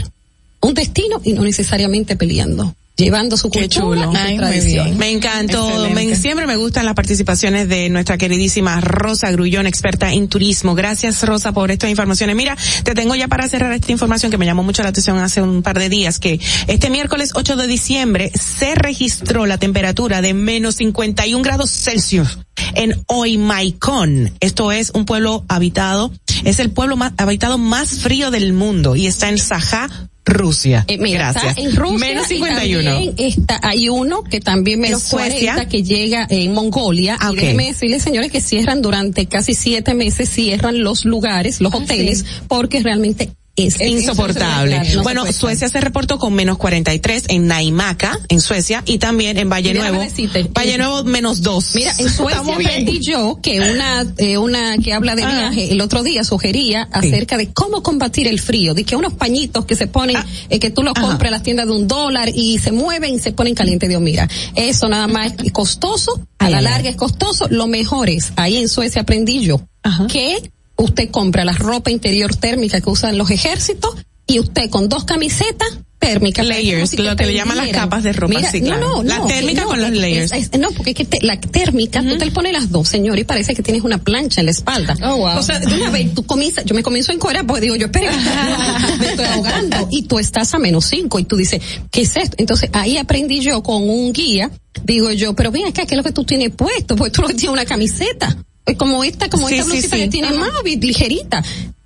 [0.61, 4.11] un destino y no necesariamente peleando llevando su Qué cultura chulo.
[4.11, 4.97] su Ay, tradición.
[4.97, 5.89] Me encantó.
[5.89, 10.75] Me, siempre me gustan las participaciones de nuestra queridísima Rosa Grullón, experta en turismo.
[10.75, 12.35] Gracias, Rosa, por estas informaciones.
[12.35, 15.41] Mira, te tengo ya para cerrar esta información que me llamó mucho la atención hace
[15.41, 20.33] un par de días, que este miércoles 8 de diciembre se registró la temperatura de
[20.33, 22.37] menos 51 grados Celsius
[22.75, 24.31] en Oimaicón.
[24.39, 26.11] Esto es un pueblo habitado,
[26.43, 29.89] es el pueblo más habitado más frío del mundo y está en Sajá,
[30.23, 30.85] Rusia.
[30.87, 31.57] Eh, mira, Gracias.
[31.57, 33.13] Está en Rusia menos 51.
[33.17, 35.53] Está, hay uno que también menos Suecia?
[35.53, 37.17] 40 que llega en Mongolia.
[37.19, 37.39] Ah, Y ok.
[37.41, 42.81] déjeme decirles, señores, que cierran durante casi siete meses, cierran los lugares, los hoteles, porque
[42.81, 44.81] realmente es, insoportable.
[44.95, 49.49] No bueno, Suecia se reportó con menos 43 en Naimaca, en Suecia, y también en
[49.49, 50.03] Valle Déjame Nuevo.
[50.03, 51.75] decirte, Valle eh, Nuevo menos 2.
[51.75, 55.31] Mira, en Suecia aprendí yo que una eh, una que habla de Ah.
[55.51, 59.65] viaje el otro día sugería acerca de cómo combatir el frío, de que unos pañitos
[59.65, 60.25] que se ponen, Ah.
[60.49, 61.07] eh, que tú los Ajá.
[61.07, 63.87] compras en las tiendas de un dólar y se mueven y se ponen caliente.
[63.87, 68.31] Dios, mira, eso nada más es costoso, a la larga es costoso, lo mejor es,
[68.35, 69.61] ahí en Suecia aprendí yo,
[70.09, 70.51] que
[70.83, 73.95] usted compra la ropa interior térmica que usan los ejércitos
[74.27, 76.45] y usted con dos camisetas térmicas.
[76.47, 78.87] Layers, lo que le llaman las capas de ropa, Mira, sí, no, claro.
[78.87, 80.31] no, La no, térmica no, con los layers.
[80.31, 83.19] es- no, porque es que te- la térmica, tú te le pones las dos, señor,
[83.19, 84.97] y parece que tienes una plancha en la espalda.
[85.03, 85.37] Oh, wow.
[85.37, 87.85] O sea, de una vez tú comienzas, yo me comienzo en Corea porque digo yo,
[87.85, 88.11] espera,
[88.99, 89.87] me estoy ahogando.
[89.91, 92.35] Y tú estás a menos cinco y tú dices, ¿qué es esto?
[92.39, 94.49] Entonces ahí aprendí yo con un guía,
[94.83, 96.95] digo yo, pero ven acá, ¿qué es lo que tú tienes puesto?
[96.95, 98.35] Porque tú no tienes una camiseta.
[98.77, 100.03] Como esta, como Sí, esta blusita sí.
[100.03, 101.43] que tiene más ligerita.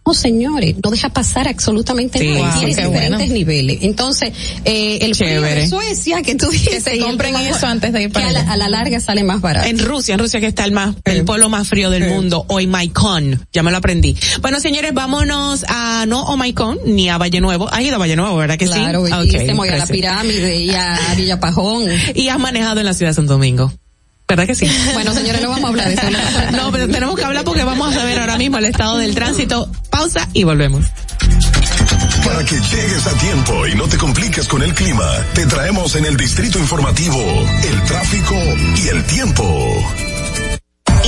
[0.08, 2.40] No, señores, no deja pasar absolutamente nada.
[2.52, 3.34] wow, Tiene diferentes bueno.
[3.34, 3.80] niveles.
[3.82, 4.34] Entonces,
[4.64, 5.62] eh, el Chévere.
[5.62, 6.84] de Suecia que tú dices.
[6.84, 8.52] se el compren eso antes de ir para que a la, allá.
[8.54, 9.68] a la larga sale más barato.
[9.68, 13.48] En Rusia, en Rusia que está el más, el pueblo más frío del mundo, Oimaicón,
[13.52, 14.16] ya me lo aprendí.
[14.42, 17.68] Bueno, señores, vámonos a no Oimaicón ni a Valle Nuevo.
[17.74, 19.12] Has ido a Valle Nuevo, ¿verdad que Claro, sí?
[19.12, 21.86] Ok, bellísimo, y a la pirámide, y a, a Villapajón.
[22.14, 23.74] Y has manejado en la ciudad de Santo Domingo.
[24.28, 24.68] ¿Verdad que sí?
[24.94, 26.52] Bueno, señores, no vamos a hablar de eso.
[26.52, 29.70] No, pero tenemos que hablar porque vamos a saber ahora mismo el estado del tránsito.
[29.90, 30.86] Pausa y volvemos.
[32.26, 36.06] Para que llegues a tiempo y no te compliques con el clima, te traemos en
[36.06, 37.20] el distrito informativo
[37.64, 38.36] el tráfico
[38.84, 39.44] y el tiempo.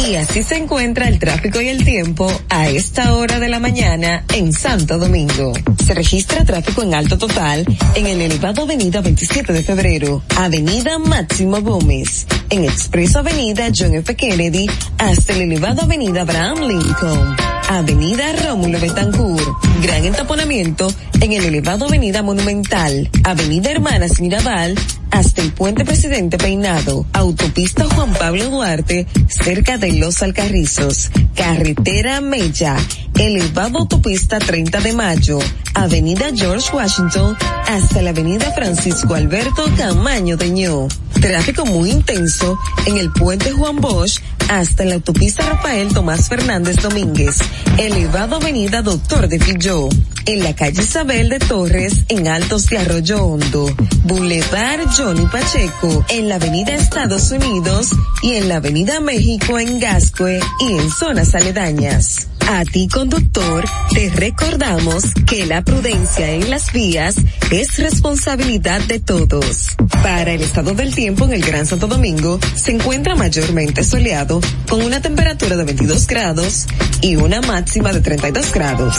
[0.06, 4.24] Y así se encuentra el tráfico y el tiempo a esta hora de la mañana
[4.34, 5.54] en Santo Domingo.
[5.86, 7.66] Se registra tráfico en alto total
[7.96, 14.16] en el elevado Avenida 27 de Febrero, Avenida Máximo Gómez, en Expreso Avenida John F.
[14.16, 17.36] Kennedy hasta el elevado Avenida Abraham Lincoln,
[17.70, 19.48] Avenida Rómulo Betancourt,
[19.82, 20.88] gran entaponamiento
[21.20, 24.76] en el elevado Avenida Monumental, Avenida Hermanas Mirabal
[25.18, 32.78] hasta el Puente Presidente Peinado, Autopista Juan Pablo Duarte, cerca de Los Alcarrizos, Carretera Mella,
[33.18, 35.40] elevado Autopista 30 de Mayo,
[35.74, 37.36] Avenida George Washington,
[37.68, 40.88] hasta la Avenida Francisco Alberto Camaño de Ño,
[41.20, 47.38] Tráfico muy intenso en el puente Juan Bosch hasta la autopista Rafael Tomás Fernández Domínguez,
[47.78, 49.90] elevado avenida Doctor de Filló,
[50.26, 53.74] en la calle Isabel de Torres en Altos de Arroyo Hondo,
[54.04, 60.38] Boulevard Johnny Pacheco, en la avenida Estados Unidos y en la avenida México en Gascue
[60.60, 62.28] y en zonas aledañas.
[62.50, 67.16] A ti conductor, te recordamos que la prudencia en las vías
[67.52, 69.76] es responsabilidad de todos.
[70.02, 74.82] Para el estado del tiempo en el Gran Santo Domingo, se encuentra mayormente soleado con
[74.82, 76.68] una temperatura de 22 grados
[77.02, 78.96] y una máxima de 32 grados.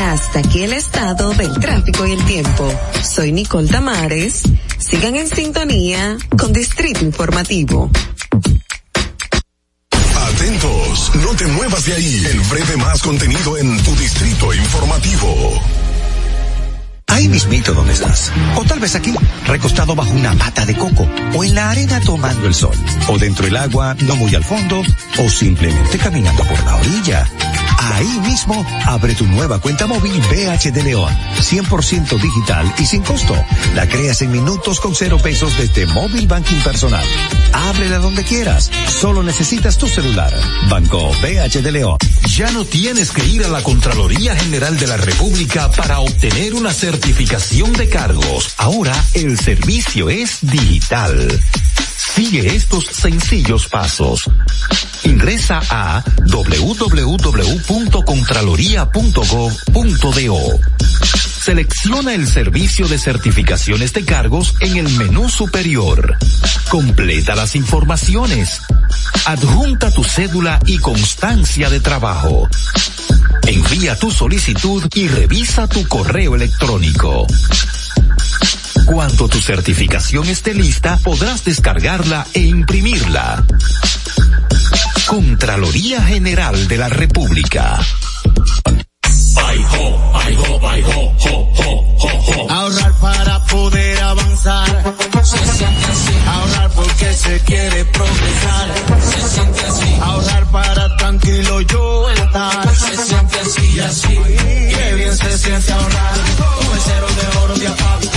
[0.00, 2.68] Hasta aquí el estado del tráfico y el tiempo.
[3.04, 4.42] Soy Nicole Tamares.
[4.78, 7.92] Sigan en sintonía con Distrito Informativo.
[10.28, 12.26] Atentos, no te muevas de ahí.
[12.30, 15.62] El breve más contenido en tu Distrito Informativo.
[17.06, 18.30] Ahí mismito donde estás.
[18.54, 19.14] O tal vez aquí,
[19.46, 21.08] recostado bajo una mata de coco.
[21.34, 22.76] O en la arena tomando el sol.
[23.08, 24.82] O dentro del agua, no muy al fondo.
[25.18, 27.26] O simplemente caminando por la orilla.
[27.78, 31.16] Ahí mismo, abre tu nueva cuenta móvil BH de León.
[31.38, 33.34] 100% digital y sin costo.
[33.74, 37.04] La creas en minutos con cero pesos desde Móvil Banking Personal.
[37.52, 38.70] Ábrela donde quieras.
[38.88, 40.32] Solo necesitas tu celular.
[40.68, 41.98] Banco BH de León.
[42.26, 46.72] Ya no tienes que ir a la Contraloría General de la República para obtener una
[46.72, 48.54] certificación de cargos.
[48.58, 51.40] Ahora el servicio es digital.
[51.96, 54.28] Sigue estos sencillos pasos.
[55.04, 56.02] Ingresa a
[57.68, 60.60] www.contraloría.gov.do.
[61.42, 66.16] Selecciona el servicio de certificaciones de cargos en el menú superior.
[66.70, 68.62] Completa las informaciones.
[69.26, 72.48] Adjunta tu cédula y constancia de trabajo.
[73.46, 77.26] Envía tu solicitud y revisa tu correo electrónico.
[78.86, 83.44] Cuando tu certificación esté lista, podrás descargarla e imprimirla.
[85.08, 87.78] Contraloría General de la República.
[92.50, 94.94] Ahorrar para poder avanzar.
[95.22, 96.12] Se siente así.
[96.26, 98.68] Ahorrar porque se quiere progresar.
[99.00, 99.98] Se siente así.
[100.02, 102.76] Ahorrar para tranquilo yo estar.
[102.76, 104.08] Se siente así y así.
[104.08, 106.14] Qué bien se siente ahorrar.
[106.74, 108.07] El cero de oro de APAP.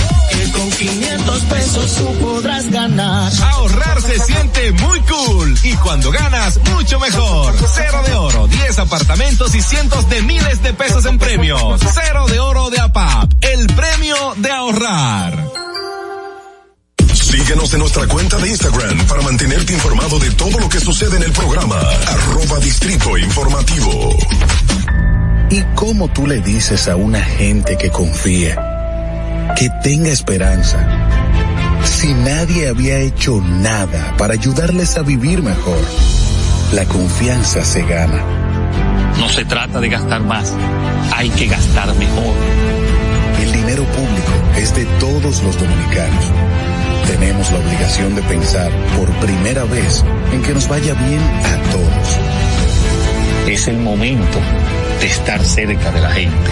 [0.82, 3.32] Que con 500 pesos tú podrás ganar.
[3.52, 7.54] Ahorrar se siente muy cool y cuando ganas mucho mejor.
[7.72, 11.80] Cero de oro, 10 apartamentos y cientos de miles de pesos en premios.
[11.94, 15.52] Cero de oro de APAP, el premio de ahorrar.
[17.14, 21.22] Síguenos en nuestra cuenta de Instagram para mantenerte informado de todo lo que sucede en
[21.22, 21.78] el programa.
[21.78, 24.16] Arroba Distrito Informativo.
[25.52, 28.71] ¿Y cómo tú le dices a una gente que confía,
[29.56, 30.78] que tenga esperanza,
[31.84, 35.78] si nadie había hecho nada para ayudarles a vivir mejor?
[36.72, 38.24] La confianza se gana.
[39.18, 40.52] No se trata de gastar más,
[41.14, 42.34] hay que gastar mejor.
[43.42, 46.24] El dinero público es de todos los dominicanos.
[47.06, 52.18] Tenemos la obligación de pensar por primera vez en que nos vaya bien a todos.
[53.48, 54.38] Es el momento
[55.00, 56.50] de estar cerca de la gente.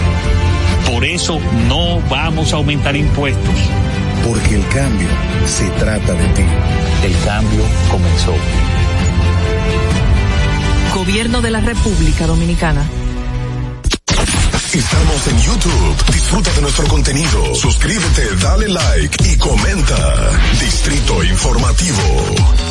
[0.91, 1.39] Por eso
[1.69, 3.55] no vamos a aumentar impuestos.
[4.27, 5.07] Porque el cambio
[5.45, 6.43] se trata de ti.
[7.03, 8.33] El cambio comenzó.
[10.93, 12.83] Gobierno de la República Dominicana.
[14.73, 16.11] Estamos en YouTube.
[16.11, 17.55] Disfruta de nuestro contenido.
[17.55, 20.29] Suscríbete, dale like y comenta.
[20.59, 22.70] Distrito Informativo.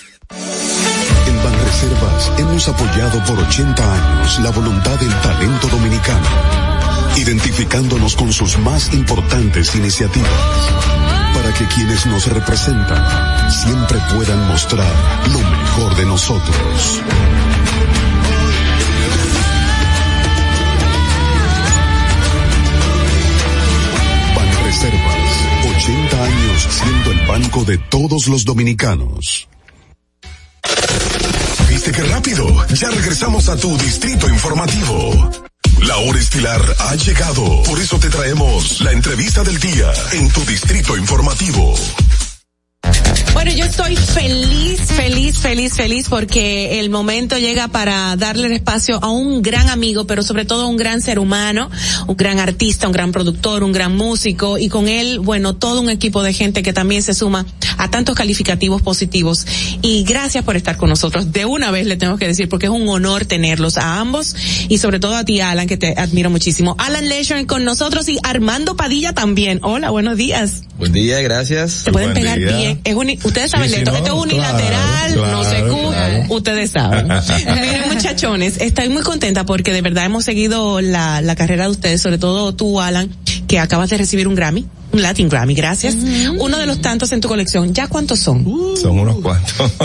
[0.33, 6.27] En Banreservas hemos apoyado por 80 años la voluntad del talento dominicano,
[7.17, 10.29] identificándonos con sus más importantes iniciativas,
[11.33, 14.93] para que quienes nos representan siempre puedan mostrar
[15.33, 17.01] lo mejor de nosotros.
[24.35, 29.49] Banreservas, 80 años siendo el banco de todos los dominicanos.
[31.83, 32.67] ¿Viste qué rápido?
[32.75, 35.31] Ya regresamos a tu distrito informativo.
[35.79, 37.63] La hora estilar ha llegado.
[37.63, 41.73] Por eso te traemos la entrevista del día en tu distrito informativo.
[43.43, 49.03] Bueno, yo estoy feliz, feliz, feliz, feliz porque el momento llega para darle el espacio
[49.03, 51.71] a un gran amigo, pero sobre todo a un gran ser humano,
[52.05, 55.89] un gran artista, un gran productor, un gran músico y con él, bueno, todo un
[55.89, 57.47] equipo de gente que también se suma
[57.79, 59.47] a tantos calificativos positivos.
[59.81, 61.31] Y gracias por estar con nosotros.
[61.31, 64.35] De una vez le tengo que decir porque es un honor tenerlos a ambos
[64.69, 66.75] y sobre todo a ti, Alan, que te admiro muchísimo.
[66.77, 69.61] Alan Leisure con nosotros y Armando Padilla también.
[69.63, 70.61] Hola, buenos días.
[70.77, 71.71] Buen día, gracias.
[71.71, 72.57] Se pueden Buen pegar día.
[72.57, 72.81] bien.
[72.83, 72.95] Es
[73.31, 73.91] ustedes saben Sí, esto.
[73.91, 75.97] no, esto es unilateral, claro, no se cubre.
[75.97, 76.23] claro.
[76.29, 77.07] Ustedes saben.
[77.45, 82.01] Miren, muchachones, estoy muy contenta porque de verdad hemos seguido la, la carrera de ustedes,
[82.01, 83.09] sobre todo tú, Alan,
[83.47, 84.65] que acabas de recibir un Grammy.
[84.93, 85.95] Un Latin Grammy, gracias.
[86.39, 87.73] Uno de los tantos en tu colección.
[87.73, 88.45] ¿Ya cuántos son?
[88.81, 89.71] Son unos cuantos.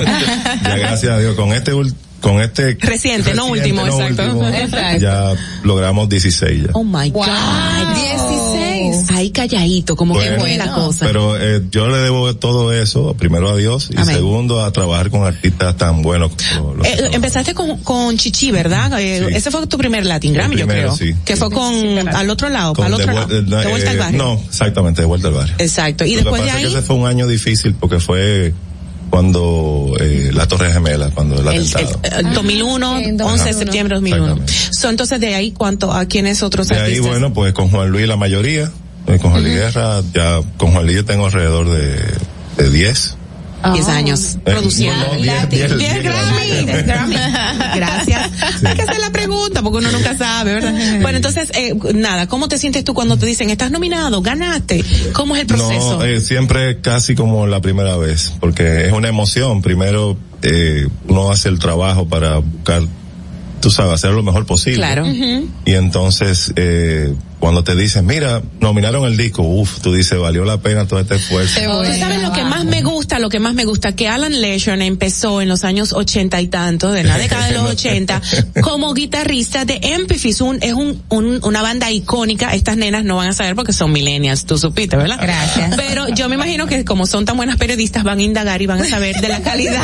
[0.64, 4.22] ya gracias a Dios, con este ul- con este Reciente, no último, no exacto.
[4.24, 4.98] último, Exacto.
[5.00, 5.32] ya
[5.62, 6.68] logramos 16 ya.
[6.72, 7.24] Oh my God.
[7.94, 8.40] 16.
[9.46, 11.06] Ahí calladito, como que Bueno, fue la cosa.
[11.06, 14.16] Pero eh, yo le debo todo eso, primero a Dios y Amén.
[14.16, 19.00] segundo a trabajar con artistas tan buenos como los Eh, empezaste con, con Chichi, ¿verdad?
[19.00, 21.12] Eh, Ese fue tu primer Latin El Grammy, yo primero, creo.
[21.14, 21.18] sí.
[21.24, 21.74] Que fue con,
[22.08, 23.28] al otro lado, con el otro de, lado.
[23.28, 24.18] vuel- De vuelta al eh, barrio.
[24.22, 25.54] No, exactamente, de vuelta al barrio.
[25.58, 26.04] Exacto.
[26.04, 28.00] Y Lo que después de pasa es ahí, que ese fue un año difícil porque
[28.00, 28.52] fue
[29.10, 32.00] cuando eh, la Torre Gemela, cuando el, el, atentado.
[32.28, 32.92] el 2001,
[33.24, 34.40] 11 de septiembre de 2001.
[34.72, 37.06] So, entonces de ahí, ¿cuánto, a quiénes otros De ahí, artistas?
[37.08, 38.70] bueno, pues con Juan Luis la mayoría,
[39.06, 41.96] eh, con Juan Guerra, ya con Juan Luis yo tengo alrededor de,
[42.62, 43.16] de 10.
[43.72, 45.04] 10 años Eh, produciendo.
[45.06, 46.66] no, no, diez, diez, diez Grammy.
[46.66, 47.16] Diez Grammy.
[47.74, 48.30] Gracias.
[48.64, 50.72] Hay que hacer la pregunta porque uno nunca sabe, ¿verdad?
[51.00, 54.84] Bueno, entonces, eh, nada, ¿cómo te sientes tú cuando te dicen, estás nominado, ganaste?
[55.14, 55.98] ¿Cómo es el proceso?
[55.98, 59.62] No, eh, siempre casi como la primera vez, porque es una emoción.
[59.62, 62.82] Primero, eh, uno hace el trabajo para buscar,
[63.60, 64.76] tú sabes, hacer lo mejor posible.
[64.78, 65.06] Claro.
[65.64, 70.58] Y entonces, eh, cuando te dicen, mira, nominaron el disco, uff, tú dices, valió la
[70.58, 71.60] pena todo este esfuerzo.
[71.60, 74.80] Tú sabes lo que más me gusta, lo que más me gusta, que Alan Leishon
[74.82, 78.20] empezó en los años ochenta y tantos, de la década de los ochenta,
[78.62, 83.28] como guitarrista de Empifis, un, es un, un- una banda icónica, estas nenas no van
[83.28, 85.18] a saber porque son millennials, tú supiste, ¿verdad?
[85.20, 85.76] Gracias.
[85.76, 88.80] Pero yo me imagino que como son tan buenas periodistas van a indagar y van
[88.80, 89.82] a saber de la calidad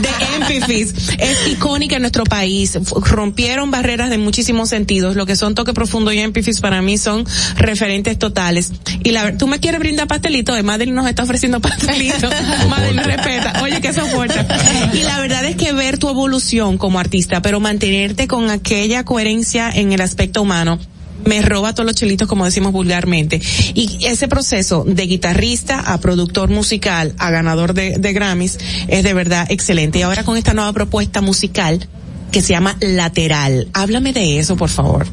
[0.00, 0.08] de
[0.54, 0.94] Empifis.
[1.18, 5.72] Es icónica en nuestro país, F- rompieron barreras de muchísimos sentidos, lo que son Toque
[5.72, 7.24] Profundo y Empifis para mí son
[7.56, 8.72] referentes totales.
[9.02, 12.28] Y la tú me quieres brindar pastelito, de Madeline nos está ofreciendo pastelito.
[12.68, 14.46] Madeline respeta, oye que soporta.
[14.92, 19.70] Y la verdad es que ver tu evolución como artista, pero mantenerte con aquella coherencia
[19.70, 20.78] en el aspecto humano,
[21.24, 23.40] me roba todos los chelitos como decimos vulgarmente.
[23.74, 29.14] Y ese proceso de guitarrista a productor musical a ganador de, de Grammys es de
[29.14, 29.98] verdad excelente.
[29.98, 31.88] Y ahora con esta nueva propuesta musical
[32.30, 33.68] que se llama Lateral.
[33.72, 35.06] Háblame de eso, por favor.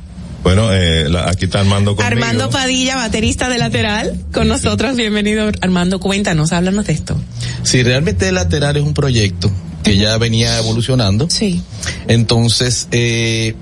[0.43, 2.07] Bueno, eh, la- aquí está Armando conmigo.
[2.15, 4.95] Armando Padilla, baterista de Lateral, con nosotros.
[4.95, 5.99] Bienvenido, Armando.
[5.99, 7.15] Cuéntanos, háblanos de esto.
[7.63, 9.51] Sí, realmente lateral es un proyecto
[9.83, 11.29] que ya venía evolucionando.
[11.29, 11.61] Sí.
[12.07, 13.55] Entonces, eh,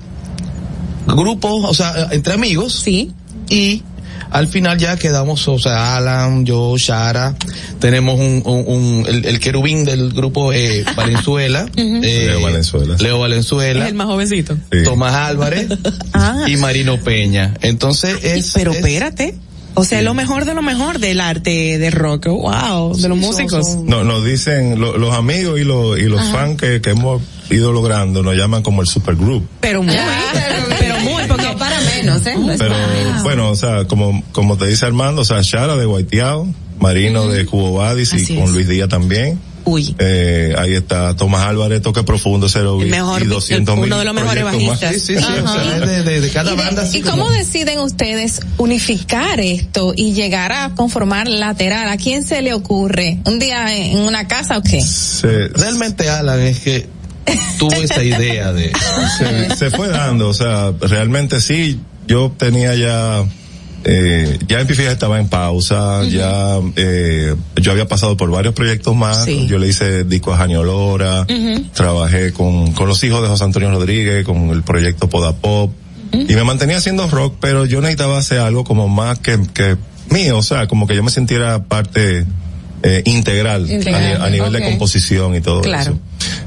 [1.06, 2.80] grupos, o sea, entre amigos.
[2.82, 3.12] Sí.
[3.50, 3.82] Y
[4.30, 7.34] al final ya quedamos, o sea, Alan, yo, Shara,
[7.78, 11.66] tenemos un, un, un- el, el querubín del grupo eh, Valenzuela.
[11.76, 12.96] Eh, Leo Valenzuela.
[12.98, 13.88] Leo Es Valenzuela.
[13.88, 14.56] el más jovencito.
[14.84, 15.68] Tomás Álvarez
[16.12, 16.44] Ah.
[16.46, 17.54] y Marino Peña.
[17.62, 18.52] Entonces es...
[18.54, 19.34] Pero es- espérate.
[19.74, 22.26] O sea, es lo mejor de lo mejor del arte de rock.
[22.26, 23.76] Wow, de los músicos.
[23.76, 26.32] No, nos dicen lo- los amigos y los, y los Ajá.
[26.32, 29.46] fans que, que hemos ido logrando, nos llaman como el supergroup.
[29.60, 29.94] Pero muy,
[30.78, 31.19] pero muy,
[32.02, 32.34] menos, ¿eh?
[32.38, 33.22] No Pero menos.
[33.22, 36.46] bueno, o sea, como, como te dice Armando, o sea, Shara de Guaiteado,
[36.78, 38.50] Marino de Cubo Badis y con es.
[38.50, 39.38] Luis Díaz también.
[39.66, 39.94] Uy.
[39.98, 43.98] Eh, ahí está Tomás Álvarez, Toque Profundo, Cero El mejor y vi- 200 uno mil
[43.98, 44.94] de los mejores bajistas.
[44.94, 46.88] Sí, sí, sí, o sea, de, de- de cada ¿Y, de- banda.
[46.90, 51.88] ¿y como- cómo deciden ustedes unificar esto y llegar a conformar lateral?
[51.90, 53.18] ¿A quién se le ocurre?
[53.26, 54.80] ¿Un día en una casa o qué?
[54.80, 56.88] Se- realmente Alan es que
[57.58, 58.72] tuvo esa idea de
[59.18, 63.24] se, se fue dando o sea realmente sí yo tenía ya
[63.84, 68.94] eh, ya en Pifija estaba en pausa ya eh, yo había pasado por varios proyectos
[68.94, 69.46] más Sí.
[69.48, 71.26] yo le hice disco a Janio Lora
[71.74, 75.72] trabajé con, con los hijos de José Antonio Rodríguez con el proyecto Poda Pop
[76.12, 79.76] y me mantenía haciendo rock pero yo necesitaba hacer algo como más que, que
[80.10, 82.24] mío o sea como que yo me sintiera parte
[82.82, 85.82] eh, integral, a Integral, ni- a, nivel de composición y todo Claro.
[85.82, 85.98] eso.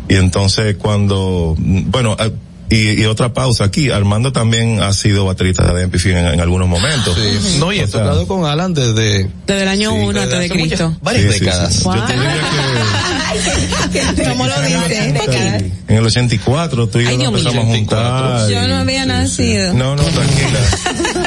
[0.08, 2.32] Y entonces cuando, mm, bueno, eh,
[2.74, 6.68] Y, y, otra pausa aquí, Armando también ha sido baterista de MPF en, en, algunos
[6.68, 7.16] momentos.
[7.16, 7.58] Sí.
[7.60, 9.30] No, y he tocado con Alan desde...
[9.46, 10.88] Desde el año 1 antes de Cristo.
[10.90, 11.76] Muchas, varias sí, décadas.
[11.76, 14.24] Sí, Yo te diría que...
[14.30, 15.74] ¿Cómo lo dice?
[15.88, 18.50] En el 84 tú y yo Ay, nos empezamos a juntar.
[18.50, 19.74] Yo no había nacido.
[19.74, 20.60] No, no, tranquila.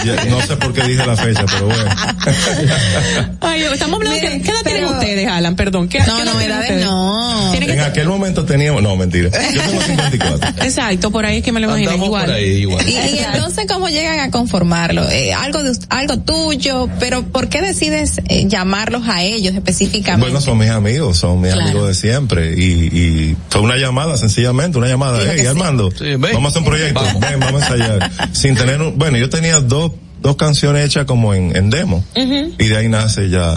[0.04, 1.84] ya, no sé por qué dije la fecha, pero bueno.
[3.40, 5.88] Ay, estamos hablando Miren, de qué edad pero- tienen ustedes, Alan, perdón.
[5.88, 6.86] ¿Qué, No, qué no, edad tienen edades ustedes?
[6.86, 7.54] no.
[7.54, 9.30] En aquel momento teníamos, no, mentira.
[9.52, 10.64] Yo tengo 54.
[10.64, 12.24] Exacto, por ahí es que me lo imaginé Andamos igual.
[12.26, 12.86] por ahí igual.
[12.88, 15.08] Y, y entonces, ¿cómo llegan a conformarlo?
[15.10, 20.26] Eh, algo de, algo tuyo, pero ¿por qué decides eh, llamarlos a ellos específicamente?
[20.26, 21.68] Bueno, son mis amigos, son mis Claro.
[21.70, 22.54] amigos de siempre.
[22.56, 22.62] Y,
[22.96, 25.18] y fue una llamada, sencillamente, una llamada.
[25.22, 25.46] Hey, sí.
[25.46, 26.20] Armando, ven.
[26.20, 27.00] vamos a hacer un proyecto.
[27.02, 27.20] Vamos.
[27.20, 28.10] Ven, vamos a ensayar.
[28.32, 29.92] Sin tener un, bueno, yo tenía dos,
[30.22, 32.04] dos canciones hechas como en, en demo.
[32.14, 33.56] Y de ahí nace ya.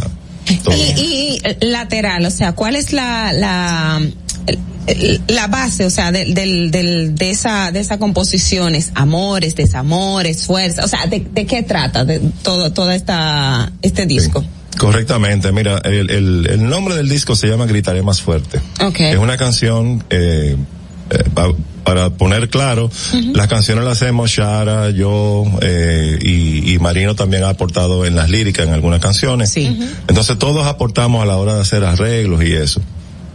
[0.50, 4.02] Y, y eh, lateral, o sea, ¿cuál es la la
[5.28, 10.84] la base, o sea, del, del, del, de esa de esas composiciones, amores, desamores, fuerza,
[10.84, 14.44] o sea, de, de qué trata de todo toda esta este disco?
[14.78, 18.62] Correctamente, mira, el, el, el nombre del disco se llama Gritaré más fuerte.
[18.82, 19.12] Okay.
[19.12, 20.56] Es una canción, eh,
[21.12, 21.52] eh, pa-
[21.84, 22.92] para poner claro,
[23.34, 28.30] las canciones las hacemos Shara, yo, eh, y, y Marino también ha aportado en las
[28.30, 29.50] líricas en algunas canciones.
[29.52, 29.76] Sí.
[30.08, 32.80] Entonces todos aportamos a la hora de hacer arreglos y eso.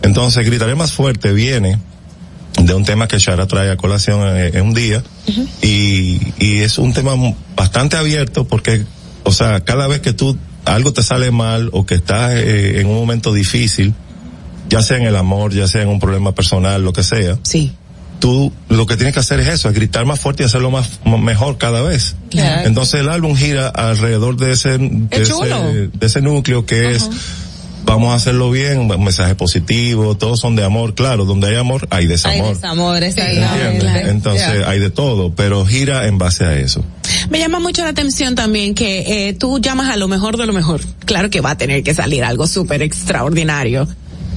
[0.02, 1.78] Entonces Gritaré más fuerte viene
[2.62, 5.02] de un tema que Shara trae a colación en, en un día
[5.62, 7.14] y, y es un tema
[7.56, 8.84] bastante abierto porque,
[9.24, 12.86] o sea, cada vez que tú algo te sale mal o que estás eh, en
[12.86, 13.94] un momento difícil,
[14.68, 17.72] ya sea en el amor, ya sea en un problema personal, lo que sea, Sí.
[18.18, 21.00] tú lo que tienes que hacer es eso, es gritar más fuerte y hacerlo más
[21.04, 22.16] mejor cada vez.
[22.30, 22.66] Claro.
[22.66, 27.08] Entonces el álbum gira alrededor de ese de, ese, de ese núcleo que es
[27.86, 32.04] vamos a hacerlo bien, mensaje positivo, todos son de amor, claro, donde hay amor hay
[32.04, 32.56] Hay desamor.
[32.62, 33.14] hay amores.
[34.06, 36.82] Entonces hay de todo, pero gira en base a eso.
[37.28, 40.52] Me llama mucho la atención también que eh, tú llamas a lo mejor de lo
[40.54, 40.80] mejor.
[41.04, 43.86] Claro que va a tener que salir algo súper extraordinario.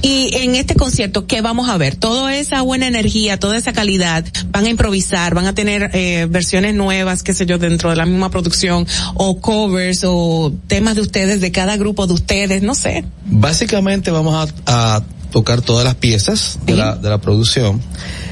[0.00, 1.96] Y en este concierto, ¿qué vamos a ver?
[1.96, 6.74] Toda esa buena energía, toda esa calidad, van a improvisar, van a tener eh, versiones
[6.74, 11.40] nuevas, qué sé yo, dentro de la misma producción, o covers, o temas de ustedes,
[11.40, 13.04] de cada grupo de ustedes, no sé.
[13.26, 17.80] Básicamente vamos a, a tocar todas las piezas de, la, de la producción.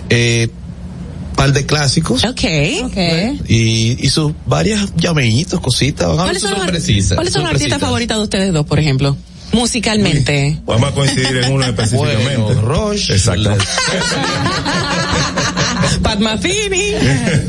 [0.08, 0.48] Eh,
[1.34, 2.24] par de clásicos.
[2.24, 2.44] Ok.
[2.84, 3.40] Okay.
[3.46, 6.08] Y, y sus varias llameitos, cositas.
[6.08, 8.78] Van a ver ¿Cuáles son, los, ¿cuáles son los artistas favoritos de ustedes dos, por
[8.78, 9.16] ejemplo?
[9.52, 10.58] Musicalmente.
[10.66, 12.36] Vamos a coincidir en uno específicamente.
[12.36, 13.12] Bueno, Roche.
[13.14, 13.50] Exacto.
[16.02, 16.92] Pat Metheny.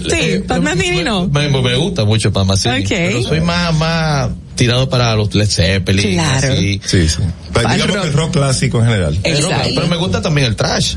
[0.10, 1.28] Sí, Pat Metheny no.
[1.28, 2.90] Me, me gusta mucho Pat Metheny, Ok.
[2.90, 6.14] Pero soy más, más tirado para los Led Zeppelin.
[6.14, 6.54] Claro.
[6.54, 6.82] así.
[6.86, 7.18] Sí, sí.
[7.54, 8.02] Pero digamos rock.
[8.04, 9.18] que el rock clásico en general.
[9.22, 9.70] Pero, Exacto.
[9.76, 10.96] pero me gusta también el trash.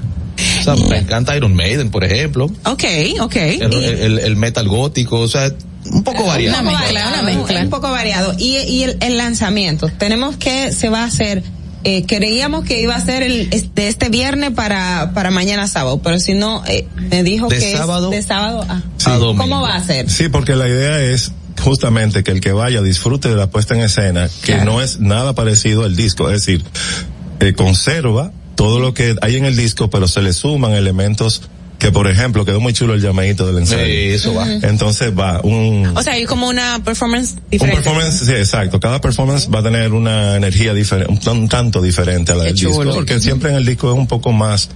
[0.60, 2.46] O sea, me encanta Iron Maiden, por ejemplo.
[2.64, 2.84] Ok,
[3.20, 3.36] ok.
[3.36, 5.52] El, el- el metal gótico, o sea,
[5.92, 6.60] un poco variado.
[6.60, 7.60] Una mezcla, una mezcla.
[7.62, 8.34] Un poco variado.
[8.38, 11.42] Y, y el, el lanzamiento, tenemos que, se va a hacer,
[11.84, 16.18] eh, creíamos que iba a ser el, de este viernes para, para mañana sábado, pero
[16.20, 19.42] si no, eh, me dijo De que sábado es de sábado a, a domingo.
[19.42, 20.08] ¿Cómo va a ser?
[20.10, 23.82] Sí, porque la idea es justamente que el que vaya disfrute de la puesta en
[23.82, 24.64] escena, que Claro.
[24.72, 26.64] no es nada parecido al disco, es decir,
[27.40, 31.42] eh, conserva todo lo que hay en el disco, pero se le suman elementos
[31.80, 33.84] que, por ejemplo, quedó muy chulo el llamadito del ensayo.
[33.84, 34.46] Sí, eso va.
[34.48, 37.82] Entonces va un, O sea, hay como una performance un diferente.
[37.82, 38.78] performance, sí, exacto.
[38.78, 42.42] Cada performance va a tener una energía diferente, un, tan- un tanto diferente a la
[42.44, 42.94] Qué del disco, chulo.
[42.94, 44.68] porque siempre en el disco es un poco más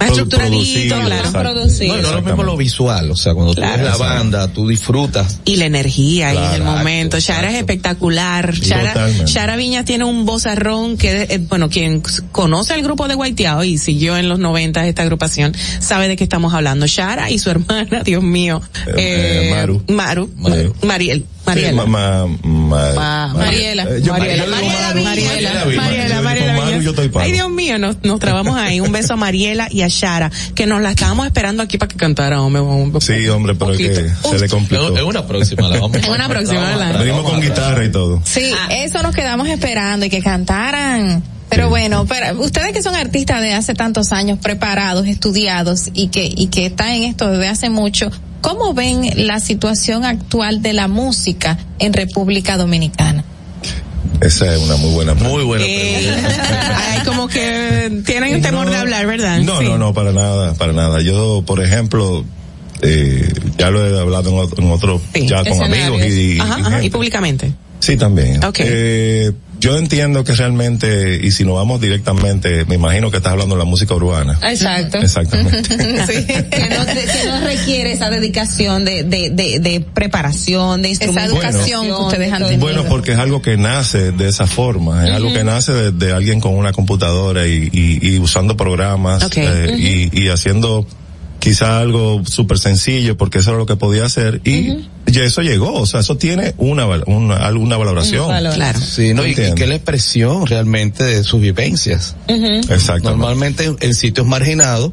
[0.00, 1.14] Más estructuradito, claro.
[1.14, 1.38] exacto.
[1.40, 1.94] Producido.
[1.94, 3.72] No, y no es lo mismo lo visual, o sea, cuando Claro.
[3.72, 5.40] tú ves la banda, tú disfrutas.
[5.44, 7.18] Y la energía ahí en el Claro, momento.
[7.18, 7.72] Shara es exacto.
[7.72, 8.54] espectacular.
[8.54, 9.10] Shara.
[9.26, 12.02] Shara Viñas tiene un vozarrón que, eh, bueno, quien
[12.32, 16.24] conoce el grupo de Guaiteao y siguió en los 90 esta agrupación, sabe de qué
[16.24, 16.86] estamos hablando.
[16.86, 18.60] Shara y su hermana, Dios mío.
[18.86, 19.82] Eh, eh, Maru.
[19.88, 20.30] Maru.
[20.36, 20.74] Maru.
[20.82, 21.24] Mariel.
[21.54, 21.86] Sí, Mariela.
[21.86, 23.82] ma- ma- ma- Ma- Mariela.
[23.84, 26.58] Eh, Mariela, Mariela, Mariela, Mariela.
[27.20, 28.80] Ay, Dios mío, nos, nos trabamos ahí.
[28.80, 31.96] Un beso a Mariela y a Shara, que nos la estábamos esperando aquí para que
[31.96, 32.62] cantara, hombre.
[32.62, 34.96] un- Sí, hombre, pero que se le complicó.
[34.96, 36.98] Es una próxima, la vamos Es una próxima, ¿verdad?
[36.98, 38.20] Venimos con guitarra y todo.
[38.24, 41.22] Sí, eso nos quedamos esperando y que cantaran.
[41.50, 46.26] Pero bueno, pero ustedes que son artistas de hace tantos años, preparados, estudiados y que
[46.34, 50.88] y que están en esto desde hace mucho, ¿cómo ven la situación actual de la
[50.88, 53.24] música en República Dominicana?
[54.20, 55.34] Esa es una muy buena pregunta.
[55.36, 56.16] Muy buena Eh,
[56.90, 59.38] ay, como que tienen temor de hablar, ¿verdad?
[59.40, 59.66] No, Sí.
[59.66, 61.00] no, no, para nada, para nada.
[61.02, 62.24] Yo, por ejemplo,
[62.82, 66.40] eh, ya lo he hablado en otro, en otro Sí, ya con amigos y, y
[66.40, 66.90] Ajá, ajá, y gente.
[66.90, 67.52] públicamente.
[67.80, 68.42] Sí, también.
[68.44, 68.58] Ok.
[68.60, 73.54] Eh, yo entiendo que realmente, y si nos vamos directamente, me imagino que estás hablando
[73.54, 74.38] de la música urbana.
[74.42, 74.98] Exacto.
[74.98, 75.62] Exactamente.
[75.76, 81.38] que, no, que, no, requiere esa dedicación de, de, de, de preparación, de instrumentación.
[81.38, 82.60] Esa educación que ustedes han tenido.
[82.60, 85.16] Bueno, porque es algo que nace de esa forma, es uh -huh.
[85.16, 89.44] algo que nace de, de, alguien con una computadora y, y, y usando programas okay.
[89.44, 90.12] eh, uh -huh.
[90.12, 90.86] y, y haciendo
[91.38, 95.20] quizá algo súper sencillo porque eso era lo que podía hacer y, uh -huh.
[95.24, 98.28] eso llegó, o sea, eso tiene una una, una valoración.
[98.28, 98.54] Valor.
[98.54, 98.80] Claro.
[98.80, 102.16] Sí, no, y, y, que es la expresión realmente de sus vivencias.
[102.28, 102.70] Uh -huh.
[102.70, 103.10] Exacto.
[103.10, 104.92] Normalmente en sitios marginados,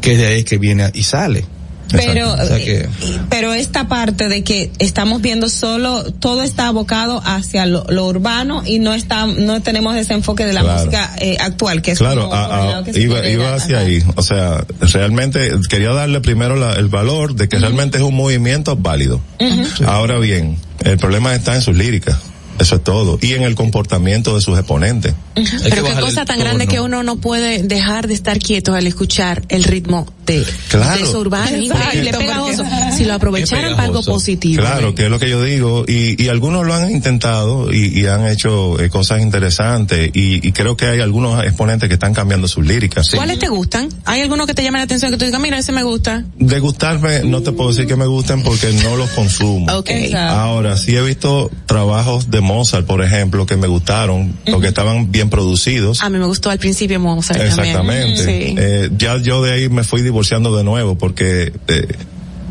[0.00, 1.44] que es de ahí que viene y sale.
[1.90, 2.88] Pero, o sea que...
[3.30, 8.62] pero esta parte de que estamos viendo solo, todo está abocado hacia lo, lo urbano
[8.64, 10.78] y no está, no tenemos ese enfoque de la claro.
[10.78, 14.02] música eh, actual, que es claro, a, a, que iba, iba hacia ahí.
[14.16, 17.62] O sea, realmente quería darle primero la, el valor de que uh -huh.
[17.62, 19.20] realmente es un movimiento válido.
[19.40, 19.86] Uh -huh.
[19.86, 22.16] Ahora bien, el problema está en sus líricas.
[22.58, 23.18] Eso es todo.
[23.20, 25.14] Y en el comportamiento de sus exponentes.
[25.36, 25.60] Uh -huh.
[25.68, 29.42] Pero qué cosa tan grande que uno no puede dejar de estar quieto al escuchar
[29.48, 30.98] el ritmo de, claro.
[30.98, 31.56] de eso urbano.
[31.56, 32.64] Increíble, pegajoso.
[32.96, 34.62] Si lo aprovecharan para algo positivo.
[34.62, 35.84] Claro, que es lo que yo digo.
[35.86, 40.10] Y, y algunos lo han intentado y, y han hecho eh, cosas interesantes.
[40.12, 43.06] Y, y, creo que hay algunos exponentes que están cambiando sus líricas.
[43.06, 43.16] Sí.
[43.16, 43.88] ¿Cuáles te gustan?
[44.04, 46.24] ¿Hay alguno que te llame la atención que tú digas, mira, ese me gusta?
[46.38, 49.72] De gustarme, no te puedo decir que me gusten porque no los consumo.
[49.78, 50.12] Okay.
[50.14, 54.52] Ahora, sí he visto trabajos de Mozart, por ejemplo, que me gustaron, uh -huh.
[54.52, 56.02] porque estaban bien producidos.
[56.02, 58.24] A mí me gustó al principio Mozart Exactamente.
[58.24, 58.54] Sí.
[58.58, 61.86] Eh, ya yo de ahí me fui divorciando de nuevo, porque eh,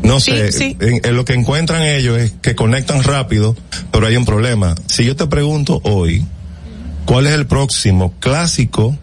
[0.02, 0.76] no sé, sí, sí.
[0.80, 3.56] En, en, lo que encuentran ellos es que conectan rápido,
[3.90, 4.76] pero hay un problema.
[4.86, 6.24] Si yo te pregunto hoy,
[7.04, 8.96] ¿cuál es el próximo clásico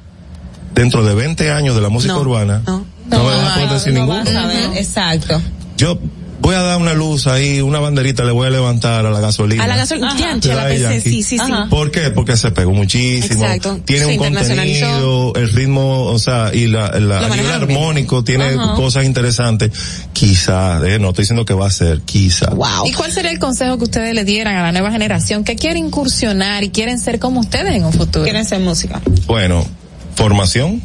[0.74, 2.62] dentro de 20 años de la música no, urbana?
[2.66, 4.24] No, no, no me vas a poder decir ninguno.
[4.76, 5.42] Exacto.
[5.78, 6.00] Yo
[6.40, 9.64] voy a dar una luz ahí, una banderita le voy a levantar a la gasolina.
[9.64, 11.38] A la gasolina, sí, sí, sí.
[11.40, 11.68] Ajá.
[11.70, 12.12] ¿Por qué?
[12.12, 13.44] Porque se pegó muchísimo.
[13.44, 13.80] Exacto.
[13.86, 18.76] Tiene un contenido, el ritmo, o sea, y la, la a nivel armónico tiene Ajá.
[18.76, 19.72] cosas interesantes.
[20.14, 22.50] Quizá, eh, no estoy diciendo que va a ser, quizá.
[22.52, 22.86] Wow.
[22.86, 25.80] ¿Y cuál sería el consejo que ustedes le dieran a la nueva generación que quiere
[25.80, 28.24] incursionar y quieren ser como ustedes en un futuro?
[28.24, 29.02] Quieren ser música.
[29.28, 29.66] Bueno,
[30.16, 30.82] formación,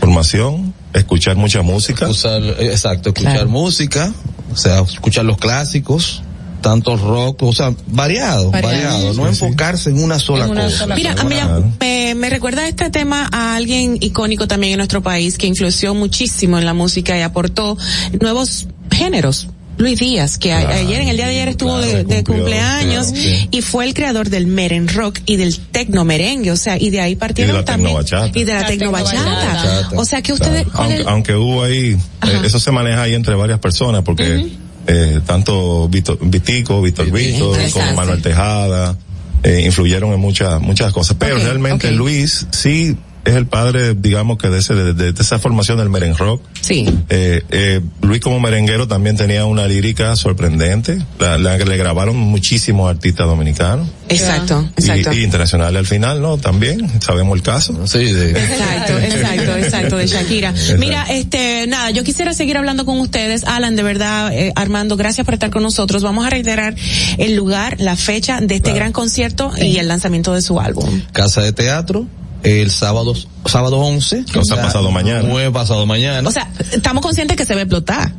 [0.00, 2.08] formación, escuchar mucha música.
[2.08, 3.48] Usar, exacto, escuchar claro.
[3.48, 4.12] música,
[4.52, 6.22] o sea, escuchar los clásicos,
[6.60, 9.90] tanto rock, o sea, variado, variado, variado no sí, enfocarse sí.
[9.90, 10.78] en una sola en una cosa.
[10.78, 11.36] Sola Mira, a mí
[11.78, 16.58] me, me, recuerda este tema a alguien icónico también en nuestro país que influenció muchísimo
[16.58, 17.76] en la música y aportó
[18.18, 19.48] nuevos géneros.
[19.76, 22.36] Luis Díaz, que claro, ayer, en el día de ayer estuvo claro, de, de cumplió,
[22.36, 23.48] cumpleaños claro, sí.
[23.50, 27.00] y fue el creador del meren rock y del tecno merengue, o sea, y de
[27.00, 27.96] ahí partieron y de también.
[28.34, 29.90] Y de la, tecno bachata.
[29.96, 30.66] O sea que ustedes.
[30.72, 31.08] Aunque, el...
[31.08, 34.50] aunque, hubo ahí, eh, eso se maneja ahí entre varias personas porque uh -huh.
[34.86, 38.96] eh, tanto Vito, Vitico, Víctor Vito, como Manuel Tejada,
[39.42, 41.16] eh, influyeron en muchas, muchas cosas.
[41.18, 41.96] Pero okay, realmente okay.
[41.96, 46.18] Luis sí es el padre, digamos que de, ese, de, de, esa formación del merengue
[46.18, 46.42] rock.
[46.60, 46.86] Sí.
[47.08, 50.98] Eh, eh, Luis como merenguero también tenía una lírica sorprendente.
[51.18, 53.88] La, la, le grabaron muchísimos artistas dominicanos.
[54.08, 55.12] Exacto, exacto.
[55.12, 56.36] Y, internacionales al final, ¿no?
[56.36, 57.74] También, sabemos el caso.
[57.94, 58.30] Sí, de...
[58.30, 60.50] Exacto, exacto, exacto, de Shakira.
[60.50, 60.78] Exacto.
[60.78, 63.44] Mira, este, nada, yo quisiera seguir hablando con ustedes.
[63.44, 66.02] Alan, de verdad, eh, Armando, gracias por estar con nosotros.
[66.02, 66.74] Vamos a reiterar
[67.18, 68.76] el lugar, la fecha de este claro.
[68.76, 71.02] gran concierto y el lanzamiento de su álbum.
[71.12, 72.08] Casa de Teatro,
[72.44, 73.14] el sábado
[73.46, 74.24] sábado 11.
[74.36, 75.22] O sea, pasado mañana.
[75.22, 76.28] Muy pasado mañana.
[76.28, 78.12] O sea, estamos conscientes que se va a explotar.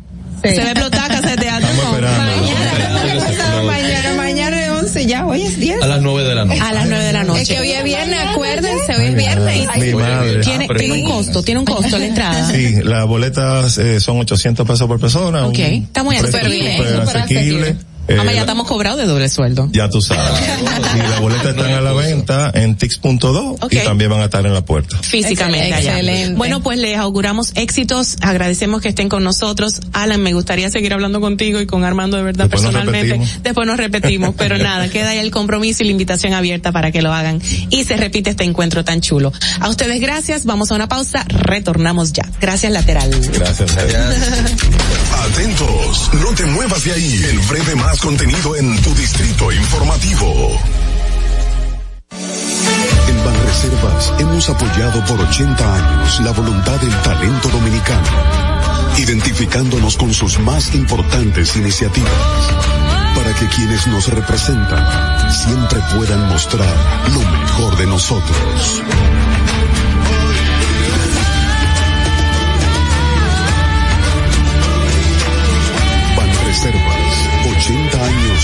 [0.43, 0.51] Sí.
[0.51, 1.67] Se va a explotar casa de teatro.
[1.67, 2.45] Estamos esperando.
[2.45, 5.81] Mañana, mañana, mañana de 11, ya hoy es 10.
[5.81, 6.59] A las 9 de la noche.
[6.59, 7.41] A las 9 de la noche.
[7.41, 9.67] Es que hoy es viernes, acuérdense, hoy es viernes.
[9.77, 10.41] Mi madre.
[10.41, 12.51] Tiene, tiene un costo, tiene un costo la entrada.
[12.51, 15.47] Sí, las boletas eh, son 800 pesos por persona.
[15.47, 16.77] Ok, está muy asequible.
[16.77, 17.75] Super asequible.
[18.07, 19.67] Eh, Mamá, ya estamos cobrados de doble sueldo.
[19.71, 20.41] Ya tú sabes.
[20.95, 23.79] y las boletas están a la venta en Tix.do okay.
[23.79, 24.97] y también van a estar en la puerta.
[24.99, 26.23] Físicamente Excelente.
[26.23, 26.35] allá.
[26.35, 28.17] Bueno, pues les auguramos éxitos.
[28.21, 29.81] Agradecemos que estén con nosotros.
[29.93, 33.17] Alan, me gustaría seguir hablando contigo y con Armando de verdad Después personalmente.
[33.17, 36.91] Nos Después nos repetimos, pero nada, queda ahí el compromiso y la invitación abierta para
[36.91, 39.33] que lo hagan y se repite este encuentro tan chulo.
[39.59, 40.45] A ustedes gracias.
[40.45, 41.25] Vamos a una pausa.
[41.27, 42.23] Retornamos ya.
[42.39, 43.09] Gracias, lateral.
[43.33, 43.75] Gracias.
[45.31, 47.25] Atentos, no te muevas de ahí.
[47.29, 50.59] El breve más contenido en tu distrito informativo.
[53.07, 58.07] En Banreservas hemos apoyado por 80 años la voluntad del talento dominicano,
[58.97, 62.11] identificándonos con sus más importantes iniciativas,
[63.15, 66.75] para que quienes nos representan siempre puedan mostrar
[67.13, 68.81] lo mejor de nosotros.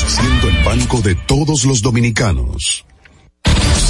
[0.08, 2.86] Siendo el banco de todos los dominicanos.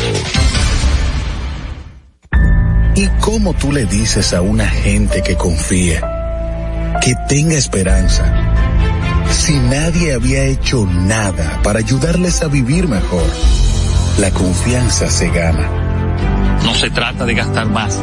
[2.95, 6.01] ¿Y cómo tú le dices a una gente que confíe,
[7.01, 8.52] que tenga esperanza,
[9.34, 13.26] si nadie había hecho nada para ayudarles a vivir mejor?
[14.20, 15.70] La confianza se gana.
[16.64, 18.00] No se trata de gastar más,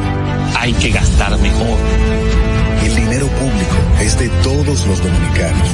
[0.59, 1.77] hay que gastar mejor.
[2.83, 5.69] El dinero público es de todos los dominicanos.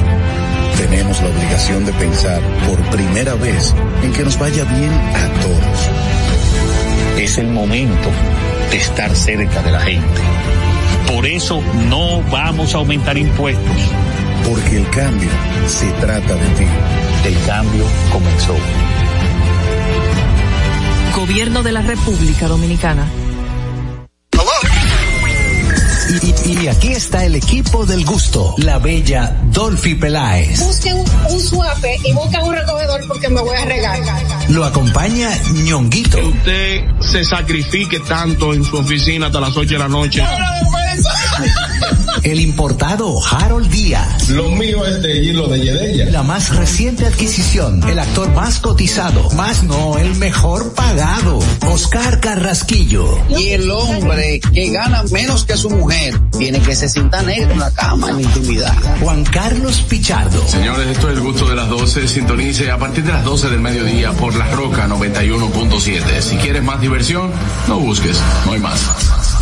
[0.76, 7.18] Tenemos la obligación de pensar por primera vez en que nos vaya bien a todos.
[7.18, 8.10] Es el momento
[8.70, 10.20] de estar cerca de la gente.
[11.12, 13.90] Por eso no vamos a aumentar impuestos.
[14.46, 15.30] Porque el cambio
[15.66, 16.66] se trata de ti.
[17.24, 18.54] El cambio comenzó.
[21.16, 23.06] Gobierno de la República Dominicana.
[26.46, 30.58] Y, aquí está el equipo del gusto, la bella Dolphy Peláez.
[30.58, 34.00] Busquen un suave y busquen un recogedor porque me voy a regar.
[34.48, 36.16] Lo acompaña ñonguito.
[36.16, 40.22] Que usted se sacrifique tanto en su oficina hasta las 8 de la noche.
[42.22, 44.28] El importado Harold Díaz.
[44.30, 46.10] Lo mío es de hilo de Yedella.
[46.10, 47.82] La más reciente adquisición.
[47.88, 49.30] El actor más cotizado.
[49.30, 51.38] Más no, el mejor pagado.
[51.66, 53.18] Oscar Carrasquillo.
[53.28, 57.60] Y el hombre que gana menos que su mujer tiene que se sienta negro en
[57.60, 58.74] la cama, en intimidad.
[59.00, 60.46] Juan Carlos Pichardo.
[60.48, 62.08] Señores, esto es el gusto de las 12.
[62.08, 66.20] Sintonice a partir de las 12 del mediodía por La Roca 91.7.
[66.20, 67.30] Si quieres más diversión,
[67.68, 68.80] no busques, no hay más.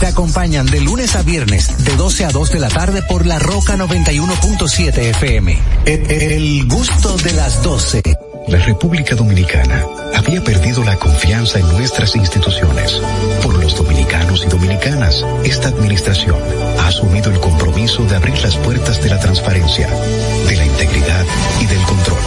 [0.00, 3.38] Te acompañan de lunes a viernes, de 12 a 2 de la tarde por La
[3.38, 5.58] Roca 91.7 FM.
[5.86, 8.02] El, el gusto de las 12.
[8.48, 9.84] La República Dominicana
[10.14, 13.00] había perdido la confianza en nuestras instituciones.
[13.42, 16.36] Por los dominicanos y dominicanas, esta administración
[16.78, 21.24] ha asumido el compromiso de abrir las puertas de la transparencia, de la integridad
[21.60, 22.18] y del control.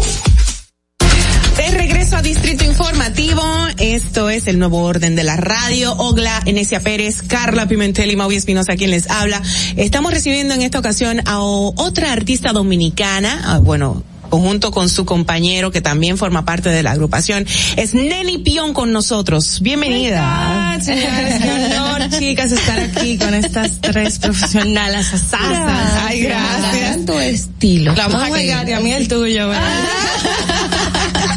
[1.57, 3.41] De regreso a Distrito Informativo,
[3.79, 5.93] esto es el nuevo orden de la radio.
[5.93, 9.41] Ogla, Enesia Pérez, Carla Pimentel y Maui Espinosa quien les habla.
[9.77, 15.71] Estamos recibiendo en esta ocasión a otra artista dominicana, ah, bueno, conjunto con su compañero
[15.71, 17.45] que también forma parte de la agrupación.
[17.75, 19.61] Es Neni Pion con nosotros.
[19.61, 20.77] Bienvenida.
[20.81, 26.01] Señores, qué honor, chicas, estar aquí con estas tres profesionales asadas.
[26.07, 27.05] Ay, gracias.
[27.05, 27.93] Tu estilo.
[27.95, 29.87] La oh my God, y a mí el tuyo, ¿verdad?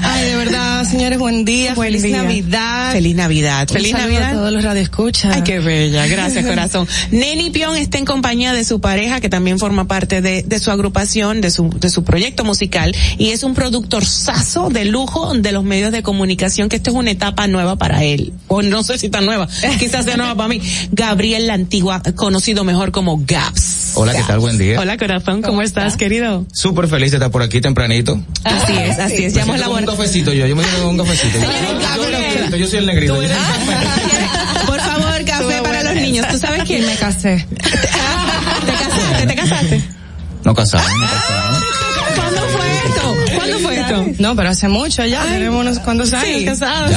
[0.02, 1.74] Ay, de verdad, señores, buen día.
[1.74, 2.22] Buen feliz día.
[2.22, 2.92] Navidad.
[2.92, 3.66] Feliz Navidad.
[3.70, 4.30] Un Feliz Navidad.
[4.30, 5.36] A todos los radioescuchas.
[5.36, 6.06] Ay, qué bella.
[6.06, 6.86] Gracias, corazón.
[7.10, 10.70] Neni Pion está en compañía de su pareja, que también forma parte de, de su
[10.70, 15.52] agrupación, de su, de su proyecto musical, y es un productor saso de lujo de
[15.52, 18.32] los medios de comunicación, que esto es una etapa nueva para él.
[18.48, 20.60] O no sé si tan nueva, quizás sea nueva para mí.
[20.90, 23.92] Gabriel La Antigua, conocido mejor como Gaps.
[23.94, 24.38] Hola, ¿qué tal?
[24.38, 24.80] Buen día.
[24.80, 26.46] Hola, corazón, ¿cómo, estás, querido?
[26.52, 28.20] Súper feliz de estar por aquí tempranito.
[28.44, 29.34] Así es, así es.
[29.34, 29.96] Ya hemos Un elaborado.
[29.96, 31.38] cafecito yo, yo me llevo un cafecito.
[31.38, 33.14] Yo, yo- yo soy el negrito.
[33.22, 34.66] yo soy el negrito.
[34.66, 36.26] Por favor, café para los niños.
[36.28, 36.84] ¿Tú sabes quién?
[36.86, 37.46] Me casé.
[38.66, 39.26] ¿Te casaste?
[39.26, 39.82] ¿Te casaste?
[40.44, 41.60] No casado, no casado.
[43.94, 44.22] Poquito.
[44.22, 46.90] No, pero hace mucho ya, tenemos unos cuantos años casados.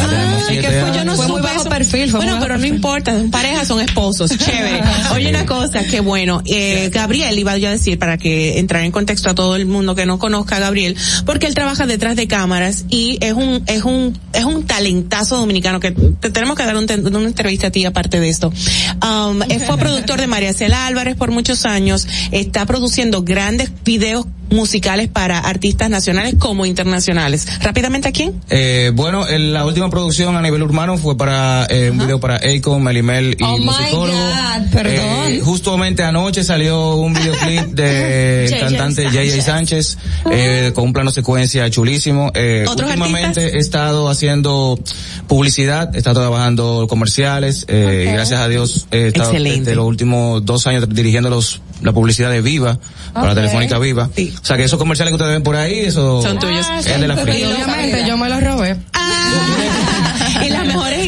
[0.48, 2.10] Que fue, yo no fue muy bajo perfil.
[2.10, 4.82] Fue bueno, pero no importa, son parejas, son esposos, chévere.
[5.14, 8.92] Oye una cosa, que bueno, eh, Gabriel iba yo a decir para que entrar en
[8.92, 12.28] contexto a todo el mundo que no conozca a Gabriel, porque él trabaja detrás de
[12.28, 16.76] cámaras y es un, es un, es un talentazo dominicano que te tenemos que dar
[16.76, 18.52] un, una entrevista a ti aparte de esto.
[19.04, 25.10] Um, fue productor de María Cela Álvarez por muchos años, está produciendo grandes videos musicales
[25.10, 27.48] para artistas nacionales como internacionales.
[27.62, 28.42] Rápidamente, ¿a quién?
[28.50, 32.84] Eh, bueno, la última producción a nivel urbano fue para eh, un video para Akon,
[32.84, 34.18] Melimel y oh musicólogo.
[34.18, 35.32] My God, perdón.
[35.32, 39.42] Eh, justamente anoche salió un videoclip de cantante J.J.
[39.42, 39.98] Sánchez
[40.32, 42.32] eh, con un plano secuencia chulísimo.
[42.34, 44.80] Eh, últimamente he estado haciendo
[45.28, 50.46] publicidad, he estado trabajando comerciales eh, y gracias a Dios he estado desde los últimos
[50.46, 52.78] dos años dirigiendo los la publicidad de Viva,
[53.14, 54.10] para la Telefónica Viva.
[54.42, 56.66] O sea que esos comerciales que ustedes ven por ahí, eso son tuyos.
[56.80, 58.76] Es de la Y obviamente yo me los robé.
[58.76, 59.73] mejores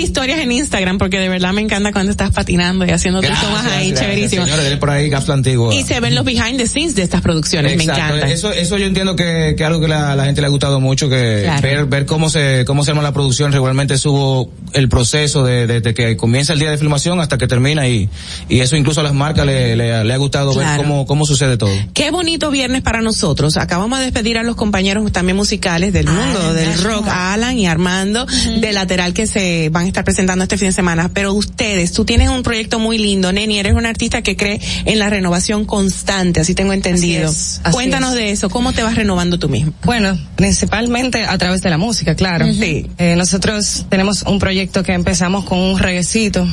[0.06, 3.66] historias en Instagram, porque de verdad me encanta cuando estás patinando y haciendo tus tomas
[3.66, 4.46] ahí, chéverísimo.
[4.46, 5.72] Señores, por ahí antiguo.
[5.72, 8.28] Y se ven los behind the scenes de estas producciones, me encanta.
[8.30, 11.10] Eso, eso yo entiendo que, que algo que la, la gente le ha gustado mucho,
[11.10, 15.68] que ver, ver cómo se, cómo se arma la producción, regularmente subo el proceso de,
[15.68, 18.10] desde que comienza el día de filmación hasta que termina y,
[18.50, 21.72] y eso incluso a las marcas le, le, ha gustado ver cómo, cómo sucede todo.
[21.94, 23.58] Qué bonito viernes para nosotros.
[23.58, 27.68] Acabamos de despedir a los compañeros también musicales del mundo del rock, a Alan y
[27.68, 31.10] Armando, de lateral que se van a estar presentando este fin de semana.
[31.14, 35.00] Pero ustedes, tú tienes un proyecto muy lindo, Neni, eres un artista que cree en
[35.00, 37.32] la renovación constante, así tengo entendido.
[37.72, 39.74] Cuéntanos de eso, ¿cómo te vas renovando tú mismo?
[39.84, 42.46] Bueno, principalmente a través de la música, claro.
[42.54, 42.88] Sí.
[42.98, 46.48] Eh, nosotros tenemos un proyecto que empezamos con un reguecito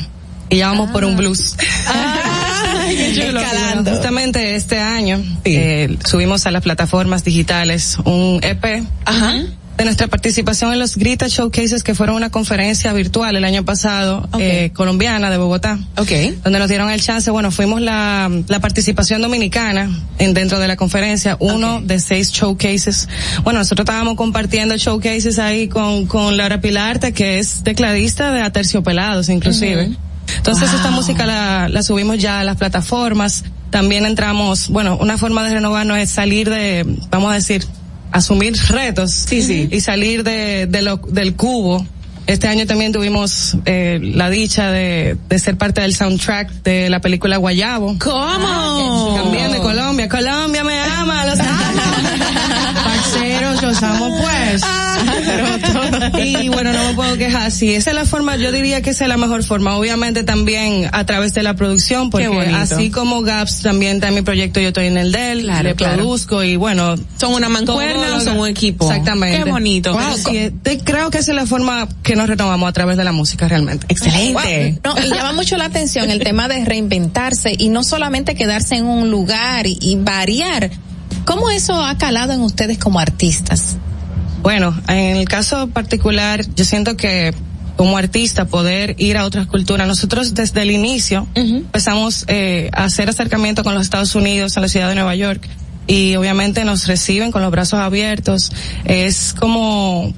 [0.49, 1.55] y ya vamos por un blues.
[2.85, 3.91] Ah, Escalando.
[3.91, 8.83] Justamente este año eh, subimos a las plataformas digitales un EP.
[9.05, 9.43] Ajá
[9.77, 14.29] de nuestra participación en los Grita Showcases, que fueron una conferencia virtual el año pasado,
[14.37, 15.79] eh, colombiana de Bogotá.
[15.97, 16.37] Okay.
[16.43, 20.75] Donde nos dieron el chance, bueno, fuimos la, la participación dominicana en, dentro de la
[20.75, 23.09] conferencia, uno de seis showcases.
[23.43, 29.29] Bueno, nosotros estábamos compartiendo showcases ahí con, con Laura Pilarte, que es tecladista de Aterciopelados,
[29.29, 29.91] inclusive.
[30.37, 33.43] Entonces esta música la, la subimos ya a las plataformas.
[33.71, 37.65] También entramos, bueno, una forma de renovarnos es salir de, vamos a decir,
[38.13, 39.67] asumir retos sí, sí.
[39.69, 41.85] y salir de, de lo, del cubo.
[42.25, 47.01] Este año también tuvimos eh, la dicha de, de ser parte del soundtrack de la
[47.01, 47.97] película Guayabo.
[47.99, 49.19] ¿Cómo?
[49.21, 50.07] También de Colombia.
[50.07, 52.82] Colombia me ama, los Parceros,
[53.63, 54.61] los amo pues.
[56.23, 57.51] y bueno, no me puedo quejar.
[57.51, 59.77] Sí, esa es la forma, yo diría que esa es la mejor forma.
[59.77, 64.21] Obviamente también a través de la producción, porque así como Gaps también está en mi
[64.21, 66.95] proyecto, yo estoy en el de él, le produzco y bueno.
[67.17, 68.85] ¿Son una mancuerna o son un equipo?
[68.85, 69.43] Exactamente.
[69.43, 69.97] Qué bonito.
[70.83, 73.85] creo que esa es la forma que nos retomamos a través de la música realmente.
[73.89, 74.79] Excelente.
[74.83, 78.85] No, y llama mucho la atención el tema de reinventarse y no solamente quedarse en
[78.85, 80.69] un lugar y variar.
[81.25, 83.77] ¿Cómo eso ha calado en ustedes como artistas?
[84.41, 87.33] Bueno, en el caso particular, yo siento que
[87.75, 89.87] como artista poder ir a otras culturas.
[89.87, 94.67] Nosotros desde el inicio empezamos eh, a hacer acercamiento con los Estados Unidos, a la
[94.67, 95.47] ciudad de Nueva York,
[95.87, 98.51] y obviamente nos reciben con los brazos abiertos.
[98.85, 100.13] Es como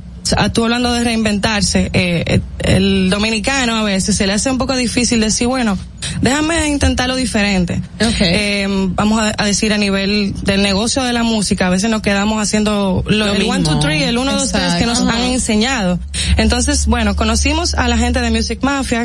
[0.53, 4.75] tú hablando de reinventarse, eh, eh, el dominicano a veces se le hace un poco
[4.75, 5.77] difícil decir, bueno,
[6.21, 7.81] déjame intentarlo diferente.
[8.19, 12.41] Eh, vamos a, decir a nivel del negocio de la música, a veces nos quedamos
[12.41, 15.99] haciendo lo, el one, two, three, el uno, dos, tres que nos han enseñado.
[16.37, 19.03] Entonces, bueno, conocimos a la gente de Music Mafia,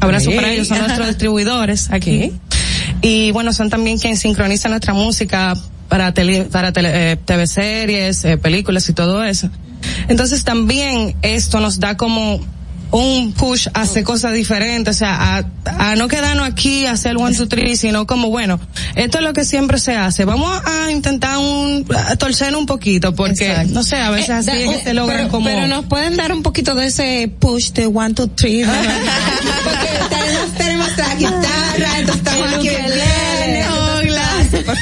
[0.00, 2.32] abrazo para ellos, son nuestros distribuidores aquí.
[3.02, 5.54] Y bueno, son también quienes sincronizan nuestra música
[5.88, 9.50] para tele, para tele, TV series, películas y todo eso.
[10.08, 12.40] Entonces también esto nos da como
[12.92, 15.44] un push a hacer cosas diferentes, o sea, a,
[15.78, 18.58] a no quedarnos aquí a hacer one, two, three, sino como, bueno,
[18.96, 20.24] esto es lo que siempre se hace.
[20.24, 24.76] Vamos a intentar un, a torcer un poquito, porque, no sé, a veces así es
[24.76, 25.46] que se logran como...
[25.46, 28.64] Pero nos pueden dar un poquito de ese push de one, two, three,
[29.64, 32.68] porque tenemos, tenemos la guitarra, entonces estamos aquí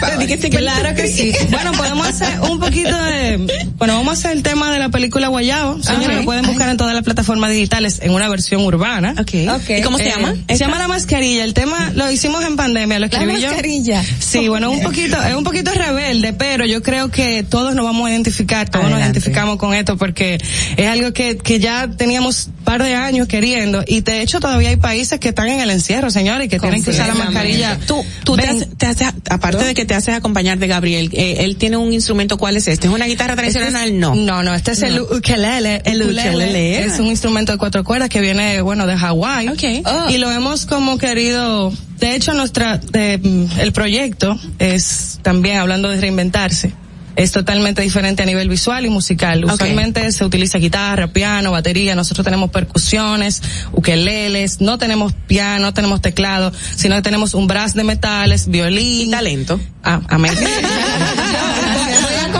[0.51, 1.33] claro que sí.
[1.51, 5.28] bueno, podemos hacer un poquito de, bueno, vamos a hacer el tema de la película
[5.28, 5.83] Guayabo.
[5.83, 9.15] Señores, lo pueden buscar en todas las plataformas digitales en una versión urbana.
[9.18, 9.49] Okay.
[9.49, 9.83] okay.
[9.83, 10.35] ¿Cómo se eh, llama?
[10.49, 11.44] Se llama La Mascarilla.
[11.44, 13.41] El tema lo hicimos en pandemia, lo escribí yo.
[13.41, 14.05] La Mascarilla.
[14.18, 18.07] Sí, bueno, un poquito, es un poquito rebelde, pero yo creo que todos nos vamos
[18.07, 20.39] a identificar, todos nos identificamos con esto porque
[20.77, 24.77] es algo que, que ya teníamos par de años queriendo y de hecho todavía hay
[24.77, 27.78] países que están en el encierro, señores, y que tienen que usar la mascarilla.
[27.86, 31.10] Tú, tú te, haces, aparte de que te haces acompañar de Gabriel.
[31.12, 32.86] Eh, él tiene un instrumento, ¿cuál es este?
[32.86, 33.99] ¿Es una guitarra Este tradicional?
[33.99, 34.15] no.
[34.15, 35.83] No, no, este es el ukelele.
[35.84, 39.49] El ukelele es un instrumento de cuatro cuerdas que viene, bueno, de Hawái.
[39.49, 39.83] Okay.
[40.10, 43.18] Y lo hemos como querido, de hecho nuestra, eh,
[43.58, 46.73] el proyecto es también hablando de reinventarse
[47.19, 49.45] es totalmente diferente a nivel visual y musical.
[49.45, 56.01] Usualmente se utiliza guitarra, piano, batería, nosotros tenemos percusiones, ukeleles, no tenemos piano, no tenemos
[56.01, 59.09] teclado, sino que tenemos un brass de metales, violín.
[59.09, 59.59] Y talento.
[59.83, 60.33] Ah, amén.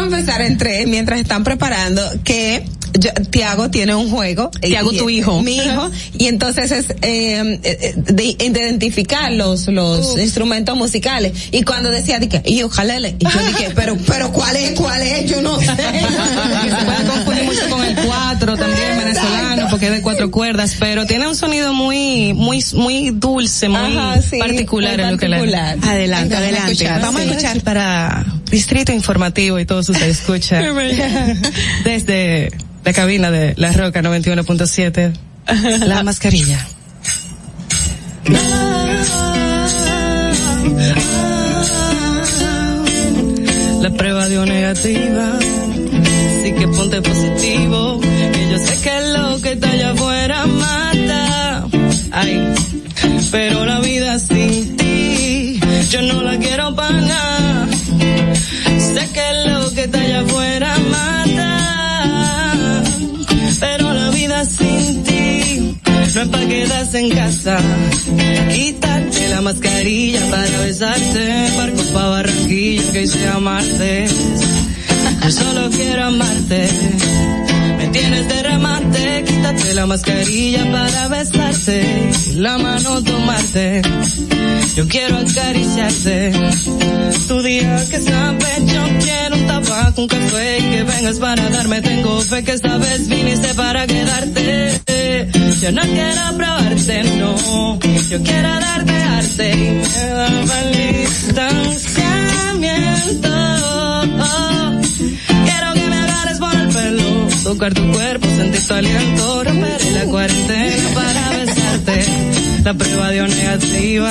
[0.09, 2.65] Confesar entre, mientras están preparando, que
[2.99, 4.51] yo, Tiago tiene un juego.
[4.51, 5.43] Tiago, tu hijo.
[5.43, 5.91] Mi hijo.
[6.17, 10.19] Y entonces es eh, de, identificar los, los uh.
[10.19, 11.33] instrumentos musicales.
[11.53, 14.73] Y cuando decía, dije, y ojalá y yo dije, pero, pero ¿cuál es?
[14.73, 15.31] ¿Cuál es?
[15.31, 15.67] Yo no sé.
[15.67, 21.07] se puede confundir mucho con el cuatro también venezolano, porque es de cuatro cuerdas, pero
[21.07, 25.79] tiene un sonido muy, muy, muy dulce, muy Ajá, sí, particular, muy particular.
[25.83, 26.89] Adelante, adelante.
[27.01, 30.65] Vamos a escuchar para Distrito Informativo y todos ustedes escuchan
[31.85, 32.51] desde
[32.85, 35.13] la cabina de La Roca 91.7.
[35.87, 36.67] La mascarilla.
[43.81, 49.08] La prueba dio negativa, así que ponte positivo, que yo sé que lo
[49.49, 51.67] que está allá afuera mata.
[52.13, 52.55] Ay,
[53.31, 55.59] pero la vida sin ti,
[55.91, 57.67] yo no la quiero nada.
[58.79, 62.83] Sé que lo que está allá afuera mata,
[63.61, 65.79] pero la vida sin ti
[66.15, 67.57] no es para quedarse en casa.
[68.53, 71.25] Quítate la mascarilla para besarte,
[71.57, 74.09] barco pa' Barranquilla que hice amarte.
[75.23, 76.69] Yo solo quiero amarte.
[77.93, 83.83] Tienes de remate, quítate la mascarilla para besarte, la mano tomarte.
[84.77, 86.33] Yo quiero acariciarte.
[87.27, 91.81] Tu día que sabe, yo quiero un tabaco, un café que vengas para darme.
[91.83, 94.81] Tengo fe que esta vez viniste para quedarte.
[95.61, 97.79] Yo no quiero probarte, no.
[98.11, 103.29] Yo quiero darte arte y me daba el distanciamiento.
[104.17, 104.48] Quiero
[107.49, 112.05] tocar tu cuerpo, sentir tu aliento, romper la cuarentena para besarte.
[112.63, 114.11] La prueba dio negativa,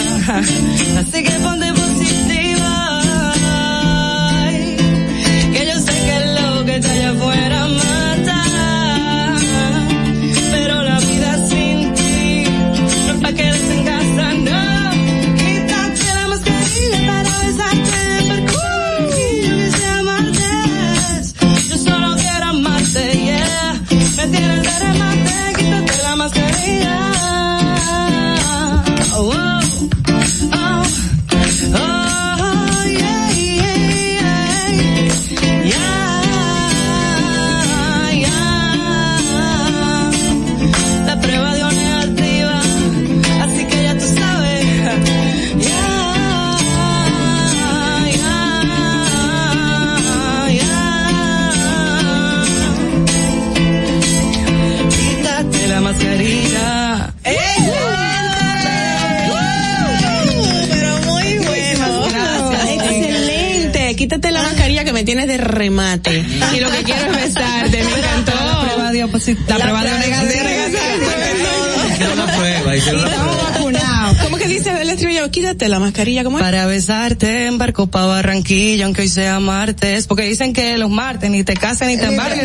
[0.99, 3.03] así que ponte positiva.
[5.53, 7.67] Que yo sé que lo que está allá afuera
[64.97, 66.25] me tienes de remate.
[66.55, 67.83] Y lo que quiero es besarte.
[67.83, 68.31] Me encantó.
[68.33, 69.45] La prueba dio positivo.
[69.47, 70.49] La prueba negativa.
[71.93, 74.13] Hicieron una prueba, hicieron una prueba.
[74.23, 75.29] ¿Cómo que dice el estribillo?
[75.29, 76.43] Quítate la mascarilla, ¿cómo es?
[76.43, 81.43] Para besarte embarco pa' Barranquilla, aunque hoy sea martes, porque dicen que los martes ni
[81.43, 82.39] te casan ni te embarcan.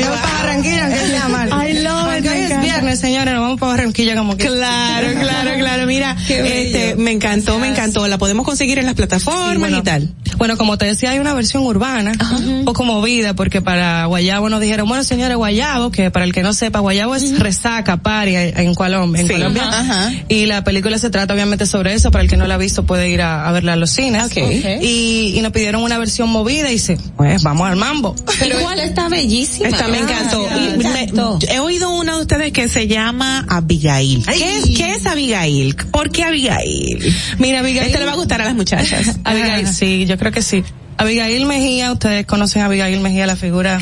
[0.00, 1.54] Yo pa' Barranquilla, aunque sea martes.
[1.54, 4.46] I love it, Aunque hoy me es viernes, señores, nos vamos pa' Barranquilla como que.
[4.46, 5.86] Claro, claro, claro.
[5.86, 8.06] Mira, Qué este, me encantó, me encantó.
[8.08, 9.78] La podemos conseguir en las plataformas Sí, bueno.
[9.78, 10.14] y tal.
[10.42, 14.60] Bueno, como te decía, hay una versión urbana, un poco movida, porque para Guayabo nos
[14.60, 18.74] dijeron, bueno, señores, Guayabo, que para el que no sepa, Guayabo es resaca, pari en
[18.74, 19.34] Colombia, en Sí.
[19.34, 20.24] Colombia.
[20.28, 22.84] Y la película se trata obviamente sobre eso, para el que no la ha visto
[22.84, 24.36] puede ir a, a verla a los cines.
[24.36, 28.16] Y, y nos pidieron una versión movida y dice, pues vamos al mambo.
[28.40, 29.68] Pero igual está bellísima.
[29.68, 30.44] Esta me encantó.
[30.50, 31.08] Ah, Y me
[31.54, 34.24] he oído una de ustedes que se llama Abigail.
[34.26, 35.76] ¿Qué es, qué es Abigail?
[35.92, 37.14] ¿Por qué Abigail?
[37.38, 37.86] Mira, Abigail.
[37.86, 39.18] Este le va a gustar a las muchachas.
[39.24, 40.64] Abigail, sí, yo creo que sí.
[40.98, 43.80] Abigail Mejía, ustedes conocen a Abigail Mejía, la figura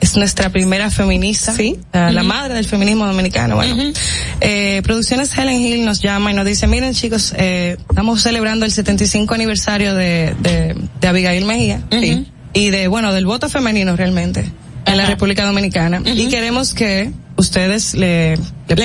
[0.00, 1.78] es nuestra primera feminista, Sí.
[1.92, 3.56] la, madre del feminismo dominicano.
[3.56, 3.76] Bueno,
[4.40, 8.72] eh, Producciones Helen Hill nos llama y nos dice, miren chicos, eh, estamos celebrando el
[8.72, 11.82] 75 aniversario de, de, de Abigail Mejía
[12.52, 14.50] y de, bueno, del voto femenino realmente
[14.86, 18.38] en la República Dominicana y queremos que ustedes le,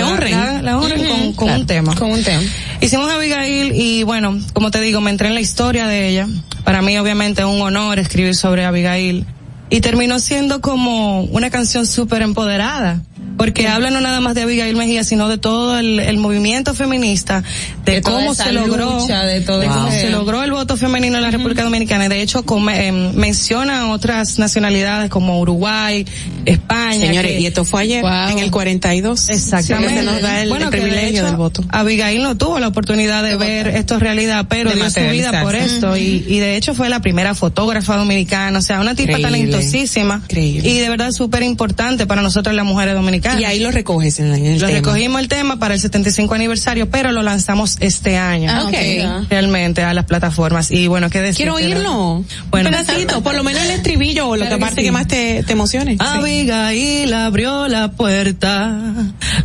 [0.04, 0.32] honren.
[0.32, 1.96] la, la honren con, con claro, un tema.
[1.96, 2.44] Con un tema.
[2.82, 6.28] Hicimos Abigail y bueno, como te digo, me entré en la historia de ella,
[6.64, 9.26] Para mí obviamente es un honor escribir sobre Abigail.
[9.70, 13.02] Y terminó siendo como una canción súper empoderada
[13.38, 17.44] porque habla no nada más de Abigail Mejía, sino de todo el, movimiento feminista,
[17.84, 22.08] de, cómo se logró, de, cómo se logró el voto femenino en la República Dominicana.
[22.08, 26.06] De hecho, eh, menciona otras nacionalidades como Uruguay,
[26.46, 27.08] España.
[27.08, 29.30] Señores, y esto fue ayer, en el 42.
[29.30, 30.04] Exactamente.
[30.04, 31.64] nos da el, privilegio del voto.
[31.70, 35.98] Abigail no tuvo la oportunidad de ver esto realidad, pero dio su vida por esto.
[35.98, 40.22] Y, y de hecho fue la primera fotógrafa dominicana, o sea, una tipa talentosísima.
[40.24, 40.70] Increíble.
[40.70, 44.34] Y de verdad súper importante para nosotros las mujeres dominicanas y ahí lo recoges en,
[44.34, 48.50] el Lo recogimos el tema para el 75 aniversario, pero lo lanzamos este año.
[48.52, 49.06] Ah, okay.
[49.30, 50.72] Realmente a las plataformas.
[50.72, 51.38] Y bueno, ¿qué decir?
[51.38, 52.24] Quiero oírlo.
[52.50, 52.70] Bueno.
[52.70, 55.54] Un pedacito, por lo menos el estribillo o lo que parte que más te, te
[55.54, 55.98] emocione.
[56.00, 58.94] Abigail abrió la puerta,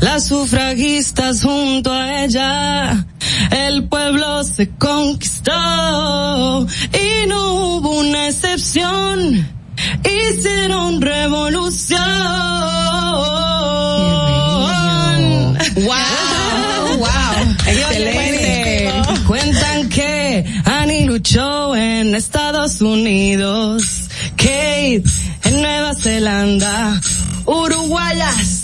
[0.00, 3.06] las sufragistas junto a ella,
[3.50, 9.59] el pueblo se conquistó y no hubo una excepción
[10.04, 11.98] hicieron revolución.
[15.74, 18.92] Wow, wow, excelente.
[19.26, 25.04] Cuentan que Annie luchó en Estados Unidos, Kate
[25.44, 27.00] en Nueva Zelanda,
[27.46, 28.59] Uruguayas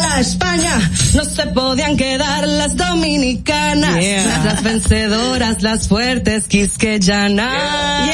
[0.00, 3.96] la España no se podían quedar las dominicanas,
[4.44, 8.08] las vencedoras, las fuertes quisqueyanas.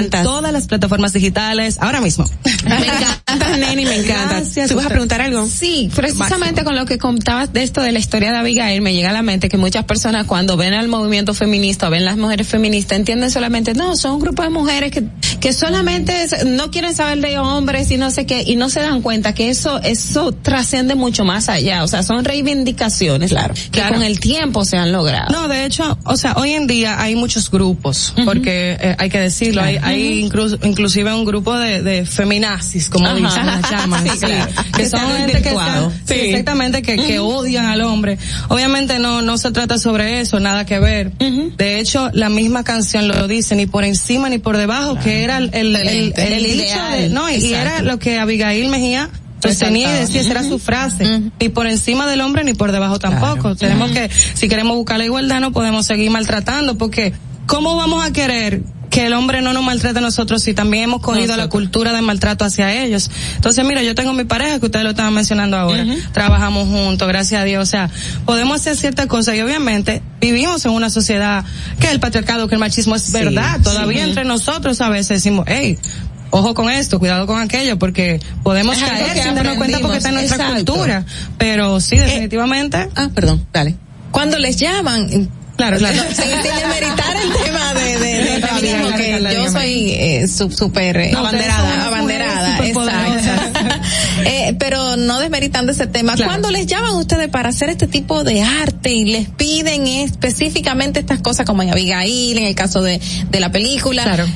[0.00, 0.22] Me encanta.
[0.22, 2.24] Todas las plataformas digitales, ahora mismo.
[2.64, 4.42] Me encanta, Neni, me encanta.
[4.68, 5.46] ¿Tú vas a preguntar algo?
[5.46, 9.10] Sí, precisamente con lo que contabas de esto de la historia de Abigail, me llega
[9.10, 12.46] a la mente que muchas personas cuando ven al movimiento feminista o ven las mujeres
[12.46, 15.04] feministas entienden solamente, no, son un grupo de mujeres que,
[15.40, 16.14] que solamente
[16.46, 19.50] no quieren saber de hombres y no sé qué, y no se dan cuenta que
[19.50, 21.84] eso, eso trasciende mucho más allá.
[21.84, 25.32] O sea, son reivindicaciones, claro, que con el tiempo se han logrado.
[25.32, 29.18] No, de hecho, o sea, hoy en día hay muchos grupos, porque eh, hay que
[29.18, 34.88] decirlo, hay, hay incluso, inclusive un grupo de, de feminazis, como dicen las llaman, que,
[34.88, 35.54] son gente que
[36.04, 36.14] sí.
[36.14, 38.18] exactamente, que, que odian al hombre.
[38.48, 41.12] Obviamente no, no se trata sobre eso, nada que ver.
[41.12, 45.38] De hecho, la misma canción lo dice, ni por encima ni por debajo, que era
[45.38, 49.10] el, el, el, el, no, y era lo que Abigail Mejía
[49.42, 52.98] sostenía y decía, esa era su frase, ni por encima del hombre ni por debajo
[52.98, 53.56] tampoco.
[53.56, 57.12] Tenemos que, si queremos buscar la igualdad, no podemos seguir maltratando, porque
[57.46, 58.62] ¿cómo vamos a querer
[58.98, 62.02] que el hombre no nos maltrate a nosotros si también hemos cogido la cultura de
[62.02, 63.12] maltrato hacia ellos.
[63.36, 65.86] Entonces, mira, yo tengo mi pareja que ustedes lo estaban mencionando ahora.
[66.12, 67.62] Trabajamos juntos, gracias a Dios.
[67.62, 67.90] O sea,
[68.26, 71.44] podemos hacer ciertas cosas y obviamente vivimos en una sociedad
[71.78, 73.60] que el patriarcado, que el machismo es verdad.
[73.62, 75.78] Todavía entre nosotros a veces decimos, hey,
[76.30, 80.16] ojo con esto, cuidado con aquello, porque podemos caer sin darnos cuenta porque está en
[80.16, 81.06] nuestra cultura.
[81.38, 82.88] Pero sí, definitivamente.
[82.96, 83.76] ah, perdón, dale.
[84.10, 85.98] Cuando les llaman, Claro, claro.
[86.14, 91.86] sin, demeritar el tema de, de, de feminismo, que yo soy eh, súper eh, abanderada,
[91.86, 93.60] abanderada, exacto.
[94.24, 96.14] eh, pero no desmeritando ese tema.
[96.16, 101.20] ¿Cuándo les llaman ustedes para hacer este tipo de arte y les piden específicamente estas
[101.22, 104.04] cosas como en Abigail, en el caso de, de la película?
[104.04, 104.26] Claro.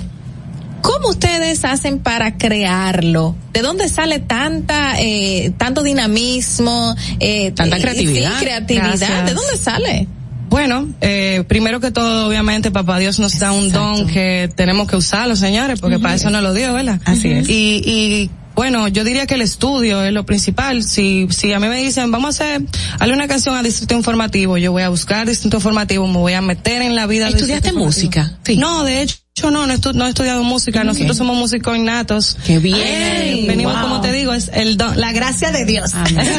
[0.80, 3.36] ¿Cómo ustedes hacen para crearlo?
[3.52, 8.36] ¿De dónde sale tanta, eh, tanto dinamismo, eh, tanta creatividad?
[8.40, 9.24] Sí, creatividad.
[9.24, 10.08] ¿De dónde sale?
[10.52, 14.96] Bueno, eh, primero que todo, obviamente, papá Dios nos da un don que tenemos que
[14.96, 17.00] usarlo, señores, porque para eso nos lo dio, ¿verdad?
[17.06, 17.48] Así es.
[17.48, 20.82] Y, y bueno, yo diría que el estudio es lo principal.
[20.82, 22.62] Si, si a mí me dicen, vamos a hacer,
[22.98, 26.42] darle una canción a Distrito Informativo, yo voy a buscar Distrito Informativo, me voy a
[26.42, 28.36] meter en la vida ¿Estudiaste música?
[28.44, 28.58] Sí.
[28.58, 32.36] No, de hecho, yo no, no, he estudiado música, nosotros somos músicos innatos.
[32.44, 33.46] Qué bien.
[33.46, 35.92] venimos, como te digo, es el don, la gracia de Dios.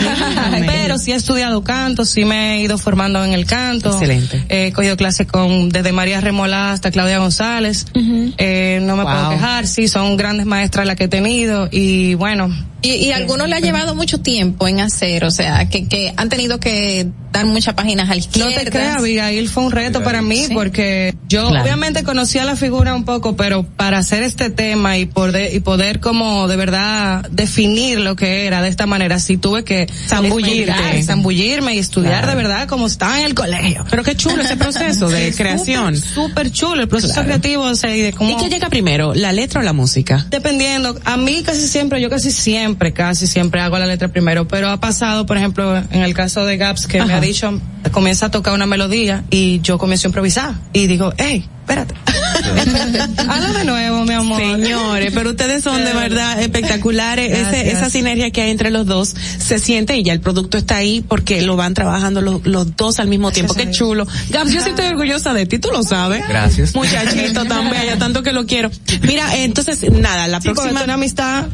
[0.67, 3.91] Pero sí he estudiado canto, sí me he ido formando en el canto.
[3.91, 4.45] Excelente.
[4.47, 7.87] he cogido clases con, desde María Remolá hasta Claudia González.
[7.95, 12.55] eh, no me puedo quejar, sí, son grandes maestras las que he tenido y bueno,
[12.83, 16.29] y, y algunos le ha llevado mucho tiempo en hacer, o sea, que, que han
[16.29, 18.51] tenido que dar muchas páginas al izquierda.
[18.51, 22.93] No te creas, Abigail fue un reto para mí porque yo obviamente conocía la figura
[22.93, 27.99] un poco, pero para hacer este tema y poder, y poder como de verdad definir
[28.01, 32.67] lo que era de esta manera, sí tuve que zambullirte, zambullirme y estudiar de verdad
[32.67, 33.83] como estaba en el colegio.
[33.89, 35.97] Pero qué chulo ese proceso de creación.
[35.97, 38.29] Súper chulo, el proceso creativo, o sea, y de cómo...
[38.29, 40.27] ¿Y qué llega primero, la letra o la música?
[40.29, 44.47] Dependiendo, a mí casi siempre, yo casi siempre siempre, casi siempre hago la letra primero,
[44.47, 47.61] pero ha pasado, por ejemplo, en el caso de Gaps, que me ha dicho,
[47.91, 51.93] comienza a tocar una melodía y yo comienzo a improvisar y digo, hey, espérate.
[53.29, 54.41] Hazlo de nuevo, mi amor.
[54.41, 57.31] Señores, pero ustedes son de verdad espectaculares.
[57.31, 60.77] Ese, esa sinergia que hay entre los dos se siente y ya el producto está
[60.77, 63.53] ahí porque lo van trabajando los, los dos al mismo tiempo.
[63.53, 64.07] Qué chulo.
[64.29, 66.27] Gabs, yo sí estoy orgullosa de ti, tú lo sabes.
[66.27, 66.73] Gracias.
[66.73, 68.71] Muchachito tan bella, tanto que lo quiero.
[69.03, 70.83] Mira, entonces, nada, la próxima.
[70.83, 71.45] una amistad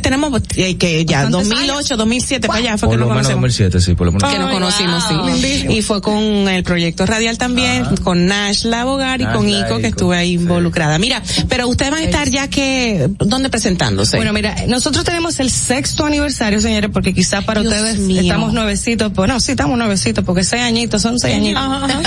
[0.00, 3.56] tenemos eh, que ya 2008, 2007 para allá fue por que lo nos menos conocemos.
[3.56, 4.32] 2007, sí, por lo menos.
[4.32, 5.66] Que nos conocimos, sí.
[5.68, 6.14] Y fue con
[6.48, 10.34] el proyecto radial también, con Nash Labogar y Nash con la Ico, que estuve ahí
[10.34, 10.98] involucrada.
[10.98, 14.16] Mira, pero ustedes van a estar ya que, ¿dónde presentándose?
[14.16, 18.22] Bueno, mira, nosotros tenemos el sexto aniversario, señores, porque quizá para Dios ustedes mío.
[18.22, 21.62] estamos nuevecitos, pues no, sí estamos nuevecitos, porque seis añitos, son seis añitos.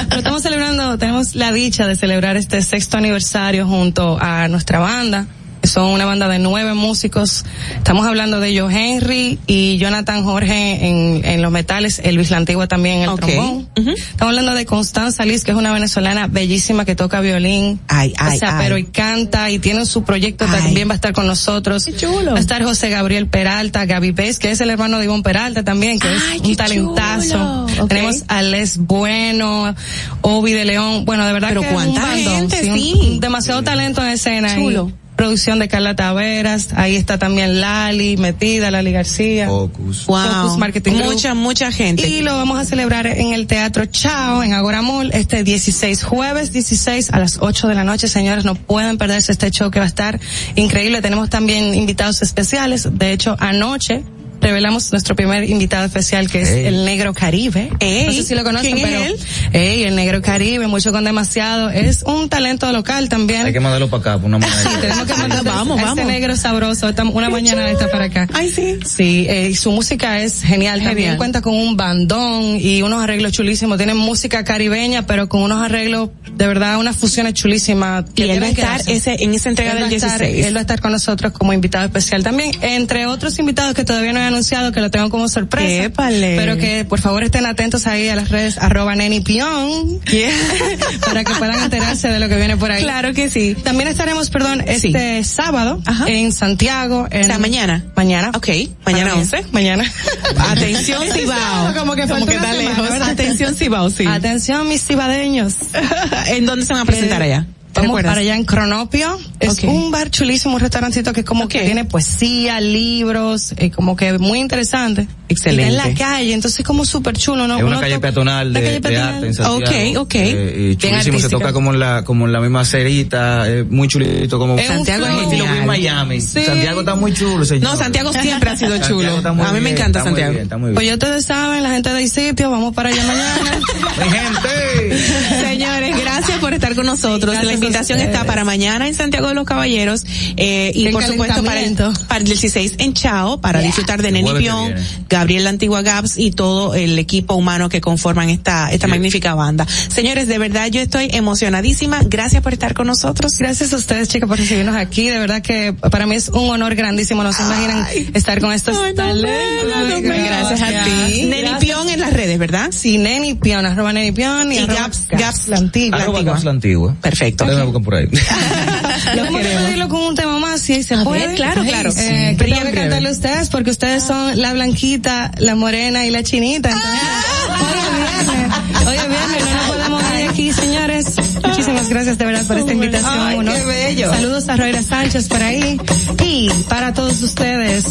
[0.08, 5.28] Pero estamos celebrando, tenemos la dicha de celebrar este sexto aniversario junto a nuestra banda.
[5.64, 7.46] Son una banda de nueve músicos.
[7.76, 12.68] Estamos hablando de Joe Henry y Jonathan Jorge en, en los metales, Elvis La Antigua
[12.68, 13.70] también en el trombón.
[13.76, 17.80] Estamos hablando de Constanza Liz, que es una venezolana bellísima que toca violín.
[17.90, 18.64] Ay, ay, o sea, ay.
[18.64, 20.62] pero y canta y tiene su proyecto Ay.
[20.62, 21.88] también va a estar con nosotros.
[21.98, 22.32] chulo.
[22.32, 25.64] Va a estar José Gabriel Peralta, Gaby Pérez, que es el hermano de Ivonne Peralta
[25.64, 27.68] también, que Ay, es qué un talentazo.
[27.68, 27.84] chulo.
[27.84, 27.90] Ok.
[27.90, 29.76] Tenemos a Les Bueno,
[30.22, 33.18] Obi de León, bueno, de verdad Pero que es un cuánta bandón, gente, sí.
[33.22, 34.54] demasiado talento en escena.
[34.54, 34.92] y Chulo.
[35.20, 39.48] Producción de Carla Taveras, ahí está también Lali, metida, Lali García.
[39.48, 40.06] Focus.
[40.06, 40.18] wow.
[40.18, 41.12] Focus Marketing Group.
[41.12, 42.08] mucha, mucha gente.
[42.08, 46.54] Y lo vamos a celebrar en el Teatro Chao, en Agora Mall, este 16, jueves
[46.54, 48.08] 16 a las 8 de la noche.
[48.08, 50.22] Señores, no pueden perderse este show que va a estar
[50.56, 51.02] increíble.
[51.02, 52.88] Tenemos también invitados especiales.
[52.90, 54.06] De hecho, anoche
[54.42, 56.66] revelamos nuestro primer invitado especial que es Ey.
[56.68, 57.70] el Negro Caribe.
[57.80, 59.20] Ey, no sé si lo conocen, ¿quién es pero él?
[59.54, 61.70] ey, el Negro Caribe, mucho con demasiado.
[61.70, 63.46] Es un talento local también.
[63.46, 64.62] Hay que mandarlo para acá, por una manera.
[64.62, 66.06] Sí, tenemos que mandar Vamos, este vamos.
[66.06, 66.90] negro sabroso.
[66.90, 68.28] Esta- Una mañana está para acá.
[68.34, 68.80] Ay, sí.
[68.86, 70.80] Sí, eh, y su música es genial.
[70.80, 71.18] También Genial.
[71.18, 73.78] cuenta con un bandón y unos arreglos chulísimos.
[73.78, 78.06] Tienen música caribeña, pero con unos arreglos, de verdad, unas fusiones chulísimas.
[78.16, 79.96] que Y él va a tienen que estar ese, en esa entrega Él del a
[79.96, 80.46] estar- 16.
[80.46, 84.14] él va a estar con nosotros como invitado especial también, entre otros invitados que todavía
[84.14, 85.84] no anunciado, que lo tengo como sorpresa.
[85.86, 86.36] Épale.
[86.38, 90.00] Pero que por favor estén atentos ahí a las redes arroba nenipion
[91.06, 92.82] para que puedan enterarse de lo que viene por ahí.
[92.84, 93.56] Claro que sí.
[93.64, 96.06] También estaremos, perdón, este sábado Ajá.
[96.08, 97.08] en Santiago.
[97.12, 97.86] En, O sea, mañana.
[97.96, 98.32] Mañana.
[98.36, 98.48] Ok,
[98.86, 99.22] mañana Para mí.
[99.22, 99.46] 11.
[99.52, 99.94] Mañana.
[100.50, 101.74] Atención, Cibao.
[101.74, 102.90] Como que falta una está semana, lejos.
[102.90, 103.10] ¿verdad?
[103.10, 104.06] Atención, Cibao, sí.
[104.08, 105.54] Atención, mis cibadeños.
[106.28, 107.48] ¿En dónde se van a presentar Eh, allá?
[107.74, 109.18] ¿Te Vamos para allá en Cronopio.
[109.40, 114.18] Es un bar chulísimo, un restaurancito que como que tiene poesía, libros, eh, como que
[114.18, 115.08] muy interesante.
[115.30, 115.72] Excelente.
[115.76, 117.56] Está en la calle, entonces como súper chulo, ¿no?
[117.58, 119.14] Es una Uno calle peatonal la de, calle de peatonal.
[119.16, 120.02] arte en Santiago.
[120.02, 120.16] Ok, ok.
[120.16, 123.88] Eh, y chulísimo, se toca como en la, como en la misma cerita, eh, muy
[123.88, 125.54] chulito, como Santiago es genial.
[125.54, 126.20] bien Miami.
[126.22, 126.44] Sí.
[126.44, 127.64] Santiago está muy chulo, señor.
[127.72, 129.18] No, Santiago siempre ha sido chulo.
[129.18, 130.32] está muy A mí me bien, encanta está muy Santiago.
[130.34, 130.76] bien, está muy bien.
[130.76, 133.60] Pues ya ustedes saben, la gente de sitio, vamos para allá mañana.
[134.00, 134.98] Mi gente.
[135.42, 137.34] Señores, gracias por estar con nosotros.
[137.34, 140.04] Gracias la invitación está para mañana en Santiago de los Caballeros
[140.38, 144.32] eh, y por supuesto para el, para el 16 en Chao para disfrutar de Neni
[144.34, 144.74] Pion.
[145.20, 149.68] Gabriel La Antigua Gaps y todo el equipo humano que conforman esta esta magnífica banda.
[149.90, 152.00] Señores, de verdad yo estoy emocionadísima.
[152.06, 153.38] Gracias por estar con nosotros.
[153.38, 155.10] Gracias a ustedes, chicas, por recibirnos aquí.
[155.10, 157.22] De verdad que para mí es un honor grandísimo.
[157.24, 159.70] No se imaginan estar con estos Ay, no, talentos.
[159.70, 161.26] no, no, no, gracias a ti.
[161.26, 161.50] Neni.
[161.60, 162.70] Pion en las redes, ¿verdad?
[162.72, 166.02] Sí, Neni Pion, arroba Neni Pion y, Y arroba Gaps- Gaps la antigua.
[166.02, 166.22] Arroba.
[166.24, 166.96] Gaps la antigua.
[167.02, 167.46] Perfecto.
[167.46, 168.08] Me buscan por ahí.
[169.10, 171.28] Pedirlo con un tema más, si se A puede.
[171.28, 171.90] ver, claro, claro.
[171.98, 172.46] Eh, Sí.
[172.46, 176.70] que cantarle a ustedes porque ustedes son la blanquita, la morena y la chinita.
[176.70, 177.66] Entonces, Ah.
[177.68, 178.88] hoy es viernes.
[178.88, 181.06] Hoy es viernes, no nos podemos ir aquí, señores.
[181.46, 183.20] Muchísimas gracias de verdad por esta invitación.
[183.20, 183.52] Ay, Uno.
[183.54, 184.10] qué bello.
[184.14, 185.80] Saludos a Roira Sánchez por ahí.
[186.24, 187.86] Y para todos ustedes,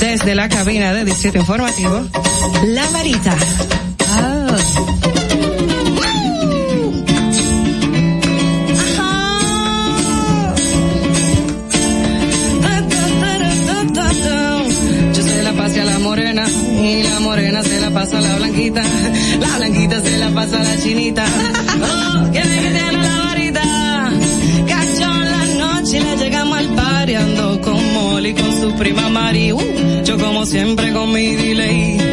[0.00, 2.06] desde la cabina de Distrito Informativo,
[2.68, 3.34] La Varita.
[4.10, 4.56] Ah.
[18.12, 18.82] La blanquita.
[19.40, 21.24] La blanquita se la pasa la chinita.
[21.24, 23.62] Oh, ¿quién es que tiene la varita?
[24.68, 27.14] Cachó en la noche le llegamos al party.
[27.14, 29.52] Ando con Molly con su prima Mari.
[29.52, 32.03] Uh, yo como siempre con mi delay.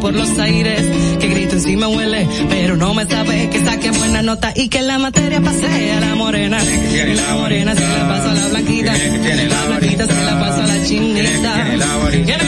[0.00, 0.82] Por los aires.
[1.18, 4.98] Que grito me huele, pero no me sabe que saque buena nota y que la
[4.98, 6.58] materia pase a la morena.
[6.60, 8.92] La morena se la pasa a la blanquita.
[8.92, 11.20] La blanquita se la pasa a la chinita.
[11.20, 12.38] ¿Quién es que tiene la varita?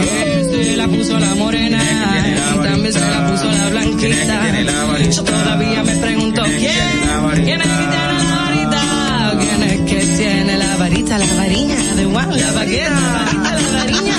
[0.00, 1.78] Que se la puso la morena.
[1.78, 5.10] Y también se la puso la blanquita.
[5.10, 6.72] Yo todavía me pregunto quién.
[7.44, 8.80] ¿Quién es que tiene la varita?
[9.40, 11.18] ¿Quién es que tiene la varita?
[11.18, 12.90] La varilla de Juan, la vaquera.
[12.90, 14.15] La varita, la variña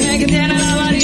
[0.00, 0.97] en la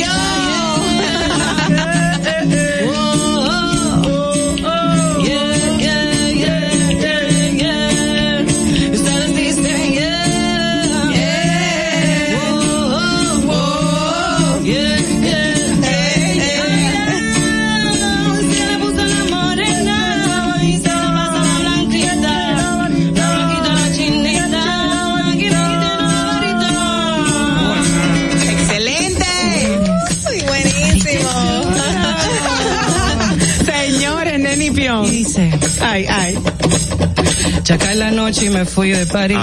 [38.24, 39.38] noche y me fui de París.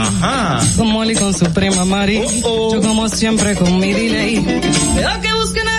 [0.76, 2.22] Con Molly con su prima Mari.
[2.42, 4.40] Yo como siempre con mi delay.
[4.96, 5.72] Veo que buscan a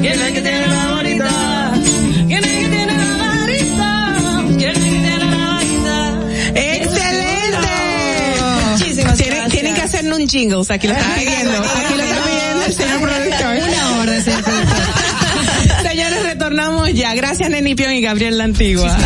[0.00, 1.72] ¿Quién es que tiene la varita?
[2.26, 4.44] ¿Quién es que tiene la varita?
[4.56, 6.20] ¿Quién es que tiene la varita?
[6.54, 7.68] ¡Excelente!
[8.72, 9.50] Muchísimas gracias.
[9.50, 11.58] Tienen que hacernos un jingle, aquí lo está pidiendo.
[11.58, 13.00] Aquí lo está pidiendo el señor
[16.96, 17.14] ya.
[17.14, 18.96] Gracias, Nenipion y Gabriel La Antigua.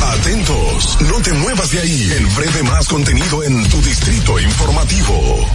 [0.00, 2.12] Atentos, no te muevas de ahí.
[2.16, 5.46] El breve más contenido en tu distrito informativo.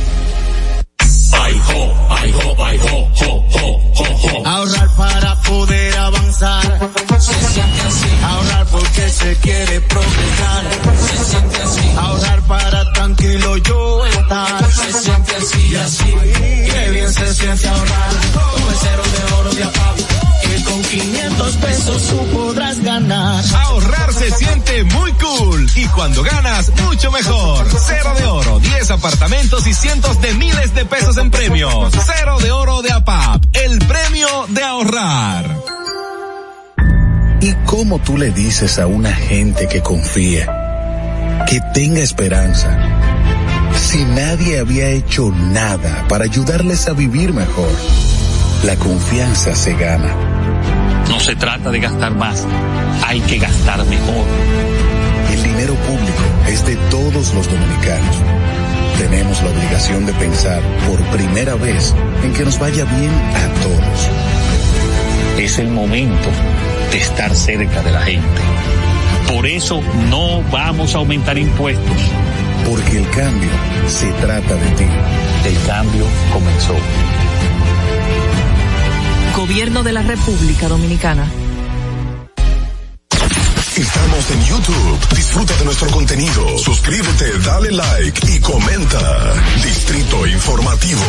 [4.46, 6.92] Ahorrar para poder avanzar.
[7.20, 8.08] Se siente así.
[8.24, 10.66] Ahorrar porque se quiere progresar.
[11.08, 11.92] Se siente así.
[11.98, 14.72] Ahorrar para tranquilo yo estar.
[14.72, 16.14] Se siente así y así.
[16.72, 18.41] Qué bien se siente ahorrar.
[20.92, 23.42] 500 pesos tú podrás ganar.
[23.64, 27.66] Ahorrar se siente muy cool y cuando ganas, mucho mejor.
[27.80, 31.94] Cero de oro, 10 apartamentos y cientos de miles de pesos en premios.
[32.06, 35.56] Cero de oro de APAP, el premio de ahorrar.
[37.40, 42.78] ¿Y cómo tú le dices a una gente que confía, que tenga esperanza,
[43.80, 47.72] si nadie había hecho nada para ayudarles a vivir mejor?
[48.64, 50.41] La confianza se gana.
[51.12, 52.48] No se trata de gastar más,
[53.06, 54.26] hay que gastar mejor.
[55.30, 58.16] El dinero público es de todos los dominicanos.
[58.98, 64.10] Tenemos la obligación de pensar por primera vez en que nos vaya bien a todos.
[65.38, 66.30] Es el momento
[66.92, 68.42] de estar cerca de la gente.
[69.28, 72.02] Por eso no vamos a aumentar impuestos.
[72.66, 73.52] Porque el cambio
[73.86, 74.86] se trata de ti.
[75.46, 76.76] El cambio comenzó.
[79.36, 81.26] Gobierno de la República Dominicana.
[83.76, 85.16] Estamos en YouTube.
[85.16, 86.58] Disfruta de nuestro contenido.
[86.58, 89.34] Suscríbete, dale like y comenta.
[89.64, 91.02] Distrito Informativo.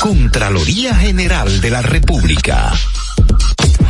[0.00, 2.72] Contraloría General de la República.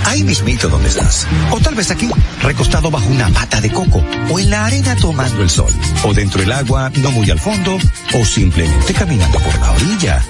[0.05, 1.27] Ahí mismito donde estás.
[1.51, 2.09] O tal vez aquí,
[2.43, 4.05] recostado bajo una pata de coco.
[4.31, 5.73] O en la arena tomando el sol.
[6.05, 7.77] O dentro del agua, no muy al fondo.
[8.15, 10.23] O simplemente caminando por la orilla.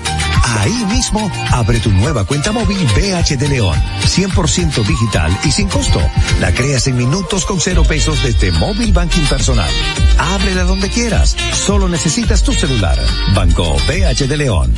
[0.47, 3.77] Ahí mismo, abre tu nueva cuenta móvil BH de León.
[4.05, 6.01] 100% digital y sin costo.
[6.41, 9.71] La creas en minutos con cero pesos desde Móvil Banking Personal.
[10.19, 11.37] Ábrela donde quieras.
[11.53, 12.99] Solo necesitas tu celular.
[13.35, 14.73] Banco BH de León.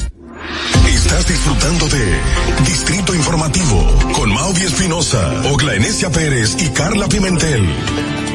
[0.87, 2.19] Estás disfrutando de
[2.65, 8.28] Distrito Informativo con Mauvi Espinosa, Ogla Enesia Pérez y Carla Pimentel.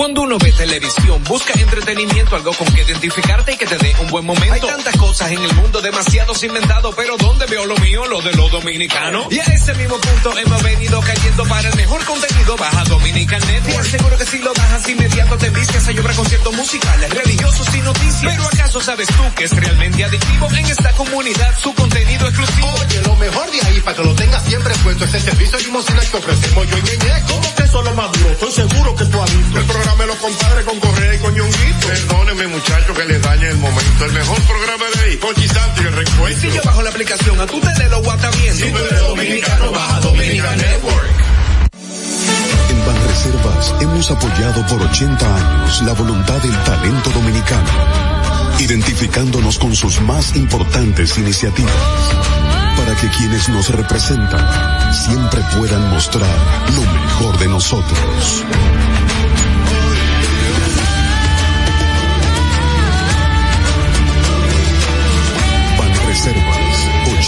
[0.00, 4.08] Cuando uno ve televisión, busca entretenimiento, algo con que identificarte y que te dé un
[4.08, 4.54] buen momento.
[4.54, 8.06] Hay tantas cosas en el mundo, demasiados inventados, pero ¿dónde veo lo mío?
[8.06, 9.26] Lo de los dominicanos.
[9.30, 12.56] Y a ese mismo punto hemos venido cayendo para el mejor contenido.
[12.56, 13.84] Baja Dominican Network.
[13.84, 18.22] Seguro que si lo bajas inmediato te vistes a llorar conciertos musicales, religiosos y noticias.
[18.24, 22.72] Pero ¿acaso sabes tú que es realmente adictivo en esta comunidad su contenido exclusivo?
[22.86, 26.00] Oye, lo mejor de ahí para que lo tengas siempre puesto es el servicio limosina
[26.00, 27.22] que ofrecemos yo y Ñeñe.
[27.28, 28.30] ¿Cómo que eso lo maduro?
[28.30, 29.58] Estoy seguro que tú has visto.
[29.58, 33.58] El programa me lo compadre con Correa y con Perdóneme muchacho que le dañe el
[33.58, 34.04] momento.
[34.04, 36.40] El mejor programa de ahí, con Chisanti y el recuento.
[36.40, 38.66] Si yo bajo la aplicación, a tu tele lo viendo.
[38.66, 41.10] Si tú eres dominicano, baja Dominica Network.
[42.70, 47.68] En Banreservas hemos apoyado por 80 años la voluntad del talento dominicano,
[48.58, 51.72] identificándonos con sus más importantes iniciativas,
[52.76, 56.36] para que quienes nos representan siempre puedan mostrar
[56.74, 58.44] lo mejor de nosotros.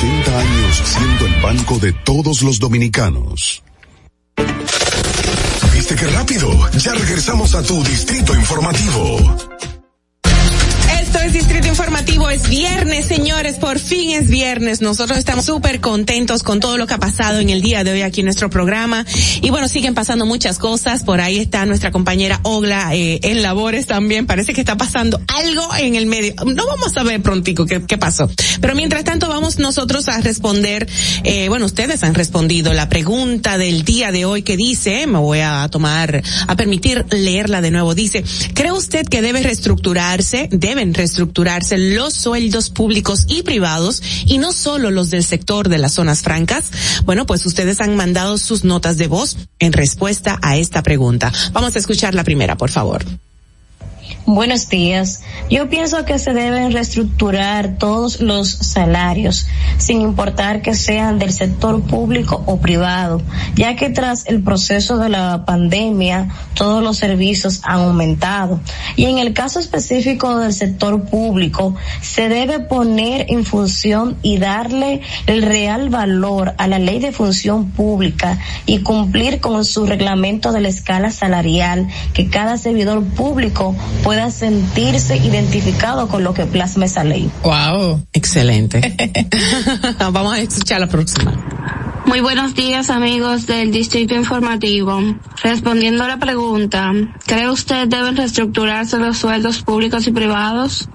[0.03, 3.63] 80 años siendo el banco de todos los dominicanos.
[5.73, 6.51] ¿Viste qué rápido?
[6.77, 9.37] Ya regresamos a tu distrito informativo.
[11.25, 14.81] Es Distrito Informativo, es viernes, señores, por fin es viernes.
[14.81, 18.03] Nosotros estamos súper contentos con todo lo que ha pasado en el día de hoy
[18.03, 19.07] aquí en nuestro programa.
[19.41, 21.05] Y bueno, siguen pasando muchas cosas.
[21.05, 24.27] Por ahí está nuestra compañera Ogla eh, en labores también.
[24.27, 26.35] Parece que está pasando algo en el medio.
[26.45, 28.29] No vamos a ver prontico qué, qué pasó.
[28.61, 30.89] Pero mientras tanto vamos nosotros a responder,
[31.23, 35.39] eh, bueno, ustedes han respondido la pregunta del día de hoy que dice, me voy
[35.39, 37.95] a tomar, a permitir leerla de nuevo.
[37.95, 44.53] Dice, ¿cree usted que debe reestructurarse, deben reestructurarse los sueldos públicos y privados y no
[44.53, 46.71] solo los del sector de las zonas francas?
[47.05, 51.33] Bueno, pues ustedes han mandado sus notas de voz en respuesta a esta pregunta.
[51.53, 53.05] Vamos a escuchar la primera, por favor.
[54.25, 55.21] Buenos días.
[55.51, 61.83] Yo pienso que se deben reestructurar todos los salarios, sin importar que sean del sector
[61.83, 63.21] público o privado,
[63.57, 68.61] ya que tras el proceso de la pandemia todos los servicios han aumentado.
[68.95, 75.01] Y en el caso específico del sector público, se debe poner en función y darle
[75.27, 80.61] el real valor a la ley de función pública y cumplir con su reglamento de
[80.61, 83.75] la escala salarial, que cada servidor público
[84.13, 87.31] pueda sentirse identificado con lo que plasma esa ley.
[87.45, 88.95] Wow, excelente.
[89.99, 91.33] Vamos a escuchar la próxima.
[92.05, 95.01] Muy buenos días amigos del Distrito Informativo.
[95.43, 96.93] Respondiendo a la pregunta,
[97.25, 100.91] ¿cree usted deben reestructurarse los sueldos públicos y privados?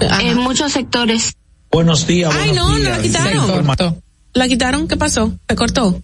[0.20, 1.36] en muchos sectores.
[1.70, 2.34] Buenos días.
[2.34, 2.96] Ay, buenos no, no días.
[2.96, 4.02] la quitaron.
[4.32, 4.88] ¿La quitaron?
[4.88, 5.32] ¿Qué pasó?
[5.48, 6.02] ¿Se cortó?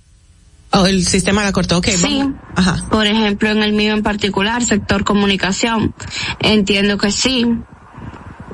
[0.73, 1.89] Oh, el sistema la cortó, ok.
[1.89, 2.23] Sí.
[2.55, 2.77] Ajá.
[2.91, 5.95] Por ejemplo, en el mío en particular, sector comunicación,
[6.39, 7.45] entiendo que sí,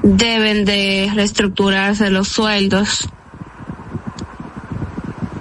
[0.03, 3.09] deben de reestructurarse los sueldos.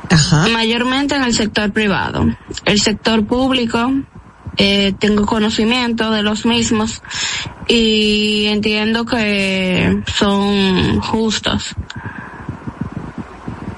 [0.09, 0.47] Ajá.
[0.49, 2.25] Mayormente en el sector privado.
[2.65, 3.91] El sector público,
[4.57, 7.01] eh, tengo conocimiento de los mismos
[7.67, 11.75] y entiendo que son justos.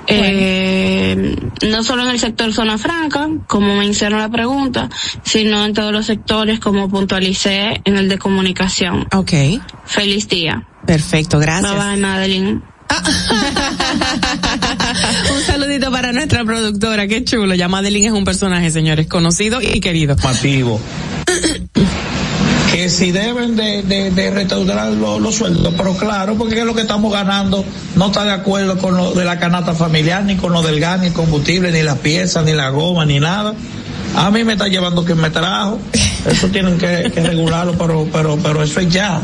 [0.08, 1.36] Eh,
[1.68, 4.90] no solo en el sector zona franca, como menciona la pregunta,
[5.24, 9.08] sino en todos los sectores, como puntualicé en el de comunicación.
[9.14, 9.34] Ok.
[9.86, 10.66] Feliz día.
[10.86, 11.74] Perfecto, gracias.
[11.74, 12.62] Bye bye, Madeline.
[15.34, 17.54] un saludito para nuestra productora, qué chulo.
[17.56, 20.14] Ya Madeline es un personaje, señores, conocido y querido.
[20.14, 20.80] Informativo.
[22.72, 26.76] que si deben de, de, de restaurar los, los sueldos, pero claro, porque es lo
[26.76, 27.64] que estamos ganando
[27.96, 31.00] no está de acuerdo con lo de la canasta familiar, ni con lo del gas,
[31.00, 33.54] ni el combustible, ni las piezas, ni la goma, ni nada.
[34.16, 35.80] A mí me está llevando quien me trajo.
[36.26, 39.22] Eso tienen que, que regularlo, pero, pero, pero eso es ya.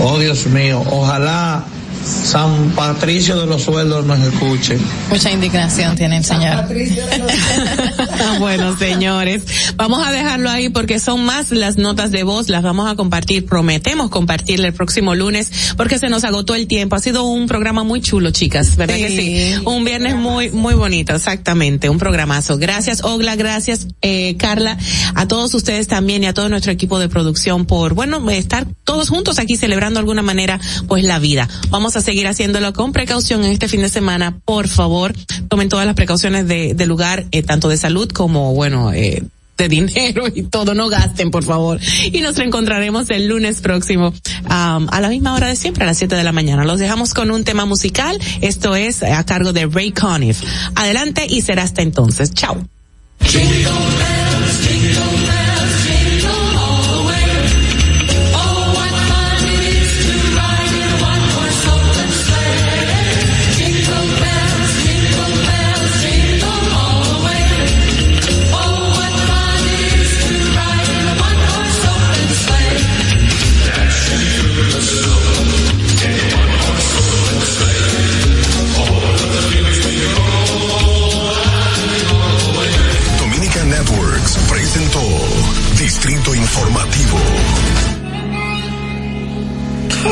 [0.00, 1.64] Oh Dios mío, ojalá
[2.04, 4.78] San Patricio de los sueldos nos escuche.
[5.10, 6.66] Mucha indignación tiene el señor.
[8.38, 9.44] bueno, señores,
[9.76, 13.46] vamos a dejarlo ahí porque son más las notas de voz, las vamos a compartir,
[13.46, 16.96] prometemos compartirle el próximo lunes porque se nos agotó el tiempo.
[16.96, 19.02] Ha sido un programa muy chulo, chicas, ¿verdad Sí.
[19.02, 19.08] que
[19.56, 19.62] sí?
[19.64, 22.58] Un viernes muy, muy bonito, exactamente, un programazo.
[22.58, 24.76] Gracias, Ogla, gracias, eh, Carla,
[25.14, 29.08] a todos ustedes también y a todo nuestro equipo de producción por, bueno, estar todos
[29.08, 31.48] juntos aquí celebrando de alguna manera, pues la vida.
[31.68, 34.38] Vamos a seguir haciéndolo con precaución en este fin de semana.
[34.44, 35.14] Por favor,
[35.48, 39.22] tomen todas las precauciones de, lugar, eh, tanto de salud como, bueno, eh,
[39.60, 41.78] de dinero y todo, no gasten, por favor.
[42.12, 44.12] Y nos reencontraremos el lunes próximo
[44.46, 46.64] a la misma hora de siempre, a las 7 de la mañana.
[46.64, 48.18] Los dejamos con un tema musical.
[48.40, 50.42] Esto es a cargo de Ray Conniff.
[50.74, 52.32] Adelante y será hasta entonces.
[52.32, 52.56] Chao.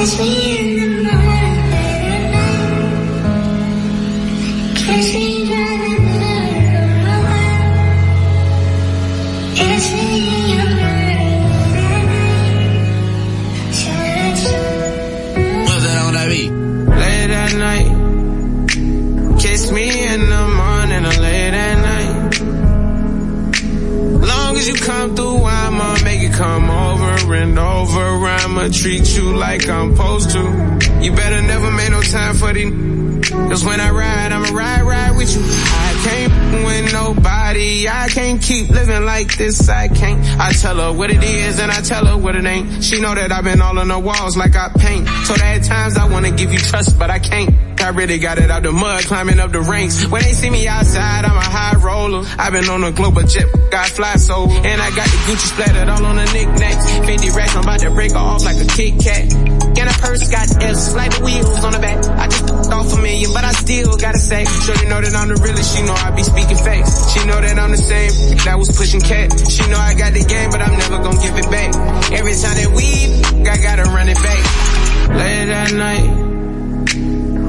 [0.08, 0.37] Kiss me
[27.28, 28.26] over over.
[28.26, 30.40] I'ma treat you like I'm supposed to.
[31.00, 32.64] You better never make no time for the
[33.50, 35.42] Cause when I ride, I'ma ride, ride with you.
[35.44, 37.88] I can't win nobody.
[37.88, 39.68] I can't keep living like this.
[39.68, 40.20] I can't.
[40.40, 42.82] I tell her what it is and I tell her what it ain't.
[42.82, 45.08] She know that I've been all on the walls like I paint.
[45.26, 47.54] So at times I wanna give you trust, but I can't.
[47.80, 50.04] I really got it out the mud, climbing up the ranks.
[50.06, 52.24] When they see me outside, I'm a high roller.
[52.38, 55.88] I've been on a global jet, got fly so, and I got the Gucci splattered
[55.88, 56.90] all on the knickknacks.
[57.06, 59.32] 50 racks, I'm about to break off like a Kit Kat.
[59.78, 62.04] And a purse got S, like wheels on the back.
[62.04, 65.28] I just off a million, but I still gotta say, sure you know that I'm
[65.28, 65.76] the realest.
[65.76, 67.12] She know I be speaking facts.
[67.12, 69.32] She know that I'm the same, that was pushing cat.
[69.50, 71.74] She know I got the game, but I'm never gonna give it back.
[72.12, 72.88] Every time that we,
[73.48, 74.42] I gotta run it back.
[75.16, 76.28] Late at night.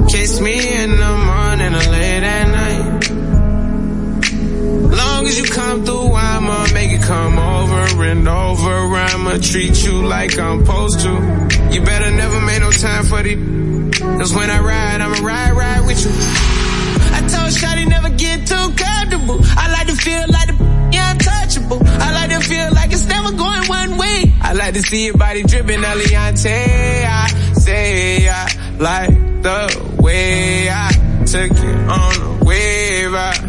[0.10, 2.79] Kiss me in the morning or late at night.
[5.00, 8.76] Long as you come through, I'ma make it come over and over.
[9.12, 11.12] I'ma treat you like I'm supposed to.
[11.72, 13.36] You better never make no time for the.
[14.20, 16.12] Cause when I ride, I'ma ride, ride with you.
[17.18, 19.40] I told Shotty never get too comfortable.
[19.64, 20.70] I like to feel like the
[21.10, 21.80] untouchable.
[21.86, 24.34] I like to feel like it's never going one way.
[24.42, 27.06] I like to see your body dripping, Eliante.
[27.06, 28.48] I say I
[28.78, 29.12] like
[29.44, 30.92] the way I
[31.26, 33.14] took it on a wave.
[33.14, 33.49] I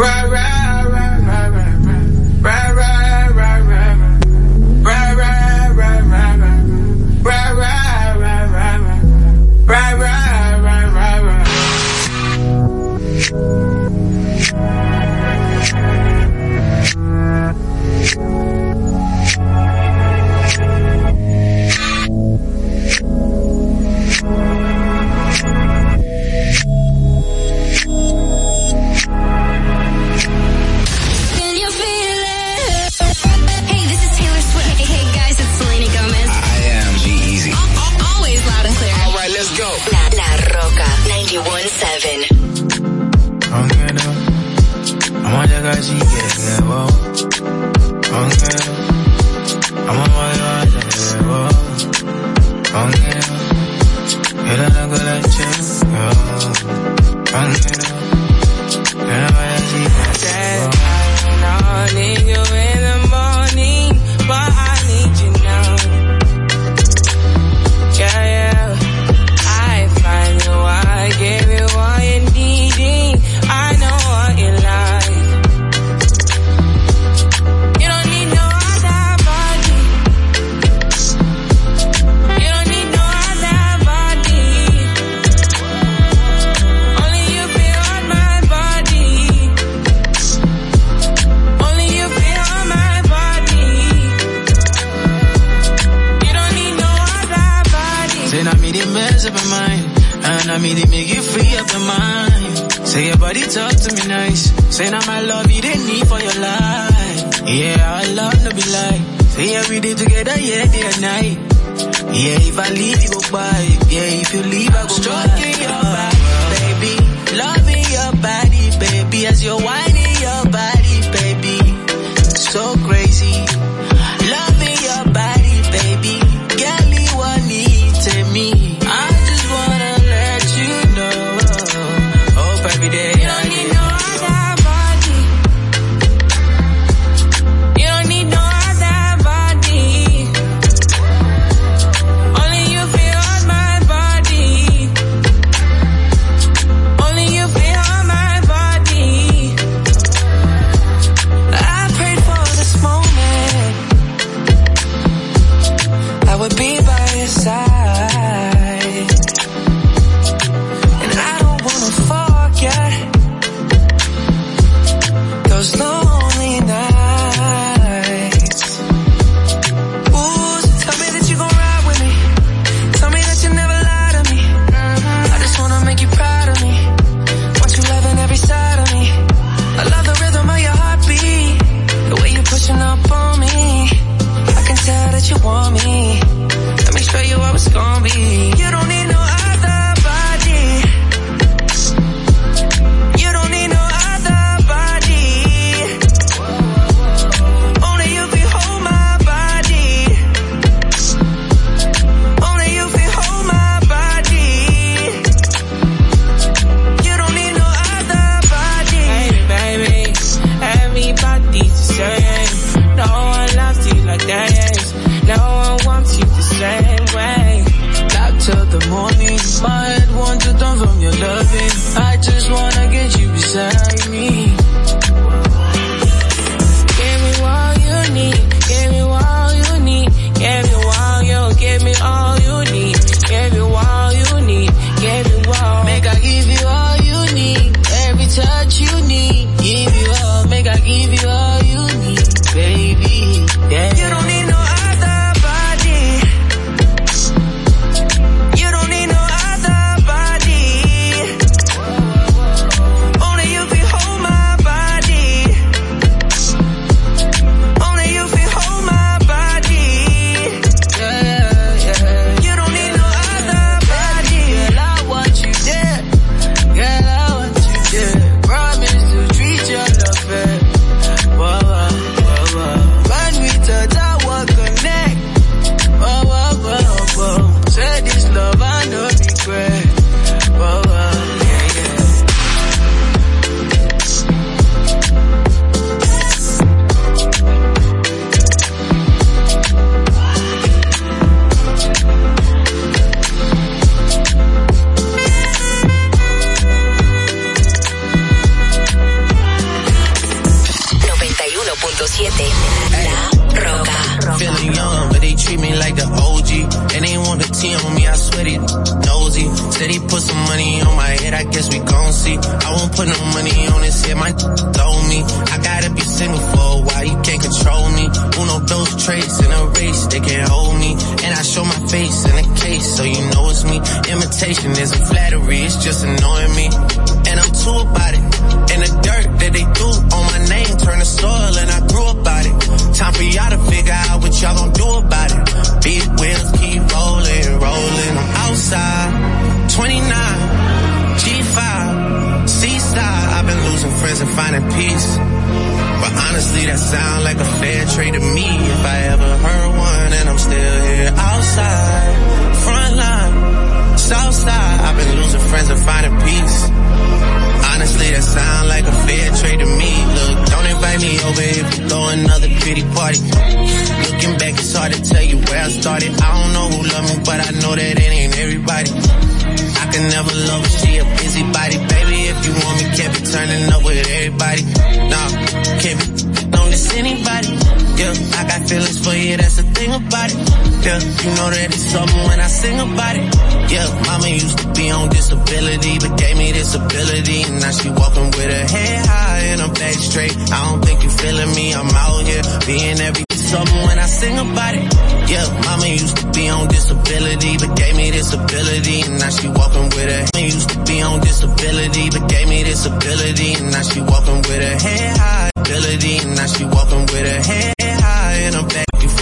[0.00, 0.49] right, right.